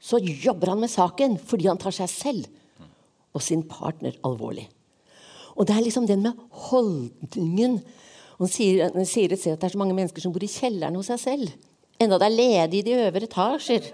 så 0.00 0.20
jobber 0.20 0.74
han 0.74 0.82
med 0.82 0.92
saken 0.92 1.38
fordi 1.40 1.68
han 1.70 1.80
tar 1.80 1.94
seg 1.94 2.10
selv 2.10 2.48
og 3.34 3.42
sin 3.42 3.64
partner 3.66 4.16
alvorlig. 4.26 4.66
Og 5.54 5.68
det 5.68 5.76
er 5.76 5.84
liksom 5.84 6.06
den 6.08 6.24
med 6.24 6.40
holdningen. 6.68 7.78
Han 8.40 8.50
sier, 8.50 8.90
sier 9.06 9.32
et 9.32 9.40
sted 9.40 9.54
at 9.54 9.62
det 9.62 9.68
er 9.68 9.76
så 9.76 9.80
mange 9.80 9.96
mennesker 9.96 10.24
som 10.24 10.34
bor 10.34 10.42
i 10.42 10.50
kjelleren 10.50 10.96
hos 10.98 11.12
seg 11.12 11.22
selv. 11.22 11.54
Enda 12.02 12.18
det 12.18 12.26
er 12.26 12.38
ledig 12.38 12.80
i 12.80 12.86
de 12.88 12.96
øvre 13.04 13.28
etasjer. 13.28 13.92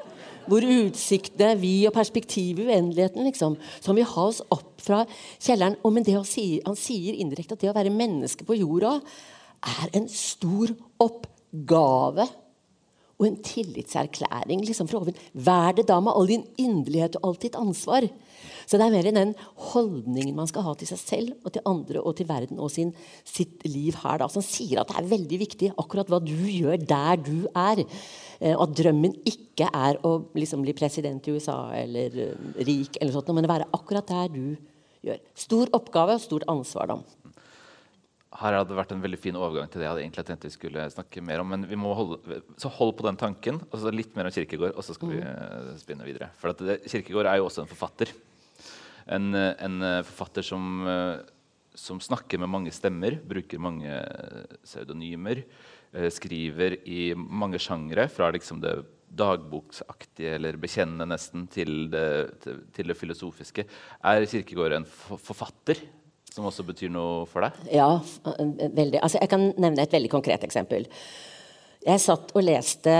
Hvor 0.49 0.64
utsiktene 0.64 1.53
vi 1.61 1.75
og 1.87 1.94
perspektivet 1.94 2.64
uendeligheten. 2.64 3.25
liksom. 3.29 3.59
Så 3.81 3.92
han 3.92 3.99
vil 4.01 4.09
ha 4.09 4.27
oss 4.31 4.40
opp 4.51 4.81
fra 4.81 5.05
kjelleren. 5.38 5.77
Og 5.85 5.92
men 5.92 6.07
det 6.07 6.16
å 6.18 6.25
si, 6.25 6.61
Han 6.64 6.77
sier 6.77 7.14
indirekte 7.14 7.55
at 7.55 7.61
det 7.61 7.70
å 7.70 7.77
være 7.77 7.92
menneske 7.92 8.46
på 8.49 8.57
jorda 8.57 8.99
er 9.61 9.90
en 9.92 10.09
stor 10.09 10.73
oppgave 10.99 12.25
og 13.20 13.27
en 13.27 13.37
tillitserklæring 13.44 14.64
liksom 14.64 14.88
fra 14.88 15.03
oven. 15.03 15.18
Vær 15.35 15.77
det 15.77 15.87
da 15.90 16.01
med 16.01 16.16
all 16.16 16.31
din 16.31 16.46
inderlighet 16.57 17.18
og 17.20 17.29
alt 17.29 17.42
ditt 17.44 17.59
ansvar. 17.61 18.09
Så 18.71 18.79
det 18.79 18.87
er 18.87 18.93
mer 18.95 19.07
den 19.11 19.33
holdningen 19.73 20.37
man 20.37 20.47
skal 20.47 20.63
ha 20.63 20.77
til 20.79 20.87
seg 20.87 21.01
selv 21.01 21.31
og 21.43 21.51
til 21.57 21.65
andre 21.67 22.03
og 22.07 22.15
til 22.21 22.29
verden 22.29 22.61
og 22.63 22.71
sin, 22.71 22.93
sitt 23.27 23.65
liv 23.67 23.97
her, 24.05 24.21
da, 24.23 24.29
som 24.31 24.45
sier 24.47 24.79
at 24.79 24.93
det 24.93 25.01
er 25.01 25.09
veldig 25.11 25.39
viktig 25.41 25.73
akkurat 25.75 26.13
hva 26.13 26.21
du 26.23 26.37
gjør 26.37 26.79
der 26.79 27.19
du 27.19 27.49
er. 27.51 27.83
Eh, 28.39 28.55
og 28.55 28.69
at 28.69 28.77
drømmen 28.79 29.17
ikke 29.27 29.67
er 29.75 29.99
å 30.07 30.21
liksom 30.39 30.63
bli 30.63 30.77
president 30.79 31.27
i 31.27 31.35
USA 31.35 31.59
eller 31.81 32.15
uh, 32.15 32.61
rik, 32.63 32.95
eller 33.01 33.17
sånt, 33.17 33.35
men 33.35 33.49
å 33.49 33.51
være 33.51 33.67
akkurat 33.75 34.07
der 34.07 34.31
du 34.37 34.47
gjør. 35.03 35.19
Stor 35.35 35.75
oppgave 35.77 36.15
og 36.21 36.23
stort 36.23 36.47
ansvar. 36.49 36.95
da. 36.95 37.27
Her 38.41 38.61
hadde 38.61 38.71
det 38.71 38.79
vært 38.79 38.95
en 38.95 39.03
veldig 39.03 39.19
fin 39.19 39.37
overgang 39.37 39.67
til 39.67 39.83
det 39.83 39.89
jeg 39.89 39.97
hadde 39.97 40.07
egentlig 40.07 40.29
tenkt 40.31 40.47
vi 40.47 40.55
skulle 40.55 40.87
snakke 40.95 41.27
mer 41.27 41.43
om. 41.43 41.51
Men 41.51 41.67
vi 41.67 41.77
må 41.77 41.91
holde, 41.99 42.39
så 42.55 42.71
hold 42.79 42.95
på 43.01 43.11
den 43.11 43.19
tanken. 43.19 43.59
og 43.67 43.83
så 43.83 43.91
Litt 43.91 44.15
mer 44.15 44.31
om 44.31 44.39
Kirkegård, 44.39 44.79
og 44.79 44.87
så 44.87 44.95
skal 44.95 45.11
vi 45.11 45.21
mm. 45.27 45.77
spinne 45.83 46.07
videre. 46.07 46.31
For 46.39 46.55
det, 46.55 46.85
Kirkegård 46.87 47.27
er 47.27 47.43
jo 47.43 47.51
også 47.51 47.67
en 47.67 47.73
forfatter 47.75 48.15
en, 49.11 49.35
en 49.35 49.83
eh, 49.83 50.03
forfatter 50.07 50.46
som, 50.46 50.87
eh, 50.88 51.16
som, 51.75 52.01
snakker 52.01 52.40
med 52.40 52.51
mange 52.53 52.73
stemmer, 52.75 53.18
bruker 53.27 53.62
mange 53.62 54.01
pseudonymer, 54.64 55.42
eh, 55.92 56.09
skriver 56.14 56.79
i 56.88 57.12
mange 57.14 57.61
sjangre, 57.62 58.09
fra 58.12 58.31
liksom 58.35 58.62
det 58.62 58.79
dagboksaktige 59.11 60.37
eller 60.37 60.59
bekjennende 60.62 61.09
nesten 61.11 61.49
til 61.51 61.88
det, 61.90 62.05
til 62.44 62.92
det, 62.92 62.94
filosofiske. 62.94 63.64
Er 64.07 64.27
Kirkegård 64.31 64.77
en 64.77 64.87
forfatter? 64.87 65.83
Som 66.31 66.46
også 66.46 66.62
betyr 66.62 66.92
noe 66.94 67.25
for 67.27 67.42
deg? 67.42 67.57
Ja, 67.75 67.88
veldig. 67.99 69.01
Altså, 69.03 69.18
jeg 69.18 69.33
kan 69.33 69.49
nevne 69.59 69.83
et 69.83 69.96
veldig 69.96 70.12
konkret 70.12 70.44
eksempel. 70.46 70.87
Jeg 71.81 72.01
satt 72.03 72.35
og 72.37 72.43
leste 72.45 72.93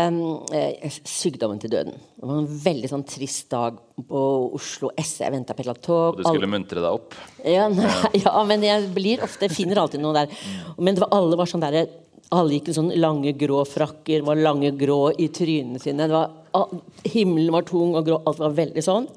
eh, 0.57 0.87
'Sykdommen 0.88 1.59
til 1.61 1.69
døden'. 1.69 1.99
Det 2.16 2.25
var 2.25 2.38
en 2.40 2.61
veldig 2.64 2.88
sånn 2.88 3.03
trist 3.05 3.51
dag 3.53 3.77
på 4.09 4.21
Oslo 4.57 4.88
S. 4.97 5.19
Jeg 5.21 5.35
venta 5.35 5.53
på 5.53 5.61
et 5.61 5.66
eller 5.66 5.77
annet 5.77 5.85
tog. 5.85 6.14
Og 6.14 6.23
du 6.23 6.25
skulle 6.25 6.49
muntre 6.49 6.81
deg 6.81 6.88
opp? 6.88 7.19
Ja, 7.45 7.66
nei, 7.69 7.90
ja, 8.23 8.33
men 8.51 8.64
jeg 8.64 8.88
blir 8.97 9.27
ofte, 9.27 9.51
finner 9.53 9.83
alltid 9.83 10.01
noe 10.01 10.16
der. 10.16 10.33
Men 10.81 10.97
var, 10.97 11.12
alle 11.12 11.37
var 11.37 11.51
sånn 11.53 11.66
der, 11.66 11.93
alle 12.33 12.57
gikk 12.57 12.73
i 12.73 12.79
sånn 12.79 12.88
lange, 12.97 13.35
grå 13.37 13.61
frakker, 13.69 14.25
var 14.25 14.40
lange, 14.40 14.73
grå 14.81 15.12
i 15.12 15.29
trynene 15.29 15.83
sine. 15.83 16.09
Var, 16.09 16.75
himmelen 17.05 17.53
var 17.53 17.69
tung 17.69 17.93
og 18.01 18.09
grå. 18.09 18.23
Alt 18.25 18.40
var 18.40 18.57
veldig 18.64 18.88
sånn. 18.88 19.12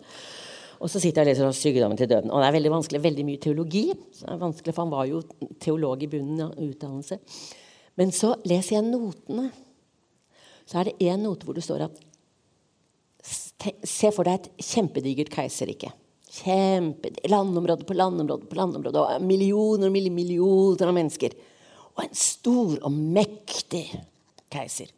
Og 0.84 0.92
så 0.92 1.00
sitter 1.00 1.24
jeg 1.24 1.40
og 1.40 1.48
leser 1.48 1.56
'Sykdommen 1.56 1.96
til 1.96 2.12
døden'. 2.12 2.36
Og 2.36 2.44
det 2.44 2.52
er 2.52 2.60
veldig 2.60 2.76
vanskelig, 2.82 3.06
veldig 3.08 3.30
mye 3.32 3.40
teologi. 3.40 3.88
Så 4.12 4.28
det 4.28 4.34
er 4.36 4.44
vanskelig, 4.44 4.76
For 4.76 4.84
han 4.84 4.92
var 4.92 5.08
jo 5.08 5.24
teolog 5.56 6.04
i 6.04 6.12
bunnen 6.12 6.50
av 6.52 6.52
utdannelse. 6.60 7.24
Men 8.00 8.14
så 8.16 8.34
leser 8.48 8.78
jeg 8.78 8.88
notene. 8.88 9.50
Så 10.66 10.80
er 10.80 10.90
det 10.90 11.12
én 11.12 11.22
note 11.22 11.48
hvor 11.48 11.58
det 11.58 11.66
står 11.66 11.88
at 11.90 12.02
Se 13.24 14.10
for 14.12 14.28
deg 14.28 14.42
et 14.42 14.66
kjempedigert 14.68 15.30
keiserrike. 15.32 15.94
Kjempe, 16.28 17.14
landområde 17.32 17.86
på 17.88 17.96
landområde 17.96 18.50
på 18.50 18.58
landområde. 18.60 19.00
Og 19.00 19.24
millioner 19.24 19.88
og 19.88 19.94
millioner 19.96 20.90
av 20.90 20.98
mennesker. 20.98 21.38
Og 21.94 22.02
en 22.04 22.18
stor 22.18 22.74
og 22.82 22.92
mektig 22.92 23.86
keiser. 24.52 24.92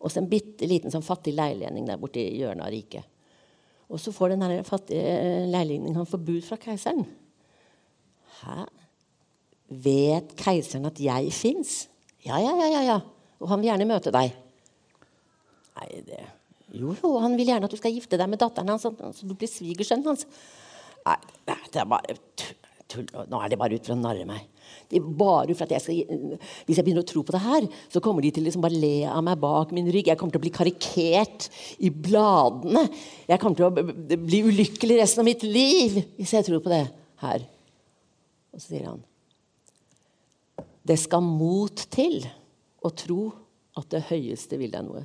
Og 0.00 0.08
så 0.08 0.22
en 0.22 0.30
bitte 0.30 0.64
liten 0.70 0.94
sånn 0.94 1.04
fattig 1.04 1.34
leiligning 1.36 1.90
der 1.90 2.00
borte 2.00 2.22
i 2.22 2.38
hjørnet 2.38 2.64
av 2.64 2.72
riket. 2.72 3.04
Og 3.88 4.00
så 4.00 4.12
får 4.14 4.32
den 4.32 4.64
fattige 4.68 5.44
leilendingen 5.48 6.08
forbud 6.08 6.44
fra 6.48 6.56
keiseren. 6.60 7.04
Hæ? 8.40 8.64
Vet 9.68 10.32
keiseren 10.40 10.88
at 10.88 11.00
jeg 11.02 11.32
fins? 11.36 11.78
Ja, 12.24 12.38
ja, 12.40 12.54
ja, 12.56 12.68
ja, 12.72 12.82
ja. 12.94 12.98
Og 13.38 13.50
han 13.52 13.60
vil 13.60 13.70
gjerne 13.70 13.88
møte 13.88 14.12
deg. 14.14 14.36
Nei, 15.78 15.88
det 16.06 16.24
Jo, 16.74 16.92
jo, 16.92 17.14
han 17.22 17.36
vil 17.38 17.48
gjerne 17.48 17.68
at 17.68 17.72
du 17.72 17.80
skal 17.80 17.94
gifte 17.94 18.18
deg 18.20 18.28
med 18.28 18.40
datteren 18.42 18.68
hans, 18.74 18.84
så 18.84 19.24
du 19.24 19.32
blir 19.32 19.48
svigersønnen 19.48 20.10
hans. 20.10 20.26
Nei, 21.06 21.16
det 21.48 21.80
er 21.80 21.88
bare 21.88 22.16
tull. 22.88 23.06
Nå 23.28 23.40
er 23.40 23.52
det 23.52 23.58
bare 23.60 23.78
ut 23.78 23.88
for 23.88 23.94
å 23.94 24.00
narre 24.00 24.26
meg. 24.28 24.46
Det 24.88 24.98
er 24.98 25.08
bare 25.20 25.56
for 25.56 25.64
at 25.64 25.74
jeg 25.76 25.84
skal, 25.84 26.38
Hvis 26.68 26.80
jeg 26.80 26.84
begynner 26.84 27.04
å 27.04 27.08
tro 27.08 27.22
på 27.24 27.34
det 27.34 27.40
her, 27.44 27.68
så 27.92 28.02
kommer 28.04 28.24
de 28.24 28.32
til 28.34 28.44
liksom 28.44 28.64
bare 28.64 28.76
le 28.76 29.08
av 29.08 29.22
meg 29.24 29.40
bak 29.40 29.72
min 29.76 29.88
rygg. 29.92 30.10
Jeg 30.10 30.20
kommer 30.20 30.34
til 30.34 30.42
å 30.42 30.46
bli 30.46 30.54
karikert 30.54 31.48
i 31.84 31.92
bladene. 31.92 32.86
Jeg 33.28 33.40
kommer 33.40 33.60
til 33.60 33.68
å 33.68 34.18
bli 34.28 34.42
ulykkelig 34.48 35.00
resten 35.02 35.24
av 35.24 35.28
mitt 35.28 35.44
liv 35.46 36.00
hvis 36.18 36.36
jeg 36.36 36.48
tror 36.48 36.64
på 36.64 36.72
det 36.72 36.84
her. 37.24 37.46
Og 38.52 38.60
så 38.60 38.72
sier 38.72 38.90
han 38.90 39.07
Det 40.88 40.96
skal 40.96 41.24
mot 41.24 41.84
til 41.92 42.22
å 42.84 42.90
tro 42.96 43.28
at 43.78 43.88
det 43.92 44.06
høyeste 44.08 44.58
vil 44.60 44.72
deg 44.72 44.86
noe. 44.86 45.04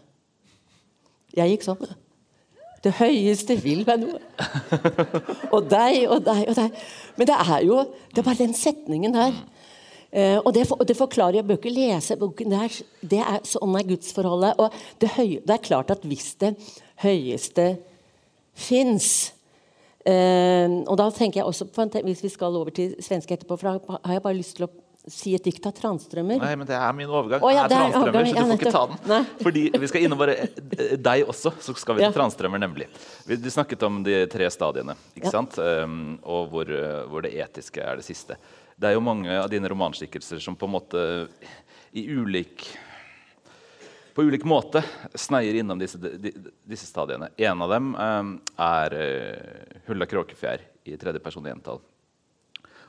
Jeg 1.36 1.54
gikk 1.54 1.66
sånn. 1.66 1.84
Det 2.84 2.92
høyeste 2.98 3.56
vil 3.64 3.86
meg 3.88 4.02
noe. 4.02 4.20
Og 5.56 5.70
deg 5.72 6.04
og 6.12 6.24
deg 6.26 6.50
og 6.52 6.58
deg. 6.58 6.80
Men 7.18 7.30
det 7.30 7.38
er 7.40 7.60
jo 7.68 7.78
det 8.12 8.22
er 8.22 8.28
bare 8.28 8.42
den 8.42 8.56
setningen 8.58 9.16
der. 9.16 9.38
Eh, 10.14 10.36
og 10.38 10.52
det, 10.54 10.68
for, 10.70 10.84
det, 10.86 10.94
forklarer 10.98 11.40
Jeg 11.40 11.48
bør 11.48 11.58
ikke 11.58 11.74
lese 11.74 12.18
boken. 12.20 12.52
Det 12.52 12.60
er, 12.60 12.76
det 13.14 13.22
er, 13.24 13.40
sånn 13.48 13.80
er 13.80 13.88
gudsforholdet. 13.88 14.60
Og 14.62 14.76
det, 15.02 15.10
høy, 15.16 15.40
det, 15.40 15.56
er 15.56 15.64
klart 15.64 15.94
at 15.96 16.04
hvis 16.06 16.34
det 16.44 16.54
høyeste 17.02 17.70
fins 18.54 19.08
eh, 20.06 20.70
Og 20.84 20.94
da 21.00 21.08
tenker 21.16 21.42
jeg 21.42 21.50
også 21.50 21.70
på, 21.72 21.88
Hvis 22.04 22.22
vi 22.28 22.34
skal 22.36 22.60
over 22.60 22.76
til 22.76 22.94
svenske 23.02 23.34
etterpå, 23.34 23.58
for 23.58 23.72
da 23.72 24.00
har 24.04 24.20
jeg 24.20 24.26
bare 24.28 24.42
lyst 24.42 24.60
til 24.60 24.68
å 24.68 24.74
si 25.12 25.34
et 25.36 25.44
dikt 25.44 25.66
av 25.68 25.74
Transtrømmer? 25.76 26.40
Nei, 26.40 26.54
men 26.60 26.68
det 26.68 26.76
er 26.78 26.94
min 26.96 27.10
overgang. 27.10 27.44
Oh, 27.44 27.52
ja, 27.52 27.66
det 27.68 27.76
er 27.76 27.92
Transtrømmer, 27.92 28.28
så 28.30 28.36
du 28.36 28.52
får 28.52 28.60
ikke 28.60 28.74
ta 28.74 28.84
den. 28.88 29.00
Nei. 29.10 29.20
Fordi 29.42 29.64
vi 29.84 29.90
skal 29.92 30.06
innom 30.08 30.20
bare 30.22 30.36
eh, 30.46 30.94
deg 30.96 31.24
også, 31.28 31.52
så 31.64 31.76
skal 31.76 31.98
vi 31.98 32.04
til 32.04 32.08
ja. 32.08 32.14
Transtrømmer, 32.16 32.62
nemlig. 32.64 32.88
Du 33.28 33.50
snakket 33.52 33.84
om 33.84 34.00
de 34.06 34.22
tre 34.32 34.48
stadiene, 34.54 34.96
ikke 35.18 35.28
ja. 35.28 35.34
sant? 35.34 35.58
Um, 35.60 35.98
og 36.24 36.54
hvor, 36.54 36.72
eh, 36.72 37.02
hvor, 37.12 37.26
det 37.26 37.34
etiske 37.44 37.84
er 37.84 38.00
det 38.00 38.08
siste. 38.08 38.38
Det 38.80 38.90
er 38.90 38.96
jo 38.96 39.04
mange 39.04 39.36
av 39.42 39.50
dine 39.52 39.70
romanskikkelser 39.72 40.40
som 40.44 40.56
på 40.60 40.70
en 40.70 40.76
måte 40.78 41.04
i 41.92 42.06
ulik 42.10 42.66
på 44.14 44.24
ulik 44.30 44.44
måte 44.46 44.84
sneier 45.18 45.58
innom 45.58 45.80
disse, 45.82 45.98
disse 45.98 46.86
stadiene. 46.86 47.32
En 47.42 47.64
av 47.66 47.72
dem 47.74 47.88
um, 47.98 48.36
er 48.62 48.96
Hulla 49.88 50.06
Kråkefjær 50.06 50.62
i 50.86 50.96
tredje 51.02 51.22
person 51.24 51.50
entall. 51.50 51.82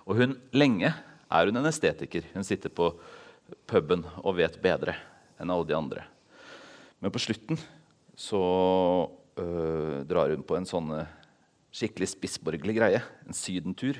Og 0.04 0.20
hun 0.20 0.36
lenge 0.52 0.92
er 1.30 1.50
hun 1.50 1.60
en 1.60 1.70
estetiker. 1.70 2.26
Hun 2.34 2.46
sitter 2.46 2.72
på 2.72 2.90
puben 3.68 4.04
og 4.22 4.36
vet 4.38 4.60
bedre 4.62 4.96
enn 5.40 5.52
alle 5.52 5.68
de 5.68 5.76
andre. 5.76 6.04
Men 7.02 7.12
på 7.12 7.20
slutten 7.22 7.58
så 8.16 8.40
øh, 9.40 10.00
drar 10.08 10.32
hun 10.32 10.44
på 10.46 10.56
en 10.58 10.68
sånn 10.68 10.92
øh, 10.94 11.10
skikkelig 11.74 12.12
spissborgerlig 12.14 12.76
greie. 12.78 13.00
En 13.26 13.36
sydentur. 13.36 13.98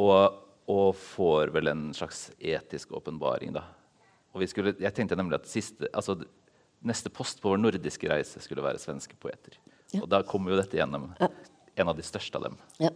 Og, 0.00 0.40
og, 0.70 0.94
får 0.96 1.52
vel 1.54 1.70
en 1.70 1.88
slags 1.96 2.30
etisk 2.38 2.94
åpenbaring, 2.96 3.52
da. 3.54 3.66
Og 4.32 4.44
skulle, 4.48 4.72
jeg 4.78 4.94
tenkte 4.96 5.18
nemlig 5.18 5.40
at 5.40 5.48
siste, 5.50 5.88
altså, 5.92 6.16
neste 6.86 7.10
post 7.12 7.42
på 7.42 7.50
vår 7.52 7.60
nordiske 7.60 8.08
reise 8.08 8.40
skulle 8.42 8.64
være 8.64 8.80
svenske 8.80 9.18
poeter. 9.20 9.58
Ja. 9.90 10.04
Og 10.04 10.08
da 10.10 10.22
kommer 10.26 10.54
jo 10.54 10.60
dette 10.60 10.78
gjennom. 10.78 11.10
En 11.76 11.90
av 11.90 11.96
de 11.98 12.04
største 12.06 12.38
av 12.38 12.48
dem. 12.48 12.56
Ja. 12.80 12.92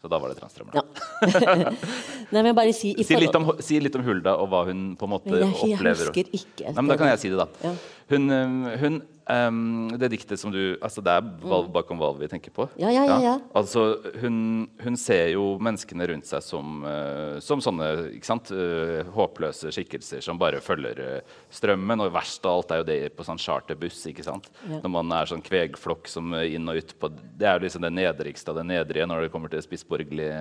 Så 0.00 0.08
da 0.08 0.16
var 0.16 0.32
det 0.32 0.38
Transtrømeren. 0.40 0.80
Ja. 0.80 1.72
Nei, 2.32 2.42
men 2.42 2.54
bare 2.56 2.72
si, 2.72 2.94
si, 3.04 3.16
litt 3.20 3.36
om, 3.36 3.50
si, 3.60 3.80
litt 3.84 3.96
om, 3.98 4.04
Hulda 4.06 4.32
og 4.40 4.48
hva 4.48 4.62
hun 4.70 4.94
på 4.96 5.04
en 5.04 5.12
måte 5.12 5.34
jeg, 5.34 5.44
jeg 5.44 5.76
opplever. 5.76 6.06
Jeg 6.08 6.24
husker 6.24 6.38
ikke. 6.38 6.70
Nei, 6.70 6.76
men 6.78 6.92
da 6.92 6.96
kan 7.02 7.10
jeg 7.12 7.20
si 7.20 7.32
det, 7.34 7.40
da. 7.42 7.48
Ja. 7.68 7.74
Hun, 8.14 8.36
hun 8.80 8.96
um, 9.30 9.88
Det 9.98 10.10
diktet 10.12 10.40
som 10.40 10.52
du 10.52 10.76
Altså, 10.82 11.02
det 11.04 11.12
er 11.12 11.26
valv 11.42 11.68
mm. 11.68 11.72
bakom 11.74 12.00
valv 12.00 12.20
vi 12.22 12.28
tenker 12.30 12.52
på. 12.54 12.66
Ja, 12.80 12.90
ja, 12.92 13.04
ja, 13.08 13.18
ja. 13.24 13.34
Altså, 13.56 14.00
hun, 14.22 14.68
hun, 14.82 14.98
ser 15.00 15.32
jo 15.34 15.54
menneskene 15.62 16.08
rundt 16.10 16.28
seg 16.28 16.44
som, 16.44 16.84
uh, 16.84 17.38
som 17.44 17.62
sånne 17.64 17.90
ikke 18.16 18.30
sant? 18.30 18.52
Uh, 18.54 19.00
håpløse 19.14 19.72
skikkelser 19.74 20.24
som 20.24 20.40
bare 20.40 20.62
følger 20.64 21.00
uh, 21.00 21.36
strømmen. 21.54 22.04
Og 22.04 22.14
verst 22.14 22.46
av 22.48 22.60
alt 22.60 22.74
er 22.74 22.82
jo 22.82 22.88
det 22.90 23.00
på 23.16 23.26
sånn 23.26 23.40
charterbuss. 23.40 24.02
ikke 24.10 24.26
sant? 24.26 24.50
Ja. 24.66 24.82
Når 24.84 24.94
man 24.98 25.16
er 25.16 25.30
sånn 25.30 25.44
kvegflokk 25.46 26.10
som 26.10 26.34
inn 26.40 26.70
og 26.70 26.80
ut 26.80 26.96
på 27.00 27.12
Det 27.12 27.48
er 27.48 27.58
jo 27.58 27.66
liksom 27.66 27.86
det 27.86 27.94
nedrigste 27.96 28.52
av 28.52 28.60
det 28.60 28.68
nedrige 28.70 29.08
når 29.08 29.26
det 29.26 29.34
kommer 29.34 29.52
til 29.52 29.64
spissborgerlige 29.64 30.40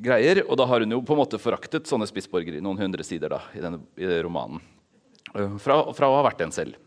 greier. 0.00 0.44
Og 0.48 0.58
da 0.58 0.66
har 0.68 0.84
hun 0.84 0.96
jo 0.96 1.00
på 1.04 1.16
en 1.16 1.22
måte 1.22 1.40
foraktet 1.40 1.88
sånne 1.90 2.08
spissborgere 2.10 2.60
i 2.60 2.64
noen 2.64 2.80
hundre 2.80 3.06
sider 3.06 3.32
da, 3.32 3.42
i 3.56 3.62
denne 3.62 3.82
i 4.00 4.20
romanen. 4.24 4.62
Fra, 5.30 5.82
fra 5.94 6.08
å 6.10 6.16
ha 6.18 6.22
vært 6.26 6.40
en 6.42 6.54
selv. 6.54 6.78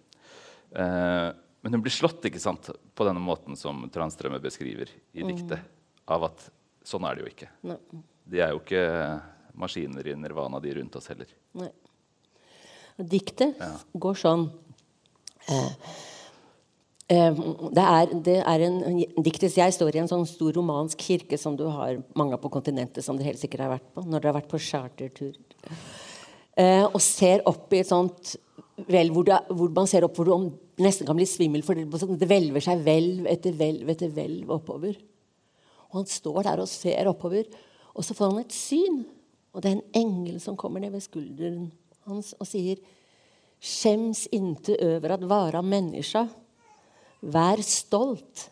Eh, 0.76 1.30
men 1.64 1.78
hun 1.78 1.84
blir 1.84 1.94
slått 1.94 2.26
ikke 2.28 2.42
sant, 2.44 2.70
på 2.70 3.06
denne 3.08 3.22
måten 3.24 3.56
som 3.60 3.86
Transtrømme 3.94 4.42
beskriver 4.44 4.90
i 5.14 5.24
mm. 5.24 5.30
diktet. 5.30 5.70
Av 6.12 6.26
at 6.28 6.50
sånn 6.84 7.06
er 7.08 7.16
det 7.16 7.24
jo 7.24 7.30
ikke. 7.32 7.52
Nei. 7.70 7.78
De 8.28 8.42
er 8.44 8.52
jo 8.52 8.60
ikke 8.60 8.84
maskiner 9.60 10.08
i 10.12 10.16
nirvana, 10.18 10.60
de 10.60 10.74
rundt 10.80 10.98
oss 11.00 11.08
heller. 11.12 11.30
Nei. 11.60 11.70
Diktet 12.98 13.58
ja. 13.58 13.72
går 13.98 14.18
sånn 14.22 14.44
eh, 15.50 15.70
eh, 17.10 17.40
det 17.74 17.86
er, 17.86 18.12
det 18.28 18.36
er 18.44 18.66
en, 18.68 19.00
Diktes 19.26 19.58
jeg 19.58 19.74
står 19.74 19.96
i 19.96 20.04
en 20.04 20.12
sånn 20.12 20.28
stor 20.30 20.54
romansk 20.60 21.02
kirke 21.02 21.40
som 21.42 21.58
du 21.58 21.66
har 21.66 22.04
mange 22.20 22.38
på 22.42 22.52
kontinentet, 22.54 23.02
som 23.06 23.18
dere 23.18 23.32
helt 23.32 23.42
sikkert 23.42 23.66
har 23.66 23.76
vært 23.78 23.88
på 23.96 24.06
når 24.06 24.20
dere 24.20 24.34
har 24.34 24.40
vært 24.42 24.52
på 24.52 24.62
chartertur. 24.62 25.40
Eh, 26.54 26.84
og 26.86 27.00
ser 27.02 27.42
opp 27.50 27.74
i 27.74 27.82
et 27.82 27.90
sånt 27.90 28.36
vel, 28.86 29.10
hvor, 29.14 29.26
det, 29.26 29.40
hvor, 29.50 29.72
man 29.74 29.90
ser 29.90 30.06
opp 30.06 30.18
hvor 30.18 30.30
du 30.30 30.36
nesten 30.82 31.08
kan 31.08 31.18
bli 31.18 31.28
svimmel, 31.30 31.64
for 31.66 31.78
det, 31.78 31.86
det 32.20 32.30
hvelver 32.30 32.64
seg 32.64 32.82
hvelv 32.86 33.28
etter 33.30 33.54
hvelv 33.58 33.92
etter 33.94 34.14
hvelv 34.14 34.54
oppover. 34.56 34.98
Og 35.92 36.00
han 36.02 36.10
står 36.10 36.42
der 36.48 36.64
og 36.64 36.72
ser 36.72 37.10
oppover, 37.12 37.46
og 37.94 38.06
så 38.06 38.16
får 38.18 38.32
han 38.32 38.42
et 38.42 38.56
syn. 38.56 39.04
Og 39.54 39.62
det 39.62 39.70
er 39.70 39.78
en 39.78 40.02
engel 40.02 40.40
som 40.42 40.58
kommer 40.58 40.82
ned 40.82 40.96
ved 40.96 41.06
skulderen 41.06 41.68
hans 42.10 42.34
og 42.40 42.50
sier 42.50 42.82
Skjems 43.64 44.26
inte 44.36 44.76
over 44.84 45.14
at 45.16 45.22
vara 45.24 45.62
menneska. 45.64 46.26
Vær 47.32 47.62
stolt. 47.64 48.50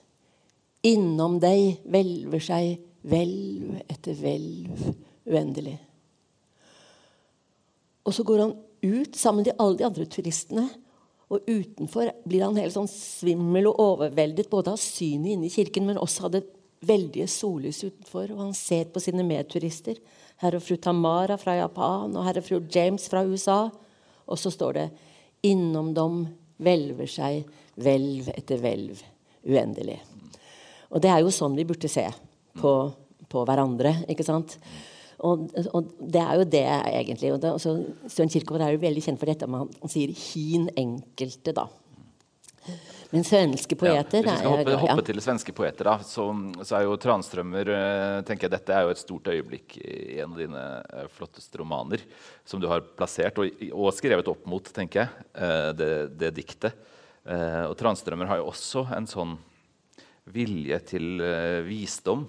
Innom 0.87 1.35
deg 1.43 1.81
hvelver 1.83 2.39
seg 2.39 2.77
hvelv 3.03 3.81
etter 3.91 4.15
hvelv 4.15 4.85
uendelig. 5.27 5.75
Og 8.07 8.15
så 8.15 8.23
går 8.23 8.45
han 8.45 8.55
ut 8.87 9.19
sammen 9.19 9.43
med 9.43 9.59
alle 9.59 9.81
de 9.81 9.87
andre 9.89 10.07
turistene. 10.07 10.69
Og 11.31 11.47
utenfor 11.47 12.11
blir 12.27 12.43
han 12.43 12.57
helt 12.59 12.75
sånn 12.75 12.89
svimmel 12.91 13.69
og 13.69 13.79
overveldet 13.79 14.49
både 14.51 14.73
av 14.73 14.81
synet 14.81 15.35
inne 15.35 15.47
i 15.47 15.53
kirken, 15.53 15.87
men 15.87 15.99
også 16.01 16.27
av 16.27 16.33
det 16.35 16.43
veldige 16.83 17.29
sollys 17.31 17.83
utenfor. 17.85 18.33
Og 18.33 18.41
han 18.47 18.57
ser 18.57 18.89
på 18.91 19.03
sine 19.03 19.23
medturister. 19.27 19.99
Herr 20.41 20.57
og 20.57 20.65
fru 20.65 20.75
Tamara 20.81 21.37
fra 21.39 21.55
Japan 21.59 22.17
og 22.17 22.25
herr 22.25 22.41
og 22.41 22.47
fru 22.47 22.59
James 22.73 23.07
fra 23.11 23.23
USA. 23.23 23.63
Og 24.27 24.39
så 24.39 24.51
står 24.51 24.73
det 24.73 24.89
'Innom 25.43 25.93
dem 25.93 26.27
hvelver 26.59 27.07
seg 27.07 27.45
hvelv 27.75 28.29
etter 28.35 28.57
hvelv 28.57 29.01
uendelig'. 29.45 29.99
Og 30.91 31.01
det 31.01 31.09
er 31.09 31.19
jo 31.21 31.31
sånn 31.31 31.55
vi 31.55 31.63
burde 31.63 31.87
se 31.87 32.05
på, 32.59 32.93
på 33.29 33.45
hverandre. 33.45 34.05
ikke 34.09 34.23
sant? 34.23 34.57
Og, 35.21 35.51
og, 35.77 35.91
det 36.01 36.21
er 36.21 36.39
jo 36.39 36.45
det, 36.49 36.65
egentlig. 36.89 37.33
Og 37.35 37.41
det, 37.43 37.51
også, 37.53 37.75
Søren 38.09 38.31
Kirkegaard 38.33 38.65
er 38.65 38.75
jo 38.75 38.81
veldig 38.81 39.03
kjent 39.05 39.21
for 39.21 39.29
dette 39.29 39.49
med 39.49 39.75
han 39.81 39.91
sier 39.93 40.13
'hin 40.17 40.69
enkelte', 40.73 41.53
da. 41.53 41.67
Men 43.11 43.25
svenske 43.27 43.75
poeter 43.75 44.23
ja, 44.23 44.31
Hvis 44.31 44.31
vi 44.31 44.37
skal 44.39 44.53
hoppe, 44.53 44.75
hoppe 44.85 45.03
til 45.07 45.21
svenske 45.23 45.53
poeter, 45.55 45.87
da, 45.89 45.95
så, 46.05 46.27
så, 46.61 46.77
er 46.77 46.85
jo 46.85 46.97
Transtrømmer 47.01 47.71
eh, 47.73 48.19
tenker 48.27 48.47
jeg, 48.47 48.53
Dette 48.53 48.75
er 48.75 48.85
jo 48.85 48.93
et 48.93 49.01
stort 49.01 49.27
øyeblikk 49.33 49.75
i 49.81 50.21
en 50.21 50.31
av 50.31 50.39
dine 50.39 50.61
uh, 50.79 51.07
flotteste 51.11 51.59
romaner, 51.59 52.05
som 52.47 52.61
du 52.61 52.69
har 52.71 52.85
plassert 52.85 53.41
og, 53.41 53.63
og 53.73 53.91
skrevet 53.97 54.29
opp 54.31 54.45
mot, 54.49 54.69
tenker 54.71 55.03
jeg, 55.03 55.25
uh, 55.35 55.71
det, 55.75 55.91
det, 56.21 56.31
diktet. 56.37 56.87
Og 57.21 57.75
Transtrømmer 57.77 58.25
har 58.25 58.39
jo 58.39 58.47
også 58.49 58.81
en 58.95 59.05
sånn 59.05 59.35
vilje 60.33 60.79
til 60.89 61.21
visdom. 61.67 62.23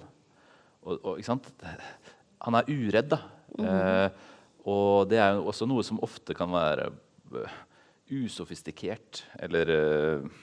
Og, 0.85 0.99
og, 0.99 1.15
ikke 1.15 1.31
sant? 1.31 1.47
Han 2.43 2.59
er 2.59 2.71
uredd. 2.71 3.11
da. 3.13 3.19
Mm. 3.57 3.67
Eh, 3.67 4.31
og 4.69 5.09
det 5.11 5.19
er 5.19 5.37
jo 5.37 5.47
også 5.51 5.67
noe 5.67 5.83
som 5.83 5.99
ofte 6.03 6.35
kan 6.37 6.51
være 6.51 6.87
uh, 7.35 7.55
usofistikert. 8.11 9.25
Eller 9.43 9.71
uh, 9.71 10.41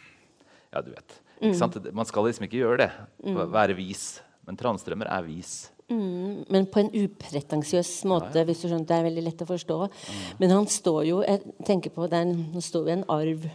Ja, 0.71 0.83
du 0.85 0.93
vet. 0.93 1.21
Mm. 1.41 1.95
Man 1.97 2.07
skal 2.07 2.29
liksom 2.29 2.47
ikke 2.47 2.61
gjøre 2.61 2.83
det. 2.85 2.91
Mm. 3.25 3.41
Være 3.53 3.77
vis. 3.79 4.21
Men 4.47 4.59
Transtrømmer 4.61 5.09
er 5.09 5.25
vis. 5.25 5.71
Mm, 5.91 6.45
men 6.53 6.69
på 6.71 6.85
en 6.85 6.93
upretensiøs 6.93 8.05
måte. 8.07 8.31
Ja, 8.37 8.45
ja. 8.45 8.47
hvis 8.47 8.61
du 8.63 8.69
skjønner, 8.69 8.87
Det 8.87 8.99
er 8.99 9.09
veldig 9.09 9.25
lett 9.25 9.43
å 9.43 9.49
forstå. 9.49 9.81
Mm. 9.89 10.21
Men 10.39 10.55
han 10.55 10.69
står 10.71 11.03
jo 11.09 11.25
jeg 11.25 11.57
tenker 11.67 11.91
på, 11.97 12.07
det 12.13 12.23
står 12.65 12.89
jo 12.89 12.97
en 12.99 13.09
arv 13.09 13.51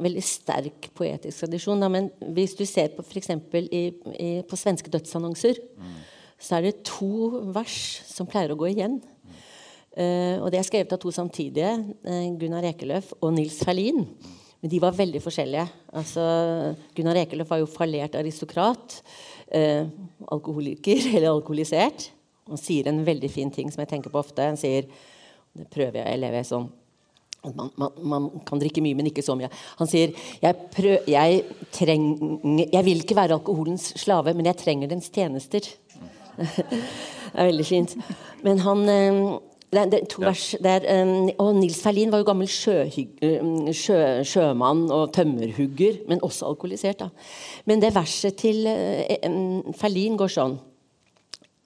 Veldig 0.00 0.22
sterk 0.24 0.86
poetisk 0.96 1.42
tradisjon. 1.42 1.82
Da, 1.82 1.90
men 1.92 2.06
hvis 2.32 2.54
du 2.56 2.62
ser 2.64 2.94
på 2.96 3.02
f.eks. 3.04 3.28
på 4.48 4.56
svenske 4.56 4.88
dødsannonser, 4.88 5.60
mm 5.76 5.98
så 6.40 6.58
er 6.58 6.66
det 6.66 6.84
to 6.86 7.42
vers 7.54 7.76
som 8.08 8.28
pleier 8.28 8.52
å 8.54 8.58
gå 8.58 8.70
igjen. 8.72 8.98
Uh, 9.94 10.42
og 10.42 10.48
det 10.50 10.58
er 10.58 10.66
skrevet 10.66 10.92
av 10.96 10.98
to 11.02 11.12
samtidige, 11.14 11.70
uh, 12.06 12.24
Gunnar 12.40 12.66
Ekeløf 12.66 13.12
og 13.20 13.30
Nils 13.36 13.60
Ferlin. 13.62 14.02
Men 14.64 14.72
de 14.72 14.80
var 14.82 14.96
veldig 14.96 15.20
forskjellige. 15.22 15.66
Altså, 15.94 16.24
Gunnar 16.96 17.20
Ekeløf 17.20 17.50
var 17.52 17.60
jo 17.62 17.70
fallert 17.70 18.16
aristokrat. 18.18 18.98
Uh, 19.54 19.86
alkoholiker, 20.34 21.04
eller 21.14 21.30
alkoholisert. 21.30 22.08
Han 22.50 22.60
sier 22.60 22.90
en 22.90 23.04
veldig 23.06 23.30
fin 23.32 23.52
ting 23.54 23.70
som 23.72 23.84
jeg 23.84 23.92
tenker 23.94 24.12
på 24.12 24.20
ofte. 24.20 24.46
Han 24.50 24.60
sier 24.60 24.88
Det 25.54 25.68
prøver 25.70 26.00
jeg 26.00 26.16
å 26.18 26.20
leve 26.24 26.40
sånn 26.48 26.72
man, 27.52 27.70
man, 27.76 27.90
man, 27.98 28.28
kan 28.46 28.60
drikke 28.60 28.82
mye, 28.84 28.96
men 28.96 29.10
ikke 29.10 29.24
så 29.24 29.36
mye. 29.36 29.50
Han 29.78 29.90
sier 29.90 30.14
jeg, 30.40 30.56
prøv, 30.72 31.08
jeg, 31.10 31.42
treng, 31.74 32.06
jeg 32.62 32.84
vil 32.86 33.02
ikke 33.04 33.18
være 33.18 33.36
alkoholens 33.36 33.90
slave, 34.00 34.34
men 34.36 34.48
jeg 34.48 34.60
trenger 34.62 34.90
dens 34.90 35.10
tjenester. 35.12 35.68
det 37.32 37.34
er 37.34 37.50
veldig 37.50 37.66
fint. 37.66 37.96
Men 38.44 38.62
han 38.64 38.86
det 39.74 39.80
er, 39.80 39.88
det 39.90 39.98
er 39.98 40.04
to 40.06 40.22
ja. 40.22 40.28
vers 40.28 40.44
der, 40.62 40.84
og 41.42 41.56
Nils 41.56 41.80
Ferlin 41.82 42.12
var 42.12 42.20
jo 42.22 42.28
gammel 42.28 42.46
sjø, 42.46 42.84
sjømann 43.74 44.84
og 44.94 45.08
tømmerhugger, 45.16 46.04
men 46.06 46.22
også 46.22 46.46
alkoholisert. 46.46 47.00
da. 47.00 47.08
Men 47.66 47.82
det 47.82 47.90
verset 47.96 48.38
til 48.38 48.68
Ferlin 49.74 50.14
går 50.20 50.30
sånn 50.30 50.54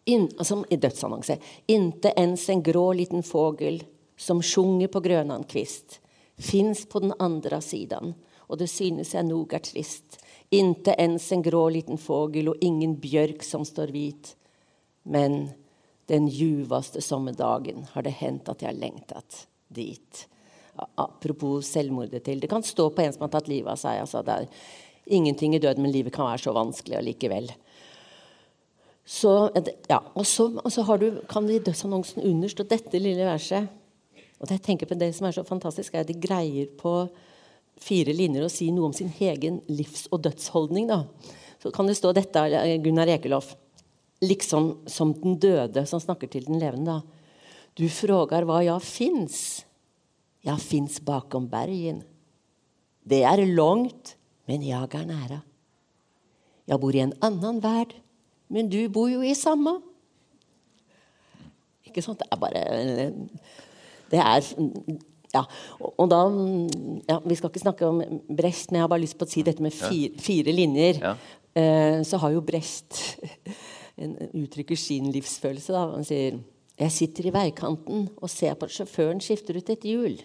in, 0.09 0.29
altså, 0.39 0.63
I 0.71 0.77
dødsannonse. 0.77 1.39
Inte 1.67 2.13
ens 2.17 2.49
en 2.49 2.63
grå 2.63 2.93
liten 2.93 3.23
fågel 3.23 3.83
som 4.17 4.43
sjunger 4.43 4.89
på 4.89 5.01
grønan 5.05 5.45
kvist, 5.45 6.01
fins 6.39 6.87
på 6.87 7.03
den 7.05 7.13
andre 7.19 7.61
siden, 7.63 8.15
og 8.49 8.59
det 8.59 8.71
synes 8.73 9.13
jeg 9.15 9.29
nog 9.29 9.53
er 9.53 9.63
trist. 9.63 10.19
Inte 10.51 10.95
ens 10.99 11.33
en 11.33 11.43
grå 11.45 11.69
liten 11.69 12.01
fågel 12.01 12.49
og 12.49 12.63
ingen 12.65 12.97
bjørk 12.97 13.45
som 13.45 13.67
står 13.69 13.93
hvit. 13.93 14.33
Men 15.09 15.51
den 16.09 16.29
juvaste 16.29 17.03
sommerdagen 17.05 17.87
har 17.93 18.05
det 18.05 18.17
hendt 18.21 18.49
at 18.49 18.63
jeg 18.65 18.71
har 18.71 18.81
lengtet 18.81 19.47
dit. 19.73 20.27
Apropos 21.01 21.67
selvmordet 21.67 22.23
til. 22.25 22.41
Det 22.41 22.51
kan 22.51 22.65
stå 22.65 22.89
på 22.93 23.05
en 23.05 23.15
som 23.15 23.27
har 23.27 23.33
tatt 23.35 23.51
livet 23.51 23.73
av 23.73 23.81
seg. 23.81 24.03
Altså, 24.05 24.23
det 24.25 24.37
er 24.37 25.17
ingenting 25.19 25.57
i 25.57 25.63
døden, 25.63 25.85
men 25.85 25.93
livet 25.93 26.15
kan 26.15 26.29
være 26.29 26.45
så 26.45 26.55
vanskelig 26.57 27.01
allikevel. 27.01 27.51
Så, 29.09 29.33
ja, 29.89 30.03
og 30.13 30.27
så, 30.29 30.51
og 30.61 30.73
så 30.73 30.85
du, 31.01 31.09
kan 31.31 31.47
det 31.49 31.57
i 31.57 31.65
dødsannonsen 31.71 32.27
understå 32.29 32.67
dette 32.69 33.01
lille 33.01 33.25
verset. 33.25 33.69
Og 34.39 34.47
det, 34.47 34.59
jeg 34.59 34.67
tenker 34.67 34.91
på 34.91 34.99
det 35.01 35.11
som 35.17 35.27
er 35.27 35.35
så 35.35 35.45
fantastisk, 35.49 35.95
er 35.95 36.05
at 36.05 36.11
de 36.11 36.19
greier 36.21 36.69
på 36.79 36.93
fire 37.81 38.13
linjer 38.15 38.45
å 38.45 38.53
si 38.53 38.69
noe 38.75 38.91
om 38.91 38.97
sin 38.97 39.11
egen 39.21 39.63
livs- 39.71 40.11
og 40.13 40.23
dødsholdning. 40.27 40.91
Da. 40.91 41.03
Så 41.63 41.73
kan 41.75 41.89
det 41.89 41.97
stå 41.99 42.13
dette 42.17 42.43
av 42.43 42.77
Gunnar 42.85 43.11
Ekelof. 43.17 43.55
Liksom 44.25 44.71
som 44.91 45.13
den 45.15 45.39
døde 45.39 45.85
som 45.87 46.03
snakker 46.03 46.31
til 46.31 46.47
den 46.49 46.59
levende. 46.59 46.99
Da. 46.99 47.19
Du 47.79 47.87
frågar 47.93 48.47
hva 48.49 48.61
jeg 48.67 48.83
fins. 48.83 49.43
Jeg 50.47 50.63
fins 50.63 50.99
bakom 51.05 51.47
bergen. 51.51 52.03
Det 53.09 53.23
er 53.25 53.45
langt, 53.47 54.17
men 54.49 54.65
jeg 54.67 54.89
er 54.99 55.07
nære. 55.09 55.43
Jeg 56.69 56.81
bor 56.81 56.95
i 56.95 57.01
en 57.01 57.15
annen 57.25 57.63
verd, 57.65 57.95
men 58.53 58.69
du 58.69 58.81
bor 58.93 59.09
jo 59.09 59.23
i 59.25 59.37
samme. 59.39 59.79
Ikke 61.89 62.05
sant? 62.05 62.21
Det 62.21 62.29
er 62.29 62.43
bare 62.43 62.65
det 64.09 64.21
er 64.21 64.45
ja, 65.35 65.43
og 65.79 66.07
da 66.09 66.23
ja, 67.11 67.19
Vi 67.25 67.37
skal 67.37 67.51
ikke 67.51 67.61
snakke 67.61 67.89
om 67.89 67.99
Brecht, 68.33 68.71
men 68.71 68.79
jeg 68.79 68.85
har 68.87 68.93
bare 68.93 69.03
lyst 69.03 69.19
på 69.21 69.27
å 69.29 69.31
si 69.31 69.45
dette 69.45 69.65
med 69.65 69.75
fire, 69.77 70.15
fire 70.25 70.55
linjer. 70.57 71.01
Ja. 71.03 71.13
Eh, 71.53 71.99
så 72.09 72.21
har 72.23 72.33
jo 72.33 72.45
Brecht 72.45 72.97
en, 73.99 74.17
uttrykker 74.39 74.79
sin 74.79 75.11
livsfølelse. 75.15 75.75
da, 75.75 75.87
Han 75.95 76.07
sier 76.07 76.41
Jeg 76.79 76.95
sitter 76.95 77.27
i 77.27 77.35
veikanten 77.35 78.09
og 78.17 78.31
ser 78.31 78.55
på 78.55 78.69
at 78.69 78.75
sjåføren 78.75 79.21
skifter 79.25 79.57
ut 79.59 79.71
et 79.71 79.87
hjul. 79.87 80.21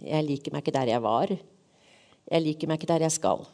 Jeg 0.00 0.26
liker 0.26 0.54
meg 0.54 0.64
ikke 0.64 0.78
der 0.78 0.94
jeg 0.94 1.02
var. 1.04 1.34
Jeg 2.24 2.42
liker 2.42 2.70
meg 2.70 2.80
ikke 2.80 2.92
der 2.94 3.04
jeg 3.04 3.12
skal. 3.12 3.44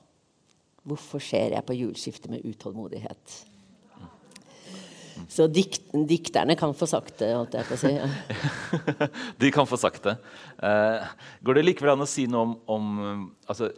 Hvorfor 0.86 1.20
ser 1.20 1.56
jeg 1.56 1.66
på 1.66 1.76
hjulskiftet 1.76 2.30
med 2.30 2.46
utålmodighet? 2.46 3.34
Så 5.28 5.46
dikt, 5.52 5.90
dikterne 6.08 6.56
kan 6.56 6.72
få 6.74 6.86
sagt 6.88 7.18
det, 7.20 7.34
holdt 7.34 7.58
jeg 7.58 7.66
på 7.68 7.76
å 7.76 7.80
si. 7.80 7.90
Ja. 7.92 8.06
De 9.42 9.50
kan 9.52 9.68
få 9.68 9.76
sagt 9.80 10.06
det. 10.06 10.16
Uh, 10.62 11.04
går 11.44 11.58
det 11.58 11.66
likevel 11.66 11.92
an 11.92 12.06
å 12.06 12.08
si 12.08 12.24
noe 12.30 12.46
om, 12.46 12.56
om 12.70 13.26
altså, 13.50 13.68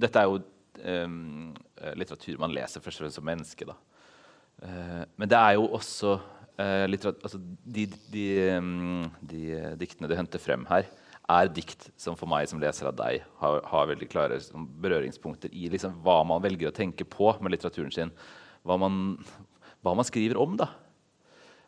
Dette 0.00 0.20
er 0.20 0.30
jo 0.30 0.40
um, 0.82 1.52
litteratur 1.94 2.40
man 2.40 2.54
leser 2.56 2.82
først 2.82 2.98
og 2.98 3.04
fremst 3.04 3.20
som 3.20 3.26
menneske. 3.28 3.68
Da. 3.68 3.76
Uh, 4.62 5.04
men 5.20 5.30
det 5.30 5.38
er 5.38 5.56
jo 5.58 5.66
også 5.76 6.18
uh, 6.60 6.84
altså, 6.86 7.40
de, 7.64 7.88
de, 8.12 8.26
um, 8.58 9.08
de, 9.20 9.42
diktene 9.80 10.10
du 10.10 10.16
henter 10.18 10.42
frem 10.42 10.66
her, 10.70 10.86
er 11.24 11.48
dikt 11.56 11.88
som 11.96 12.16
for 12.20 12.28
meg 12.28 12.50
som 12.50 12.60
leser 12.60 12.90
av 12.90 12.98
deg 12.98 13.22
har, 13.40 13.62
har 13.70 13.88
veldig 13.88 14.08
klare 14.12 14.36
liksom, 14.36 14.66
berøringspunkter 14.84 15.52
i 15.56 15.70
liksom, 15.72 15.96
hva 16.04 16.18
man 16.28 16.42
velger 16.44 16.68
å 16.68 16.76
tenke 16.76 17.06
på 17.08 17.32
med 17.40 17.54
litteraturen 17.54 17.92
sin. 17.94 18.12
Hva 18.64 18.76
man, 18.80 19.16
hva 19.84 19.96
man 19.96 20.06
skriver 20.08 20.40
om. 20.40 20.56
da. 20.60 20.68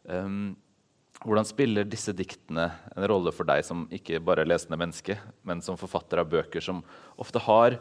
Um, 0.04 0.54
hvordan 1.24 1.48
spiller 1.48 1.86
disse 1.88 2.12
diktene 2.16 2.68
en 2.92 3.06
rolle 3.08 3.32
for 3.34 3.48
deg 3.48 3.64
som 3.66 3.86
ikke 3.94 4.20
bare 4.24 4.44
lesende 4.46 4.78
menneske, 4.80 5.16
men 5.46 5.62
som 5.64 5.78
forfatter 5.80 6.20
av 6.20 6.28
bøker 6.30 6.62
som 6.62 6.82
ofte 7.16 7.40
har 7.46 7.78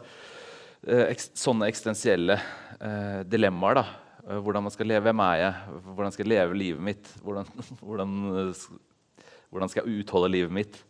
eh, 0.86 1.04
ek 1.10 1.20
sånne 1.36 1.68
eksistensielle 1.68 2.38
eh, 2.80 3.20
dilemmaer? 3.28 3.82
da. 3.82 3.84
Uh, 4.26 4.40
hvordan 4.42 4.66
man 4.66 4.74
skal 4.74 4.90
leve. 4.90 5.04
Hvem 5.06 5.22
er 5.24 5.38
jeg? 5.40 5.80
Hvordan 5.86 6.14
skal 6.14 6.26
jeg 6.26 6.32
leve 6.34 6.58
livet 6.58 6.86
mitt? 6.90 7.10
Hvordan, 7.22 7.48
hvordan, 7.86 8.12
hvordan 9.54 9.72
skal 9.72 9.82
jeg 9.84 10.02
utholde 10.02 10.34
livet 10.34 10.54
mitt? 10.62 10.82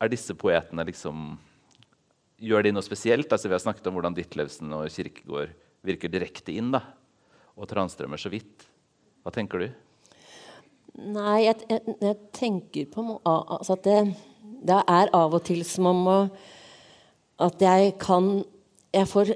er 0.00 0.08
disse 0.08 0.30
poetene 0.38 0.84
liksom 0.86 1.32
Gjør 2.40 2.62
de 2.64 2.70
noe 2.72 2.86
spesielt? 2.86 3.26
Altså, 3.28 3.50
vi 3.50 3.56
har 3.56 3.60
snakket 3.60 3.88
om 3.90 3.96
hvordan 3.98 4.14
Ditlevsen 4.16 4.70
og 4.72 4.86
Kirkegård 4.94 5.50
virker 5.84 6.08
direkte 6.08 6.54
inn. 6.54 6.70
da 6.72 6.80
og 7.60 7.68
Transtrømmer 7.68 8.20
så 8.20 8.32
vidt. 8.32 8.66
Hva 9.20 9.32
tenker 9.34 9.62
du? 9.62 9.68
Nei, 11.00 11.44
jeg, 11.44 11.60
jeg, 11.70 11.96
jeg 12.02 12.16
tenker 12.36 12.88
på 12.92 13.04
altså 13.24 13.76
at 13.76 13.84
det, 13.84 13.98
det, 14.66 14.80
er 14.80 15.12
av 15.16 15.36
og 15.36 15.44
til 15.46 15.62
som 15.68 15.90
om 15.90 16.08
at 17.40 17.62
jeg 17.62 17.94
kan 18.02 18.42
Jeg 18.90 19.06
får 19.06 19.28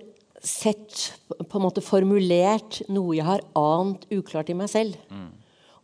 sett, 0.44 1.14
på 1.28 1.58
en 1.58 1.64
måte 1.64 1.84
formulert 1.84 2.82
noe 2.92 3.16
jeg 3.16 3.26
har 3.26 3.44
ant 3.58 4.04
uklart 4.12 4.52
i 4.52 4.56
meg 4.58 4.70
selv. 4.72 4.96
Mm. 5.10 5.30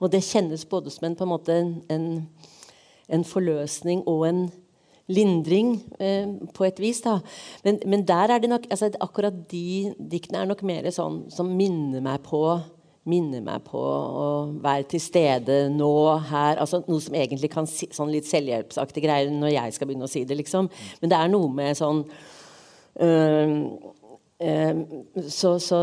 Og 0.01 0.13
det 0.13 0.25
kjennes 0.25 0.65
både 0.69 0.93
som 0.93 1.09
en, 1.09 1.17
på 1.17 1.27
en, 1.27 1.33
måte, 1.33 1.61
en, 1.93 2.09
en 3.09 3.25
forløsning 3.27 4.05
og 4.09 4.27
en 4.29 4.43
lindring 5.11 5.75
eh, 6.01 6.29
på 6.55 6.67
et 6.69 6.81
vis. 6.81 7.03
da. 7.05 7.19
Men, 7.65 7.81
men 7.87 8.05
der 8.09 8.37
er 8.37 8.43
det 8.43 8.51
nok, 8.51 8.69
altså, 8.71 8.93
akkurat 9.01 9.43
de 9.51 9.95
diktene 9.99 10.45
er 10.45 10.51
nok 10.51 10.63
mer 10.67 10.89
sånn 10.95 11.25
som 11.33 11.51
minner 11.57 12.05
meg 12.05 12.23
på 12.27 12.45
minner 13.09 13.41
meg 13.41 13.65
på 13.65 13.81
å 13.81 14.27
være 14.61 14.85
til 14.93 15.01
stede 15.03 15.55
nå, 15.73 15.93
her. 16.31 16.61
altså 16.61 16.83
Noe 16.85 17.01
som 17.03 17.17
egentlig 17.17 17.49
kan 17.53 17.69
si 17.69 17.89
sånn 17.97 18.13
litt 18.13 18.29
selvhjelpsaktige 18.29 19.07
greier 19.07 19.33
når 19.33 19.55
jeg 19.55 19.77
skal 19.77 19.89
begynne 19.89 20.07
å 20.07 20.13
si 20.13 20.27
det. 20.29 20.37
liksom. 20.39 20.69
Men 21.01 21.13
det 21.13 21.19
er 21.19 21.33
noe 21.33 21.49
med 21.55 21.79
sånn 21.81 22.05
øh, 23.01 23.09
øh, 23.09 23.57
så, 24.41 25.59
så 25.61 25.81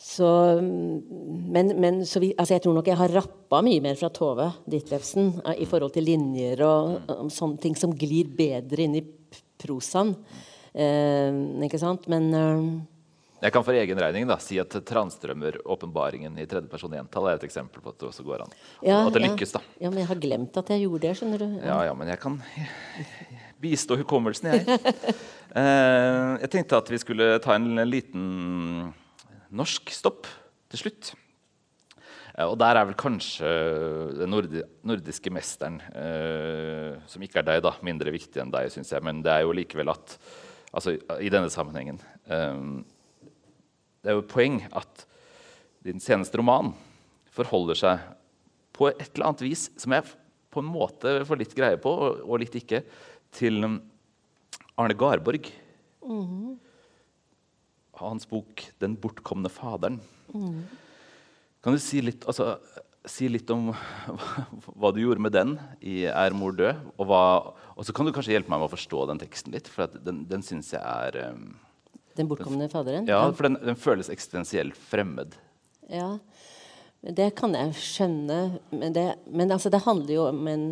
så, 0.00 0.60
men, 0.62 1.72
men 1.80 2.04
så 2.06 2.20
vi, 2.22 2.30
altså 2.38 2.54
jeg 2.54 2.62
tror 2.62 2.76
nok 2.76 2.86
jeg 2.86 2.98
har 3.00 3.14
rappa 3.16 3.58
mye 3.66 3.82
mer 3.82 3.96
fra 3.98 4.06
Tove 4.14 4.44
Ditlevsen 4.70 5.32
uh, 5.42 5.56
i 5.58 5.66
forhold 5.66 5.90
til 5.96 6.06
linjer 6.06 6.62
og 6.62 7.10
og 7.10 7.32
sånne 7.34 7.58
ting 7.64 7.74
som 7.74 7.90
glir 7.98 8.30
bedre 8.30 8.84
inn 8.84 8.94
i 9.00 9.02
prosaen. 9.58 10.14
Uh, 10.70 11.58
ikke 11.66 11.80
sant? 11.82 12.06
Men 12.06 12.30
uh, 12.30 12.62
Jeg 13.42 13.56
kan 13.56 13.66
for 13.66 13.74
egen 13.74 13.98
regning 13.98 14.30
da, 14.30 14.38
si 14.38 14.60
at 14.62 14.78
Transtrømer-åpenbaringen 14.86 16.38
i 16.38 16.46
tredje 16.46 16.70
person 16.70 16.94
entall 16.94 17.32
er 17.32 17.42
et 17.42 17.48
eksempel 17.50 17.82
på 17.82 17.90
at 17.90 17.98
det 17.98 18.12
også 18.12 18.26
går 18.26 18.46
an. 18.46 18.54
Ja, 18.86 19.00
at 19.02 19.18
det 19.18 19.24
lykkes, 19.26 19.56
da. 19.58 19.66
Ja, 19.82 19.90
men 19.90 20.04
jeg 20.04 20.12
har 20.12 20.22
glemt 20.22 20.62
at 20.62 20.70
jeg 20.76 20.86
gjorde 20.86 21.08
det. 21.08 21.16
skjønner 21.18 21.42
du. 21.42 21.48
Ja, 21.58 21.82
ja, 21.90 21.98
men 21.98 22.14
jeg 22.14 22.22
kan 22.22 22.38
bistå 23.62 23.98
hukommelsen, 23.98 24.52
jeg. 24.52 24.80
jeg 26.42 26.50
tenkte 26.52 26.78
at 26.78 26.90
vi 26.92 27.00
skulle 27.02 27.30
ta 27.42 27.56
en 27.58 27.82
liten 27.88 28.26
norsk 29.48 29.90
stopp 29.94 30.28
til 30.70 30.82
slutt. 30.84 31.14
Eh, 32.38 32.46
og 32.46 32.56
der 32.60 32.78
er 32.78 32.86
vel 32.88 32.98
kanskje 32.98 33.48
den 34.20 34.30
nordiske 34.32 35.32
mesteren, 35.34 35.80
eh, 35.90 36.94
som 37.10 37.24
ikke 37.24 37.42
er 37.42 37.48
deg, 37.50 37.64
da, 37.66 37.74
mindre 37.86 38.14
viktig 38.14 38.42
enn 38.42 38.54
deg, 38.54 38.70
syns 38.72 38.92
jeg. 38.94 39.04
Men 39.04 39.24
det 39.24 39.34
er 39.34 39.46
jo 39.46 39.56
likevel 39.56 39.90
at 39.92 40.14
altså, 40.70 40.94
i 41.18 41.32
denne 41.32 41.50
sammenhengen 41.52 42.00
eh, 42.30 42.62
Det 43.98 44.12
er 44.12 44.18
jo 44.18 44.22
et 44.22 44.30
poeng 44.30 44.62
at 44.78 45.04
din 45.84 46.00
seneste 46.02 46.38
roman 46.38 46.72
forholder 47.34 47.78
seg 47.78 48.06
på 48.76 48.90
et 48.90 49.10
eller 49.10 49.30
annet 49.30 49.42
vis, 49.42 49.68
som 49.78 49.94
jeg 49.94 50.06
på 50.48 50.62
en 50.62 50.70
måte 50.70 51.18
får 51.26 51.40
litt 51.40 51.54
greie 51.56 51.78
på, 51.80 51.90
og 52.22 52.40
litt 52.40 52.54
ikke, 52.56 52.80
til 53.34 53.64
Arne 54.78 54.96
Garborg. 54.98 55.50
Mm 56.06 56.58
hans 58.06 58.26
bok 58.28 58.64
'Den 58.78 58.96
bortkomne 58.96 59.50
faderen'. 59.50 60.00
Kan 61.62 61.74
du 61.74 61.78
si 61.82 62.00
litt, 62.04 62.24
altså, 62.26 62.58
si 63.08 63.28
litt 63.28 63.48
om 63.50 63.70
hva, 63.72 64.44
hva 64.78 64.92
du 64.94 65.00
gjorde 65.02 65.24
med 65.24 65.34
den 65.34 65.56
i 65.80 66.04
'Er 66.06 66.34
mor 66.36 66.52
død'? 66.52 66.76
Og, 66.96 67.06
hva, 67.06 67.22
og 67.76 67.86
så 67.86 67.94
kan 67.94 68.06
du 68.06 68.12
kanskje 68.12 68.36
hjelpe 68.36 68.50
meg 68.50 68.60
med 68.60 68.68
å 68.68 68.76
forstå 68.76 69.06
den 69.10 69.22
teksten 69.22 69.56
litt, 69.56 69.68
for 69.68 69.86
den, 69.86 70.24
den 70.28 70.44
syns 70.44 70.72
jeg 70.72 70.82
er 70.82 71.32
um, 71.32 71.56
Den 72.16 72.28
bortkomne 72.28 72.68
faderen? 72.70 73.08
Ja, 73.08 73.30
for 73.30 73.48
den, 73.48 73.58
den 73.62 73.78
føles 73.78 74.10
eksistensielt 74.10 74.76
fremmed. 74.76 75.36
Ja, 75.88 76.18
det 77.02 77.32
kan 77.38 77.54
jeg 77.54 77.74
skjønne. 77.78 78.58
Men, 78.70 78.92
det, 78.92 79.08
men 79.30 79.50
altså, 79.54 79.70
det 79.70 79.84
handler 79.86 80.14
jo 80.14 80.24
om 80.28 80.48
en 80.50 80.64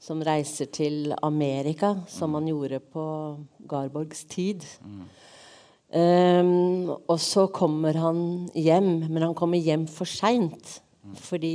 som 0.00 0.22
reiser 0.24 0.70
til 0.72 1.12
Amerika, 1.22 1.94
som 2.08 2.34
han 2.38 2.48
gjorde 2.48 2.80
på 2.80 3.04
Garborgs 3.68 4.24
tid. 4.24 4.64
Mm. 4.80 5.02
Um, 5.90 6.90
og 7.10 7.18
så 7.20 7.46
kommer 7.52 7.98
han 7.98 8.48
hjem, 8.54 9.10
men 9.10 9.22
han 9.26 9.34
kommer 9.36 9.60
hjem 9.60 9.86
for 9.90 10.08
seint. 10.08 10.80
Mm. 11.04 11.16
Fordi 11.20 11.54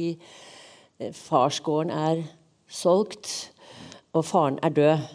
eh, 0.99 1.13
farsgården 1.13 1.93
er 1.95 2.25
solgt, 2.67 3.51
og 4.13 4.25
faren 4.25 4.59
er 4.63 4.69
død. 4.75 5.07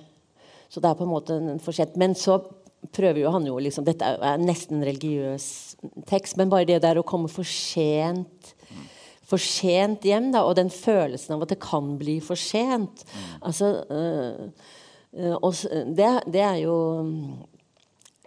Så 0.71 0.81
det 0.81 0.91
er 0.91 0.99
på 0.99 1.07
en 1.07 1.15
måte 1.15 1.37
en 1.37 1.61
for 1.63 1.77
sent. 1.77 1.97
Men 1.97 2.15
så 2.15 2.41
prøver 2.93 3.23
jo 3.23 3.31
han 3.31 3.47
jo 3.47 3.59
liksom 3.59 3.85
Dette 3.85 4.07
er 4.07 4.41
nesten 4.41 4.79
en 4.79 4.87
religiøs 4.89 5.77
tekst, 6.09 6.37
men 6.37 6.51
bare 6.51 6.69
det 6.69 6.83
der 6.83 6.99
å 6.99 7.07
komme 7.07 7.31
for 7.31 7.47
sent 7.47 8.55
for 9.31 9.43
sent 9.43 10.07
hjem, 10.07 10.33
da, 10.35 10.45
og 10.47 10.57
den 10.59 10.73
følelsen 10.73 11.37
av 11.37 11.47
at 11.47 11.55
det 11.55 11.61
kan 11.63 11.95
bli 12.01 12.19
for 12.25 12.39
sent. 12.39 13.05
Mm. 13.07 13.29
Altså, 13.47 13.71
øh, 13.91 14.51
øh, 15.15 15.87
det, 15.97 16.09
det, 16.27 16.43
er 16.43 16.57
jo 16.65 16.77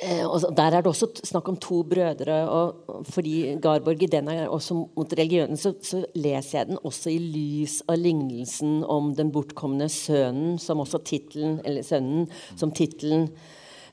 øh, 0.04 0.26
og 0.28 0.56
Der 0.58 0.64
er 0.64 0.82
det 0.82 0.88
også 0.88 1.10
snakk 1.24 1.50
om 1.50 1.58
to 1.58 1.84
brødre. 1.84 2.50
og 2.50 3.04
Fordi 3.10 3.56
Garborg 3.62 4.04
i 4.04 4.12
den 4.12 4.28
er 4.28 4.48
også 4.48 4.74
mot 4.74 5.14
religionen, 5.14 5.58
så, 5.58 5.74
så, 5.84 6.06
leser 6.16 6.60
jeg 6.60 6.68
den 6.68 6.78
også 6.84 7.10
i 7.10 7.18
lys 7.18 7.82
av 7.88 7.98
lignelsen 7.98 8.84
om 8.84 9.14
den 9.16 9.32
bortkomne 9.32 9.90
sønnen, 9.90 10.58
som 10.60 10.80
også 10.80 11.04
titlen, 11.04 11.60
eller 11.66 11.84
sønnen, 11.84 12.28
som 12.56 12.72
tittelen 12.72 13.30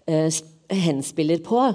eh, 0.07 0.31
henspiller 0.71 1.43
på. 1.43 1.73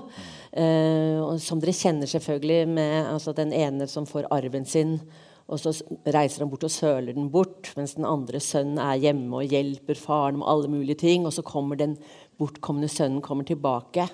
Uh, 0.56 1.36
som 1.44 1.60
dere 1.60 1.76
kjenner 1.76 2.08
selvfølgelig 2.08 2.68
med 2.78 3.10
altså 3.12 3.34
den 3.36 3.52
ene 3.52 3.90
som 3.92 4.08
får 4.08 4.30
arven 4.32 4.64
sin, 4.64 5.00
og 5.46 5.60
så 5.62 5.74
reiser 6.10 6.42
han 6.42 6.50
bort 6.50 6.64
og 6.66 6.74
søler 6.74 7.14
den 7.14 7.28
bort, 7.30 7.70
mens 7.78 7.94
den 7.98 8.08
andre 8.08 8.40
sønnen 8.42 8.80
er 8.82 9.02
hjemme 9.04 9.42
og 9.42 9.52
hjelper 9.52 10.00
faren 10.00 10.40
med 10.40 10.50
alle 10.50 10.72
mulige 10.74 10.98
ting. 11.04 11.28
Og 11.28 11.36
så 11.36 11.44
kommer 11.46 11.78
den 11.78 12.00
bortkomne 12.40 12.90
sønnen 12.90 13.22
kommer 13.22 13.46
tilbake. 13.46 14.08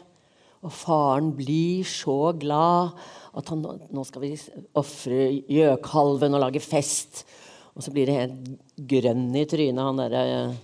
Og 0.61 0.73
faren 0.75 1.31
blir 1.37 1.87
så 1.87 2.33
glad 2.37 2.97
at 3.37 3.47
han, 3.49 3.63
nå 3.63 4.03
skal 4.05 4.25
vi 4.25 4.33
ofre 4.77 5.29
gjøkalven 5.47 6.35
og 6.35 6.43
lage 6.43 6.61
fest. 6.61 7.23
Og 7.71 7.85
så 7.85 7.93
blir 7.95 8.09
det 8.09 8.17
helt 8.17 8.51
grønn 8.91 9.29
i 9.39 9.45
trynet, 9.47 9.79
han 9.79 10.01
derre 10.01 10.25
eh, 10.27 10.57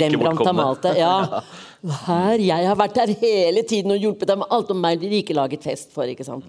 Rembrandt 0.00 0.46
har 0.46 0.56
malt 0.56 0.86
det. 0.86 0.96
Ja. 0.98 1.42
Her, 1.80 2.36
jeg 2.36 2.66
har 2.68 2.76
vært 2.76 2.98
der 2.98 3.14
hele 3.22 3.62
tiden 3.64 3.94
og 3.94 4.02
hjulpet 4.02 4.28
deg 4.28 4.40
med 4.42 4.52
alt, 4.52 4.70
om 4.72 4.82
meg 4.82 5.00
blir 5.00 5.20
ikke 5.22 5.36
laget 5.36 5.64
fest 5.64 5.94
for. 5.94 6.04
ikke 6.04 6.26
sant? 6.26 6.44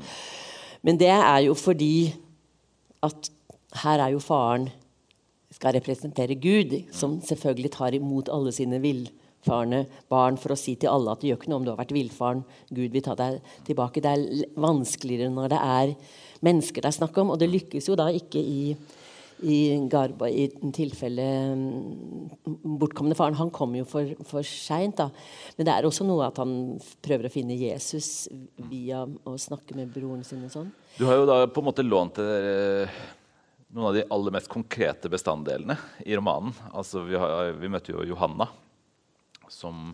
Men 0.84 1.00
det 1.00 1.12
er 1.14 1.40
jo 1.46 1.56
fordi 1.56 2.12
at 3.06 3.32
her 3.82 4.04
er 4.04 4.12
jo 4.14 4.20
faren 4.22 4.68
skal 5.56 5.76
representere 5.76 6.40
Gud, 6.42 6.74
som 6.96 7.20
selvfølgelig 7.24 7.72
tar 7.76 7.96
imot 7.96 8.32
alle 8.34 8.54
sine 8.56 8.80
villfarne 8.82 9.84
barn 10.12 10.40
for 10.40 10.56
å 10.56 10.60
si 10.60 10.78
til 10.80 10.92
alle 10.92 11.14
at 11.14 11.22
det 11.22 11.32
gjør 11.32 11.42
ikke 11.42 11.52
noe 11.52 11.62
om 11.62 11.68
du 11.68 11.72
har 11.74 11.80
vært 11.80 11.94
villfaren. 11.96 12.44
Gud 12.72 12.96
vil 12.96 13.06
ta 13.06 13.16
deg 13.20 13.40
tilbake. 13.68 14.04
Det 14.04 14.12
er 14.12 14.46
vanskeligere 14.60 15.32
når 15.34 15.54
det 15.54 15.62
er 15.62 15.94
mennesker 16.42 16.82
det 16.82 16.90
er 16.90 16.98
snakk 16.98 17.20
om. 17.22 17.34
Og 17.34 17.42
det 17.42 17.52
lykkes 17.52 17.92
jo 17.92 17.98
da 18.00 18.08
ikke 18.16 18.42
i, 18.42 18.76
i 19.42 19.88
Garba 19.90 20.30
i 20.30 20.48
tilfellet 20.74 21.58
mm, 21.58 22.58
bortkomne 22.82 23.16
faren. 23.18 23.38
Han 23.40 23.52
kom 23.54 23.76
jo 23.76 23.86
for, 23.90 24.14
for 24.28 24.46
seint. 24.48 25.02
Men 25.58 25.68
det 25.68 25.74
er 25.74 25.88
også 25.88 26.06
noe 26.08 26.28
at 26.28 26.42
han 26.42 26.54
prøver 27.04 27.28
å 27.28 27.34
finne 27.34 27.58
Jesus 27.58 28.30
via 28.70 29.04
å 29.06 29.36
snakke 29.42 29.78
med 29.78 29.92
broren 29.94 30.24
sin 30.28 30.46
og 30.46 30.54
sånn. 30.54 30.70
Du 30.98 31.08
har 31.10 31.22
jo 31.22 31.28
da 31.30 31.42
på 31.48 31.64
en 31.64 31.70
måte 31.72 31.86
lånt 31.86 32.20
det 32.20 32.30
eh, 32.86 33.02
noen 33.72 33.88
av 33.88 33.96
de 33.96 34.08
aller 34.12 34.36
mest 34.36 34.52
konkrete 34.52 35.10
bestanddelene 35.12 35.78
i 36.06 36.16
romanen. 36.18 36.54
Altså, 36.76 37.06
vi, 37.08 37.18
har, 37.20 37.54
vi 37.58 37.72
møtte 37.72 37.96
jo 37.96 38.06
Johanna, 38.10 38.50
som 39.52 39.94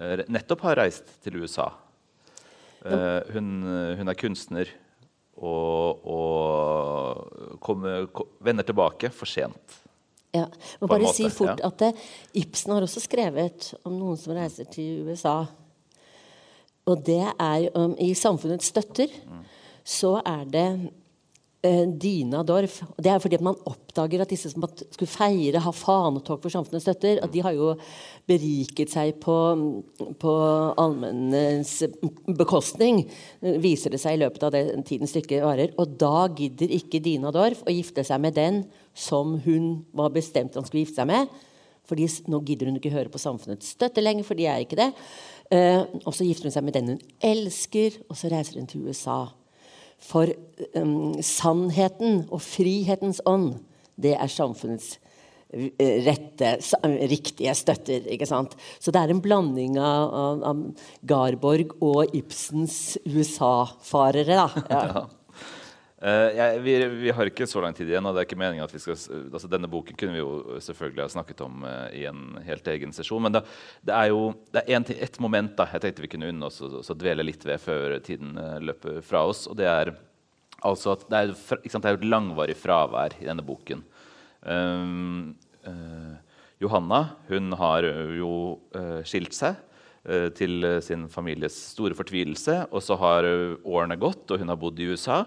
eh, 0.00 0.24
nettopp 0.26 0.64
har 0.68 0.82
reist 0.84 1.18
til 1.24 1.42
USA. 1.42 1.70
Ja. 2.78 3.24
hun, 3.34 3.64
hun, 3.98 4.06
er 4.06 4.14
kunstner 4.14 4.68
og, 5.42 6.04
og 6.06 7.37
kommer, 7.68 8.08
vender 8.44 8.66
tilbake 8.66 9.12
for 9.14 9.30
sent. 9.30 9.78
Ja, 10.34 10.44
må 10.80 10.88
bare 10.90 11.12
si 11.16 11.28
fort 11.32 11.62
ja. 11.62 11.70
at 11.70 12.36
Ibsen 12.36 12.74
har 12.74 12.84
også 12.84 13.00
skrevet 13.00 13.70
om 13.88 13.94
noen 13.96 14.18
som 14.20 14.34
reiser 14.36 14.68
til 14.68 15.08
USA. 15.08 15.40
Og 16.88 17.04
det 17.04 17.22
er 17.24 17.68
om, 17.76 17.94
I 18.00 18.12
Samfunnets 18.16 18.68
støtter 18.72 19.12
mm. 19.12 19.44
så 19.88 20.18
er 20.24 20.44
det 20.48 20.68
Eh, 20.76 20.97
Dina 21.58 22.44
Dorf. 22.46 22.76
Det 23.02 23.10
er 23.10 23.18
fordi 23.18 23.34
at 23.34 23.42
man 23.42 23.56
oppdager 23.66 24.22
at 24.22 24.30
disse 24.30 24.52
som 24.52 24.62
skulle 24.68 25.10
feire, 25.10 25.58
ha 25.58 25.72
fanetog 25.74 26.38
for 26.44 26.54
samfunnets 26.54 26.84
støtter, 26.86 27.18
at 27.18 27.32
de 27.34 27.42
har 27.42 27.56
jo 27.56 27.72
beriket 28.30 28.92
seg 28.92 29.16
på, 29.18 29.34
på 30.22 30.34
allmennens 30.78 31.72
bekostning, 32.38 33.02
viser 33.58 33.90
det 33.90 33.98
seg 34.04 34.14
i 34.14 34.22
løpet 34.22 34.46
av 34.46 34.54
den 34.54 34.86
tiden 34.86 35.10
stykket 35.10 35.42
varer. 35.42 35.74
Og 35.82 35.98
da 35.98 36.28
gidder 36.30 36.76
ikke 36.78 37.02
Dina 37.02 37.34
Dorf 37.34 37.64
å 37.66 37.74
gifte 37.74 38.06
seg 38.06 38.22
med 38.22 38.38
den 38.38 38.62
som 38.94 39.40
hun 39.42 39.82
var 39.98 40.14
bestemt 40.14 40.54
han 40.54 40.66
skulle 40.66 40.84
gifte 40.86 41.02
seg 41.02 41.10
med. 41.10 41.26
Fordi 41.88 42.06
nå 42.28 42.42
gidder 42.44 42.68
hun 42.68 42.78
ikke 42.78 42.92
høre 42.92 43.10
på 43.10 43.20
samfunnets 43.20 43.72
støtte 43.74 44.04
lenger, 44.04 44.26
for 44.28 44.38
de 44.38 44.46
er 44.46 44.62
ikke 44.62 44.78
det. 44.78 44.92
Uh, 45.48 45.88
og 46.04 46.12
så 46.12 46.26
gifter 46.26 46.50
hun 46.50 46.54
seg 46.54 46.66
med 46.66 46.76
den 46.76 46.92
hun 46.92 47.04
elsker, 47.24 47.96
og 48.06 48.18
så 48.20 48.30
reiser 48.30 48.60
hun 48.60 48.68
til 48.68 48.84
USA. 48.86 49.22
For 49.98 50.30
um, 50.78 51.18
sannheten 51.24 52.24
og 52.30 52.42
frihetens 52.44 53.20
ånd, 53.26 53.56
det 53.98 54.14
er 54.14 54.30
samfunnets 54.30 54.94
eh, 55.50 55.98
rette, 56.06 56.54
riktige 57.10 57.54
støtter. 57.58 58.06
ikke 58.06 58.28
sant? 58.30 58.54
Så 58.78 58.94
det 58.94 59.02
er 59.02 59.14
en 59.14 59.22
blanding 59.24 59.78
av, 59.82 60.14
av, 60.22 60.42
av 60.52 60.88
Garborg 61.02 61.74
og 61.82 62.14
Ibsens 62.16 62.98
USA-farere. 63.08 64.38
da. 64.38 64.66
Ja. 64.78 65.06
Uh, 65.98 66.30
jeg, 66.30 66.58
vi, 66.62 66.72
vi, 67.00 67.10
har 67.10 67.26
ikke 67.26 67.46
så 67.50 67.58
lang 67.58 67.74
tid 67.74 67.88
igjen. 67.90 68.06
og 68.06 68.14
det 68.14 68.22
er 68.22 68.28
ikke 68.28 68.38
meningen 68.38 68.62
at 68.62 68.70
vi 68.70 68.78
skal, 68.78 68.94
altså 69.34 69.48
Denne 69.50 69.70
boken 69.70 69.96
kunne 69.98 70.14
vi 70.14 70.20
jo 70.20 70.58
selvfølgelig 70.62 71.02
ha 71.02 71.10
snakket 71.10 71.40
om 71.42 71.64
uh, 71.66 71.88
i 71.90 72.04
en 72.06 72.36
helt 72.46 72.70
egen 72.70 72.94
sesjon. 72.94 73.24
Men 73.24 73.34
det, 73.34 73.42
det 73.88 73.96
er 73.96 74.12
jo 74.12 74.28
det 74.54 74.62
er 74.62 74.78
en, 74.78 74.86
et 74.94 75.18
moment 75.24 75.56
da, 75.58 75.66
jeg 75.72 75.82
tenkte 75.82 76.04
vi 76.04 76.12
kunne 76.12 76.30
unne 76.30 76.50
oss 76.50 76.62
å 76.62 76.98
dvele 76.98 77.26
litt 77.26 77.42
ved 77.48 77.58
før 77.64 77.96
tiden 78.06 78.38
uh, 78.38 78.60
løper 78.62 79.00
fra 79.02 79.24
oss. 79.26 79.48
og 79.50 79.58
Det 79.58 79.66
er 79.66 79.90
altså 80.62 80.94
at 80.94 81.02
det 81.10 81.18
er, 81.18 81.34
sant, 81.34 81.82
det 81.82 81.90
er 81.90 81.98
et 81.98 82.08
langvarig 82.14 82.54
fravær 82.58 83.18
i 83.18 83.26
denne 83.26 83.46
boken. 83.46 83.82
Um, 84.46 85.34
Johanna 86.62 87.00
hun 87.28 87.52
har 87.58 87.84
jo 88.16 88.30
skilt 89.06 89.34
seg 89.36 89.58
til 90.38 90.64
sin 90.82 91.04
families 91.12 91.58
store 91.74 91.94
fortvilelse. 91.98 92.56
Og 92.72 92.82
så 92.82 92.96
har 92.98 93.28
årene 93.60 93.98
gått, 94.00 94.24
og 94.30 94.40
hun 94.40 94.50
har 94.50 94.58
bodd 94.58 94.80
i 94.80 94.88
USA. 94.90 95.20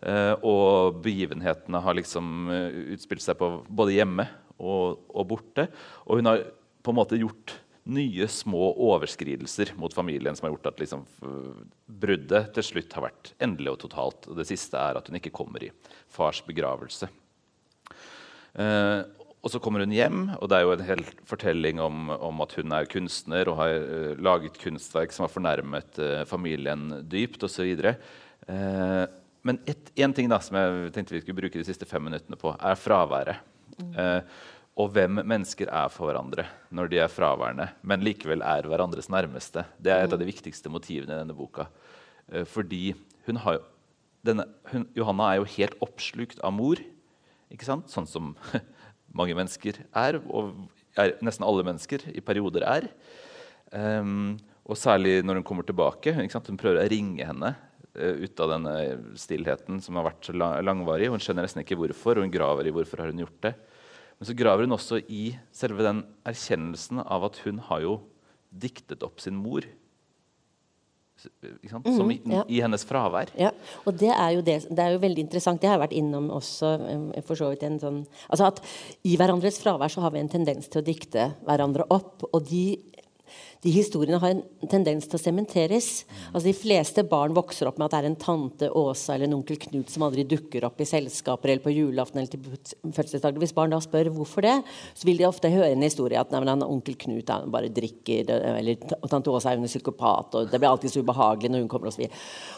Uh, 0.00 0.32
og 0.46 1.00
begivenhetene 1.04 1.82
har 1.84 1.96
liksom 1.98 2.48
uh, 2.48 2.70
utspilt 2.94 3.24
seg 3.24 3.36
på 3.40 3.50
både 3.68 3.98
hjemme 3.98 4.24
og, 4.56 5.02
og, 5.12 5.26
borte. 5.28 5.66
Og 6.06 6.20
hun 6.20 6.30
har 6.30 6.46
på 6.80 6.94
en 6.94 7.00
måte 7.00 7.20
gjort 7.20 7.58
nye 7.90 8.26
små 8.30 8.70
overskridelser 8.90 9.74
mot 9.80 9.92
familien 9.92 10.36
som 10.36 10.46
har 10.46 10.54
gjort 10.54 10.68
at 10.70 10.82
liksom, 10.82 11.04
bruddet 12.00 12.52
til 12.54 12.66
slutt 12.66 12.92
har 12.94 13.08
vært 13.08 13.32
endelig 13.42 13.72
og 13.72 13.80
totalt. 13.86 14.28
Og 14.30 14.36
det 14.38 14.46
siste 14.48 14.78
er 14.78 15.00
at 15.00 15.08
hun 15.08 15.18
ikke 15.18 15.32
kommer 15.34 15.64
i 15.64 15.72
fars 16.12 16.42
begravelse. 16.46 17.08
Eh, 18.54 19.00
og 19.40 19.52
så 19.52 19.60
kommer 19.62 19.80
hun 19.80 19.94
hjem, 19.94 20.26
og 20.36 20.50
det 20.52 20.58
er 20.58 20.66
jo 20.66 20.72
en 20.74 20.84
hel 20.84 21.02
fortelling 21.28 21.80
om, 21.80 22.10
om 22.12 22.42
at 22.44 22.52
hun 22.58 22.74
er 22.76 22.88
kunstner 22.92 23.48
og 23.48 23.56
har 23.56 23.72
uh, 23.72 24.18
laget 24.20 24.58
kunstverk 24.60 25.14
som 25.16 25.24
har 25.24 25.32
fornærmet 25.32 25.96
uh, 25.96 26.26
familien 26.28 26.90
dypt 27.08 27.46
osv. 27.48 27.70
men 29.46 29.58
én 29.96 30.14
ting 30.14 30.28
da, 30.28 30.38
som 30.44 30.56
jeg 30.58 30.92
tenkte 30.94 31.14
vi 31.16 31.22
skulle 31.22 31.40
bruke 31.40 31.60
de 31.60 31.66
siste 31.66 31.88
fem 31.88 32.02
minuttene 32.04 32.38
på, 32.40 32.52
er 32.52 32.78
fraværet. 32.78 33.40
Mm. 33.78 33.92
Eh, 33.96 34.40
og 34.80 34.92
hvem 34.94 35.20
mennesker 35.28 35.70
er 35.72 35.88
for 35.92 36.08
hverandre 36.08 36.46
når 36.76 36.90
de 36.92 37.00
er 37.02 37.12
fraværende, 37.12 37.70
men 37.82 38.04
likevel 38.04 38.44
er 38.46 38.68
hverandres 38.68 39.10
nærmeste. 39.12 39.64
Det 39.80 39.92
er 39.92 40.04
et 40.04 40.14
av 40.14 40.20
de 40.20 40.28
viktigste 40.28 40.72
motivene 40.72 41.16
i 41.16 41.22
denne 41.22 41.36
boka. 41.36 41.68
Eh, 42.28 42.44
fordi 42.48 42.92
hun 43.28 43.40
har, 43.44 43.62
denne, 44.26 44.46
hun, 44.72 44.86
Johanna 44.96 45.30
er 45.30 45.40
jo 45.40 45.48
helt 45.56 45.78
oppslukt 45.84 46.42
av 46.44 46.54
mor, 46.56 46.82
ikke 47.50 47.66
sant? 47.66 47.88
sånn 47.92 48.08
som 48.08 48.34
mange 49.18 49.34
mennesker 49.38 49.80
er, 49.96 50.20
og 50.28 50.52
er, 51.00 51.16
nesten 51.24 51.48
alle 51.48 51.64
mennesker 51.66 52.06
i 52.12 52.22
perioder 52.24 52.68
er. 52.68 52.92
Um, 53.70 54.38
Og 54.70 54.78
særlig 54.78 55.24
når 55.24 55.40
hun 55.40 55.44
kommer 55.46 55.66
tilbake. 55.66 56.12
Hun 56.14 56.58
prøver 56.60 56.78
å 56.78 56.90
ringe 56.90 57.26
henne 57.26 57.54
ut 57.94 58.40
av 58.40 58.52
denne 58.52 58.74
stillheten 59.18 59.80
som 59.82 59.98
har 59.98 60.06
vært 60.10 60.28
så 60.28 60.34
langvarig. 60.36 61.10
Hun 61.10 61.22
skjønner 61.22 61.46
nesten 61.46 61.64
ikke 61.64 61.78
hvorfor, 61.80 62.18
og 62.18 62.26
hun 62.26 62.34
graver 62.34 62.68
i 62.68 62.74
hvorfor 62.74 63.02
har 63.02 63.10
hun 63.10 63.24
gjort 63.24 63.40
det. 63.48 63.54
Men 64.20 64.28
så 64.28 64.36
graver 64.36 64.66
hun 64.66 64.76
også 64.76 65.00
i 65.08 65.30
selve 65.56 65.84
den 65.86 66.04
erkjennelsen 66.28 67.02
av 67.02 67.24
at 67.30 67.40
hun 67.46 67.60
har 67.70 67.84
jo 67.86 67.94
diktet 68.50 69.02
opp 69.06 69.22
sin 69.22 69.38
mor. 69.38 69.64
Som 71.20 72.10
i, 72.10 72.16
mm, 72.24 72.32
ja. 72.32 72.42
i, 72.48 72.60
hennes 72.64 72.84
fravær. 72.88 73.32
Ja, 73.36 73.50
og 73.84 73.96
det 74.00 74.08
er, 74.12 74.30
jo 74.36 74.44
det, 74.44 74.54
det 74.72 74.84
er 74.84 74.94
jo 74.94 75.02
veldig 75.02 75.24
interessant. 75.26 75.60
Det 75.60 75.68
har 75.68 75.76
jeg 75.76 75.82
vært 75.82 75.96
innom 75.98 76.30
også. 76.32 76.70
for 77.28 77.36
så 77.36 77.50
vidt 77.52 77.66
en 77.66 77.76
sånn, 77.82 77.98
altså 78.28 78.48
at 78.48 78.62
I 79.04 79.18
hverandres 79.20 79.60
fravær 79.60 79.92
så 79.92 80.04
har 80.04 80.14
vi 80.14 80.22
en 80.22 80.32
tendens 80.32 80.70
til 80.70 80.80
å 80.80 80.86
dikte 80.86 81.30
hverandre 81.44 81.88
opp. 81.92 82.24
Og 82.30 82.48
de 82.48 82.64
de 83.60 83.72
historiene 83.74 84.16
har 84.22 84.32
en 84.32 84.70
tendens 84.72 85.04
til 85.04 85.18
å 85.18 85.20
sementeres. 85.20 85.88
Altså, 86.30 86.46
de 86.46 86.54
fleste 86.56 87.02
barn 87.04 87.34
vokser 87.36 87.68
opp 87.68 87.76
med 87.76 87.90
at 87.90 87.92
det 87.92 87.98
er 87.98 88.08
en 88.08 88.20
tante 88.20 88.70
Åsa 88.80 89.14
eller 89.14 89.28
en 89.28 89.36
onkel 89.36 89.58
Knut 89.60 89.92
som 89.92 90.06
aldri 90.06 90.24
dukker 90.28 90.64
opp 90.64 90.80
i 90.80 90.86
selskaper 90.88 91.52
eller 91.52 91.64
på 91.64 91.74
julaften 91.74 92.22
eller 92.22 92.32
til 92.32 92.94
fødselsdag. 92.96 93.36
Hvis 93.42 93.52
barn 93.56 93.74
da 93.74 93.80
spør 93.84 94.08
hvorfor 94.14 94.46
det, 94.46 94.54
så 94.96 95.08
vil 95.08 95.20
de 95.20 95.26
ofte 95.28 95.50
høre 95.52 95.74
en 95.74 95.84
historie 95.84 96.16
at 96.16 96.32
nei, 96.32 96.40
men 96.40 96.64
onkel 96.64 96.96
Knut 97.04 97.28
han 97.28 97.52
bare 97.52 97.68
drikker, 97.76 98.32
eller 98.54 98.80
tante 99.10 99.34
Åsa 99.34 99.52
er 99.52 99.60
en 99.60 99.68
psykopat, 99.68 100.40
og 100.40 100.48
det 100.48 100.56
blir 100.56 100.70
alltid 100.70 100.94
så 100.94 101.04
ubehagelig 101.04 101.52
når 101.52 101.64
hun 101.66 101.70
kommer 101.74 101.92
osv. 101.92 102.06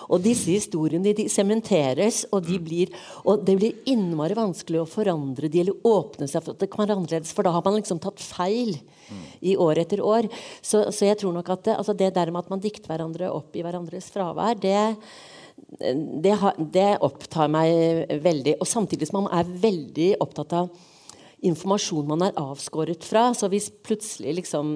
Og 0.07 0.23
disse 0.23 0.55
historiene 0.55 1.17
de 1.19 1.27
sementeres, 1.33 2.23
og, 2.31 2.47
de 2.47 2.61
blir, 2.63 2.95
og 3.27 3.43
det 3.49 3.59
blir 3.59 3.91
innmari 3.91 4.39
vanskelig 4.39 4.85
å 4.85 4.89
forandre 4.89 5.51
de 5.51 5.65
eller 5.65 5.83
åpne 5.89 6.31
seg 6.31 6.45
for 6.45 6.55
at 6.55 6.63
det 6.63 6.71
kan 6.71 6.85
være 6.85 7.01
annerledes, 7.01 7.35
for 7.35 7.43
da 7.43 7.57
har 7.57 7.67
man 7.67 7.81
liksom 7.81 7.99
tatt 8.03 8.23
feil 8.23 8.77
i 9.43 9.57
år 9.61 9.83
etter 9.83 10.03
år. 10.05 10.29
Så, 10.63 10.85
så 10.95 11.09
jeg 11.09 11.19
tror 11.21 11.35
nok 11.37 11.51
at 11.55 11.67
det, 11.69 11.77
altså 11.81 11.95
det 11.97 12.13
der 12.15 12.33
med 12.33 12.45
at 12.45 12.51
man 12.53 12.63
dikter 12.63 12.93
hverandre 12.93 13.31
opp 13.33 13.57
i 13.57 13.65
hverandres 13.65 14.11
fravær, 14.15 14.59
det, 14.61 14.77
det, 16.25 16.37
det, 16.75 16.89
opptar 17.05 17.51
meg 17.53 18.17
veldig. 18.25 18.57
Og 18.61 18.69
samtidig 18.69 19.09
som 19.09 19.23
man 19.23 19.33
er 19.41 19.53
veldig 19.67 20.11
opptatt 20.23 20.57
av 20.59 20.71
informasjon 21.43 22.07
man 22.07 22.23
er 22.27 22.37
avskåret 22.39 23.05
fra. 23.07 23.25
Så 23.35 23.49
hvis 23.53 23.69
plutselig 23.85 24.37
liksom 24.41 24.73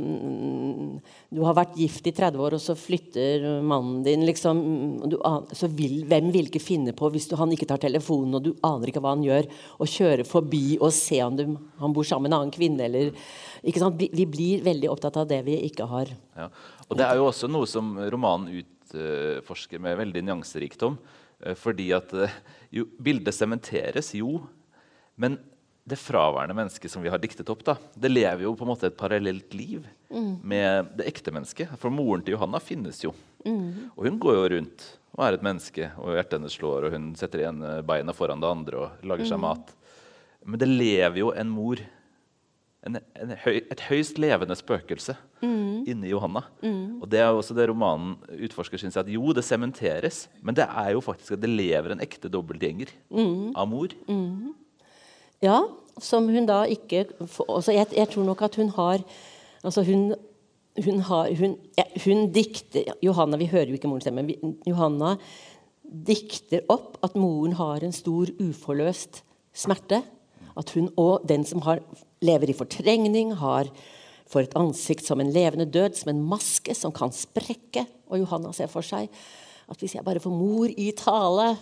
Du 1.30 1.42
har 1.44 1.56
vært 1.56 1.76
gift 1.78 2.06
i 2.08 2.12
30 2.14 2.42
år, 2.42 2.56
og 2.56 2.62
så 2.62 2.76
flytter 2.78 3.46
mannen 3.62 4.02
din 4.06 4.24
liksom 4.26 4.62
du, 5.10 5.18
så 5.52 5.68
vil, 5.68 6.04
Hvem 6.08 6.30
vil 6.34 6.50
ikke 6.50 6.62
finne 6.62 6.94
på, 6.96 7.10
hvis 7.12 7.28
du, 7.30 7.36
han 7.38 7.52
ikke 7.54 7.68
tar 7.70 7.82
telefonen, 7.82 8.38
og 8.38 8.44
du 8.46 8.52
aner 8.66 8.90
ikke 8.90 9.02
hva 9.04 9.14
han 9.14 9.24
gjør, 9.26 9.50
å 9.78 9.90
kjøre 9.90 10.26
forbi 10.28 10.78
og 10.80 10.94
se 10.94 11.20
om 11.24 11.36
du, 11.38 11.44
han 11.80 11.94
bor 11.94 12.06
sammen 12.06 12.28
med 12.28 12.34
en 12.34 12.40
annen 12.40 12.54
kvinne, 12.54 12.88
eller 12.88 13.12
ikke 13.66 13.82
sant? 13.82 13.98
Vi, 14.00 14.10
vi 14.14 14.26
blir 14.30 14.64
veldig 14.66 14.90
opptatt 14.90 15.20
av 15.22 15.28
det 15.30 15.42
vi 15.46 15.58
ikke 15.68 15.86
har. 15.90 16.10
Ja. 16.36 16.50
Og 16.86 16.98
det 16.98 17.06
er 17.06 17.18
jo 17.18 17.28
også 17.28 17.50
noe 17.50 17.68
som 17.70 17.94
romanen 18.12 18.62
utforsker 18.62 19.82
med 19.82 19.98
veldig 20.02 20.22
nyanserikdom. 20.28 20.98
Eh, 21.44 21.56
fordi 21.58 21.90
at 21.96 22.12
eh, 22.16 22.38
jo, 22.78 22.86
bildet 23.02 23.34
sementeres, 23.36 24.12
jo. 24.16 24.40
Men 25.20 25.38
det 25.86 25.98
fraværende 26.00 26.56
mennesket 26.58 26.90
som 26.90 27.02
vi 27.04 27.10
har 27.12 27.20
diktet 27.22 27.50
opp, 27.52 27.62
da, 27.66 27.76
det 27.94 28.10
lever 28.10 28.42
jo 28.42 28.56
på 28.58 28.66
en 28.66 28.72
måte 28.72 28.88
et 28.90 28.98
parallelt 28.98 29.54
liv 29.54 29.84
mm. 30.10 30.32
med 30.42 30.92
det 30.98 31.06
ekte 31.12 31.30
mennesket. 31.34 31.76
For 31.78 31.94
moren 31.94 32.24
til 32.26 32.34
Johanna 32.34 32.58
finnes 32.62 33.04
jo. 33.04 33.12
Mm. 33.46 33.92
Og 33.94 34.08
hun 34.08 34.16
går 34.22 34.38
jo 34.40 34.48
rundt 34.56 34.86
og 35.16 35.22
er 35.24 35.36
et 35.36 35.44
menneske, 35.46 35.90
og 35.96 36.16
hjertet 36.16 36.36
hennes 36.36 36.56
slår, 36.58 36.88
og 36.88 36.92
hun 36.96 37.12
setter 37.16 37.40
igjen 37.40 37.62
beina 37.88 38.12
foran 38.16 38.42
det 38.42 38.50
andre 38.50 38.80
og 38.82 39.06
lager 39.06 39.30
seg 39.30 39.38
mm. 39.38 39.46
mat. 39.46 39.70
Men 40.44 40.60
det 40.60 40.68
lever 40.68 41.20
jo 41.22 41.30
en 41.32 41.54
mor, 41.54 41.80
en, 42.86 42.98
en 43.00 43.32
høy, 43.46 43.62
et 43.62 43.86
høyst 43.86 44.20
levende 44.20 44.58
spøkelse, 44.58 45.16
mm. 45.40 45.86
inni 45.88 46.10
Johanna. 46.12 46.44
Mm. 46.60 46.98
Og 47.00 47.08
det 47.14 47.22
er 47.22 47.30
jo 47.30 47.40
også 47.40 47.56
det 47.56 47.70
romanen 47.70 48.18
utforsker 48.34 48.82
syns 48.82 48.98
at 49.00 49.08
jo, 49.10 49.24
det 49.38 49.46
sementeres, 49.46 50.26
men 50.42 50.58
det 50.58 50.66
er 50.68 50.92
jo 50.98 51.02
faktisk 51.04 51.38
at 51.38 51.46
det 51.46 51.54
lever 51.54 51.94
en 51.94 52.04
ekte 52.04 52.30
dobbeltgjenger 52.32 52.92
mm. 53.08 53.54
av 53.56 53.70
mor. 53.72 53.96
Mm. 54.10 54.52
Ja, 55.44 55.60
som 56.00 56.28
hun 56.32 56.48
da 56.48 56.62
ikke 56.68 57.06
altså 57.48 57.72
jeg, 57.72 57.88
jeg, 57.96 58.08
tror 58.12 58.24
nok 58.24 58.42
at 58.46 58.56
hun 58.56 58.70
har 58.76 59.02
altså 59.64 59.82
hun, 59.84 60.14
hun, 60.84 61.00
har, 61.08 61.32
hun, 61.38 61.56
hun 62.04 62.32
dikter 62.32 62.92
Johanna, 63.02 63.36
Vi 63.36 63.50
hører 63.52 63.68
jo 63.68 63.76
ikke 63.78 63.88
morens 63.88 64.04
stemme, 64.04 64.22
men 64.22 64.56
Johanna 64.66 65.16
dikter 65.86 66.64
opp 66.72 66.98
at 67.06 67.16
moren 67.16 67.56
har 67.56 67.84
en 67.84 67.94
stor 67.94 68.32
uforløst 68.42 69.22
smerte. 69.56 70.02
At 70.56 70.72
hun 70.72 70.88
og 70.96 71.26
den 71.28 71.44
som 71.44 71.62
har, 71.66 71.82
lever 72.24 72.50
i 72.50 72.56
fortrengning, 72.56 73.34
har 73.36 73.68
for 74.26 74.42
et 74.42 74.56
ansikt 74.58 75.06
som 75.06 75.20
en 75.22 75.30
levende 75.30 75.68
død, 75.70 75.94
som 75.94 76.10
en 76.10 76.24
maske 76.26 76.74
som 76.74 76.94
kan 76.94 77.12
sprekke. 77.14 77.84
Og 78.10 78.24
Johanna 78.24 78.52
ser 78.56 78.70
for 78.72 78.84
seg 78.86 79.10
at 79.66 79.82
hvis 79.82 79.96
jeg 79.96 80.06
bare 80.06 80.22
får 80.22 80.34
mor 80.34 80.70
i 80.70 80.90
tale, 80.96 81.52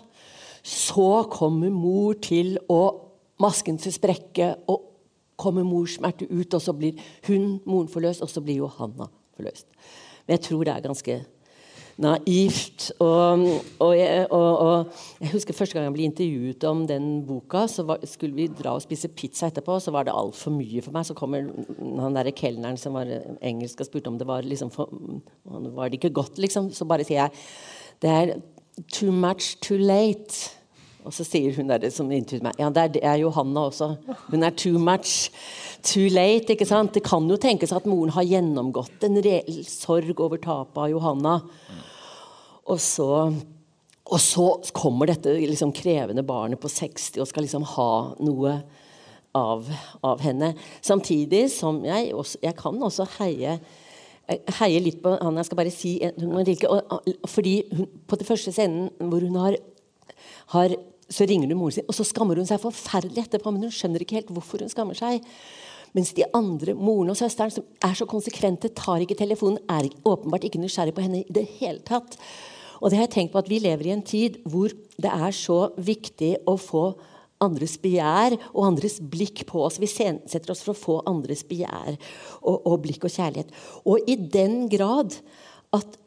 så 0.65 1.25
kommer 1.33 1.73
mor 1.73 2.17
til 2.25 2.57
å 2.73 3.04
masken 3.41 3.79
til 3.79 3.95
sprekke, 3.95 4.55
og 4.71 4.91
kommer 5.41 5.67
morsmerte 5.67 6.29
ut, 6.31 6.55
og 6.55 6.63
så 6.63 6.73
blir 6.77 7.01
hun 7.27 7.59
moren 7.67 7.91
forløst, 7.91 8.23
og 8.23 8.31
så 8.31 8.43
blir 8.45 8.63
Johanna 8.63 9.09
forløst. 9.37 9.67
Men 10.27 10.37
jeg 10.37 10.45
tror 10.47 10.65
det 10.65 10.75
er 10.75 10.85
ganske 10.85 11.17
naivt. 12.01 12.89
Og, 13.03 13.45
og, 13.83 13.93
jeg, 13.97 14.27
og, 14.31 14.59
og, 14.59 15.03
jeg, 15.21 15.31
husker 15.35 15.57
første 15.57 15.77
gang 15.77 15.87
jeg 15.89 15.97
ble 15.97 16.09
intervjuet 16.09 16.67
om 16.69 16.83
den 16.89 17.09
boka, 17.27 17.67
så 17.71 17.85
var, 17.87 18.03
skulle 18.09 18.37
vi 18.37 18.49
dra 18.51 18.75
og 18.77 18.83
spise 18.85 19.11
pizza 19.15 19.51
etterpå, 19.51 19.79
så 19.83 19.95
var 19.95 20.07
det 20.07 20.17
altfor 20.17 20.55
mye 20.55 20.83
for 20.85 20.97
meg. 20.97 21.07
Så 21.07 21.19
kommer 21.19 21.47
han 22.03 22.19
derre 22.19 22.35
kelneren 22.37 22.81
som 22.81 22.99
var 22.99 23.11
engelsk 23.43 23.85
og 23.85 23.91
spurte 23.91 24.13
om 24.13 24.19
det 24.21 24.29
var 24.29 24.47
liksom 24.47 24.73
for, 24.75 24.91
var 25.45 25.91
det 25.91 26.01
ikke 26.01 26.15
godt, 26.23 26.41
liksom. 26.43 26.73
Så 26.75 26.89
bare 26.89 27.07
sier 27.07 27.25
jeg 27.25 27.39
det 28.03 28.11
er 28.11 28.37
too 28.91 29.13
much 29.13 29.55
too 29.63 29.79
late. 29.79 30.51
Og 31.05 31.13
så 31.13 31.25
sier 31.27 31.53
hun 31.59 31.69
der 31.69 31.85
som 31.93 32.11
intervjuet 32.13 32.47
meg 32.47 32.61
Ja, 32.61 32.71
det 32.73 33.03
er 33.05 33.19
Johanna 33.21 33.67
også. 33.69 33.91
Hun 34.31 34.47
er 34.47 34.55
too 34.57 34.81
much. 34.81 35.31
Too 35.85 36.09
late. 36.09 36.55
ikke 36.55 36.69
sant? 36.69 36.95
Det 36.95 37.05
kan 37.05 37.29
jo 37.29 37.37
tenkes 37.41 37.75
at 37.77 37.87
moren 37.89 38.15
har 38.17 38.25
gjennomgått 38.25 39.05
en 39.05 39.21
reell 39.25 39.65
sorg 39.69 40.21
over 40.21 40.41
tapet 40.41 40.81
av 40.81 40.89
Johanna. 40.93 41.35
Og 42.73 42.81
så, 42.81 43.11
og 44.09 44.21
så 44.25 44.49
kommer 44.73 45.13
dette 45.13 45.37
liksom 45.37 45.75
krevende 45.77 46.25
barnet 46.25 46.61
på 46.61 46.73
60 46.73 47.21
og 47.21 47.29
skal 47.29 47.45
liksom 47.45 47.69
ha 47.75 47.91
noe 48.25 48.57
av, 49.37 49.69
av 50.01 50.25
henne. 50.25 50.55
Samtidig 50.81 51.51
som 51.53 51.83
jeg, 51.85 52.15
også, 52.17 52.41
jeg 52.47 52.57
kan 52.57 52.81
også 52.81 53.09
heie 53.19 53.59
heie 54.59 54.81
litt 54.81 55.03
på 55.05 55.13
han 55.21 55.37
jeg 55.37 55.49
skal 55.49 55.59
bare 55.59 55.73
si 55.75 55.91
fordi 57.29 57.55
hun, 57.77 57.89
På 58.09 58.17
den 58.17 58.29
første 58.29 58.55
scenen 58.55 58.89
hvor 58.97 59.21
hun 59.21 59.37
har, 59.37 59.59
har 60.55 60.77
så 61.15 61.27
ringer 61.29 61.51
hun 61.51 61.61
moren 61.61 61.77
sin, 61.79 61.87
og 61.89 61.97
så 61.97 62.07
skammer 62.07 62.41
hun 62.41 62.49
seg 62.49 62.63
forferdelig 62.63 63.27
etterpå. 63.27 63.53
Men 63.55 63.69
hun 63.69 63.75
skjønner 63.75 64.03
ikke 64.03 64.19
helt 64.19 64.33
hvorfor 64.35 64.65
hun 64.65 64.73
skammer 64.73 64.99
seg. 64.99 65.23
Mens 65.95 66.11
de 66.17 66.27
andre, 66.35 66.75
moren 66.75 67.13
og 67.13 67.19
søsteren, 67.19 67.53
som 67.55 67.67
er 67.87 67.95
så 67.95 68.07
konsekvente, 68.11 68.73
tar 68.75 69.05
ikke 69.05 69.19
telefonen, 69.19 69.61
er 69.71 69.93
åpenbart 70.03 70.49
ikke 70.49 70.59
nysgjerrig 70.63 70.97
på 70.97 71.05
henne 71.05 71.23
i 71.23 71.37
det 71.37 71.47
hele 71.61 71.85
tatt. 71.87 72.19
Og 72.81 72.91
det 72.91 72.99
har 72.99 73.07
jeg 73.07 73.15
tenkt 73.15 73.35
på 73.35 73.41
at 73.41 73.49
Vi 73.49 73.63
lever 73.63 73.87
i 73.87 73.95
en 73.95 74.03
tid 74.03 74.41
hvor 74.51 74.75
det 74.99 75.11
er 75.11 75.35
så 75.35 75.69
viktig 75.79 76.35
å 76.51 76.57
få 76.59 76.89
andres 77.45 77.77
begjær 77.83 78.37
og 78.53 78.67
andres 78.67 78.99
blikk 78.99 79.45
på 79.49 79.63
oss. 79.67 79.79
Vi 79.83 79.91
setter 79.91 80.53
oss 80.53 80.65
for 80.65 80.75
å 80.75 80.81
få 80.81 80.97
andres 81.11 81.45
begjær 81.47 81.95
og, 82.43 82.57
og 82.59 82.81
blikk 82.85 83.07
og 83.07 83.15
kjærlighet. 83.15 83.55
Og 83.87 84.11
i 84.11 84.17
den 84.17 84.65
grad 84.73 85.17
at 85.75 85.99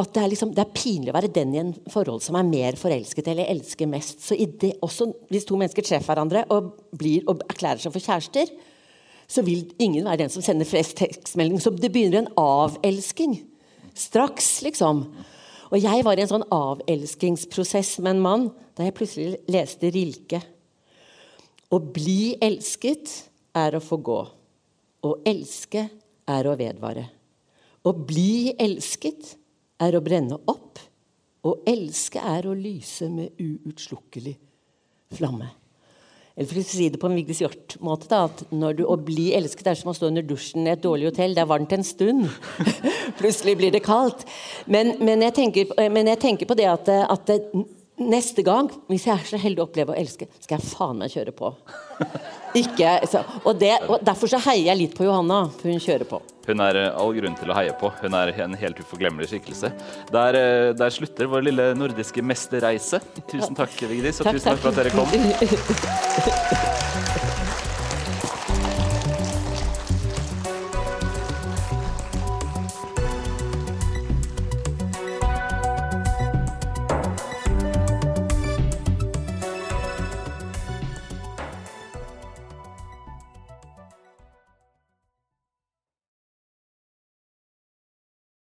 at 0.00 0.12
det 0.14 0.22
er, 0.22 0.30
liksom, 0.32 0.52
det 0.56 0.62
er, 0.62 0.72
pinlig 0.74 1.12
å 1.12 1.16
være 1.16 1.32
den 1.34 1.54
i 1.54 1.60
en 1.60 1.70
forhold 1.92 2.22
som 2.24 2.38
er 2.38 2.48
mer 2.48 2.78
forelsket 2.80 3.28
eller 3.32 3.50
elsker 3.52 3.88
mest. 3.90 4.22
Så 4.24 4.38
det, 4.38 4.74
også 4.84 5.10
Hvis 5.30 5.46
to 5.48 5.58
mennesker 5.60 5.84
treffer 5.86 6.12
hverandre 6.12 6.44
og, 6.54 6.72
blir, 6.96 7.24
og 7.30 7.44
erklærer 7.50 7.82
seg 7.82 7.94
for 7.94 8.04
kjærester, 8.04 8.52
så 9.30 9.44
vil 9.46 9.68
ingen 9.78 10.08
være 10.08 10.24
den 10.24 10.32
som 10.32 10.42
sender 10.42 10.66
flest 10.66 10.96
tekstmeldinger. 10.98 11.62
Så 11.62 11.74
det 11.76 11.92
begynner 11.94 12.24
en 12.24 12.32
avelsking. 12.40 13.36
Straks, 13.94 14.60
liksom. 14.66 15.04
Og 15.70 15.78
jeg 15.78 16.04
var 16.06 16.18
i 16.18 16.24
en 16.24 16.32
sånn 16.32 16.48
avelskingsprosess 16.50 17.98
med 18.02 18.16
en 18.16 18.24
mann 18.24 18.48
da 18.74 18.86
jeg 18.86 18.96
plutselig 18.96 19.38
leste 19.50 19.92
Rilke. 19.94 20.40
Å 21.70 21.78
bli 21.78 22.34
elsket 22.42 23.12
er 23.54 23.76
å 23.76 23.82
få 23.84 24.00
gå. 24.02 24.20
Å 25.06 25.10
elske 25.30 25.86
er 26.30 26.48
å 26.48 26.56
vedvare. 26.58 27.06
Å 27.86 27.92
bli 27.94 28.56
elsket 28.60 29.36
er 29.80 29.96
å 29.96 30.04
brenne 30.04 30.38
opp. 30.46 30.78
og 31.40 31.64
elske 31.64 32.20
er 32.20 32.44
å 32.44 32.52
lyse 32.52 33.06
med 33.08 33.38
uutslukkelig 33.40 34.34
flamme. 35.16 35.46
Eller 36.36 36.48
for 36.50 36.60
å 36.60 36.64
si 36.64 36.88
det 36.92 36.98
på 37.00 37.08
en 37.08 37.16
Vigdis 37.16 37.40
Hjorth-måte 37.40 38.08
da, 38.10 38.18
at 38.28 38.42
du, 38.76 38.82
Å 38.84 38.96
bli 39.00 39.30
elsket 39.36 39.70
er 39.72 39.78
som 39.78 39.90
å 39.90 39.94
stå 39.96 40.10
under 40.10 40.24
dusjen 40.24 40.68
i 40.68 40.74
et 40.74 40.82
dårlig 40.84 41.10
hotell. 41.10 41.34
Det 41.36 41.42
er 41.42 41.48
varmt 41.48 41.72
en 41.72 41.84
stund. 41.84 42.28
Plutselig 43.20 43.56
blir 43.56 43.72
det 43.72 43.82
kaldt. 43.84 44.26
Men, 44.66 44.94
men, 45.00 45.24
jeg, 45.26 45.34
tenker, 45.36 45.74
men 45.88 46.12
jeg, 46.12 46.20
tenker, 46.22 46.48
på 46.48 46.56
det 46.60 46.68
at, 46.70 46.88
at 46.88 47.26
det, 47.28 47.40
neste 48.00 48.44
gang, 48.46 48.70
hvis 48.90 49.06
jeg 49.08 49.14
er 49.14 49.28
så 49.28 49.40
heldig 49.40 49.62
å 49.62 49.68
oppleve 49.68 49.94
å 49.94 49.98
elske, 50.00 50.28
skal 50.40 50.58
jeg 50.58 50.72
faen 50.72 51.00
meg 51.00 51.12
kjøre 51.12 51.34
på. 51.36 51.52
Ikke, 52.60 52.96
så, 53.06 53.22
og, 53.44 53.52
det, 53.60 53.74
og 53.86 54.00
Derfor 54.06 54.30
så 54.32 54.40
heier 54.48 54.72
jeg 54.72 54.80
litt 54.80 54.96
på 54.98 55.06
Johanna, 55.06 55.44
for 55.60 55.70
hun 55.70 55.82
kjører 55.82 56.08
på. 56.08 56.18
Hun 56.48 56.62
er 56.64 56.80
eh, 56.80 56.88
all 56.98 57.12
grunn 57.14 57.36
til 57.38 57.52
å 57.52 57.56
heie 57.58 57.76
på. 57.78 57.92
Hun 58.00 58.16
er 58.18 58.32
en 58.42 58.56
helt 58.58 58.80
uforglemmelig 58.82 59.30
skikkelse. 59.30 59.70
Der, 60.10 60.40
eh, 60.40 60.72
der 60.78 60.96
slutter 60.96 61.30
vår 61.30 61.46
lille 61.50 61.70
nordiske 61.78 62.24
mesterreise. 62.26 63.02
Tusen 63.30 63.54
takk, 63.58 63.76
Vigdis, 63.84 64.18
og 64.18 64.30
Takk, 64.30 64.40
tusen 64.40 64.50
takk 64.50 64.64
for 64.64 64.72
at 64.72 64.82
dere 64.82 64.90
kom. 64.96 66.66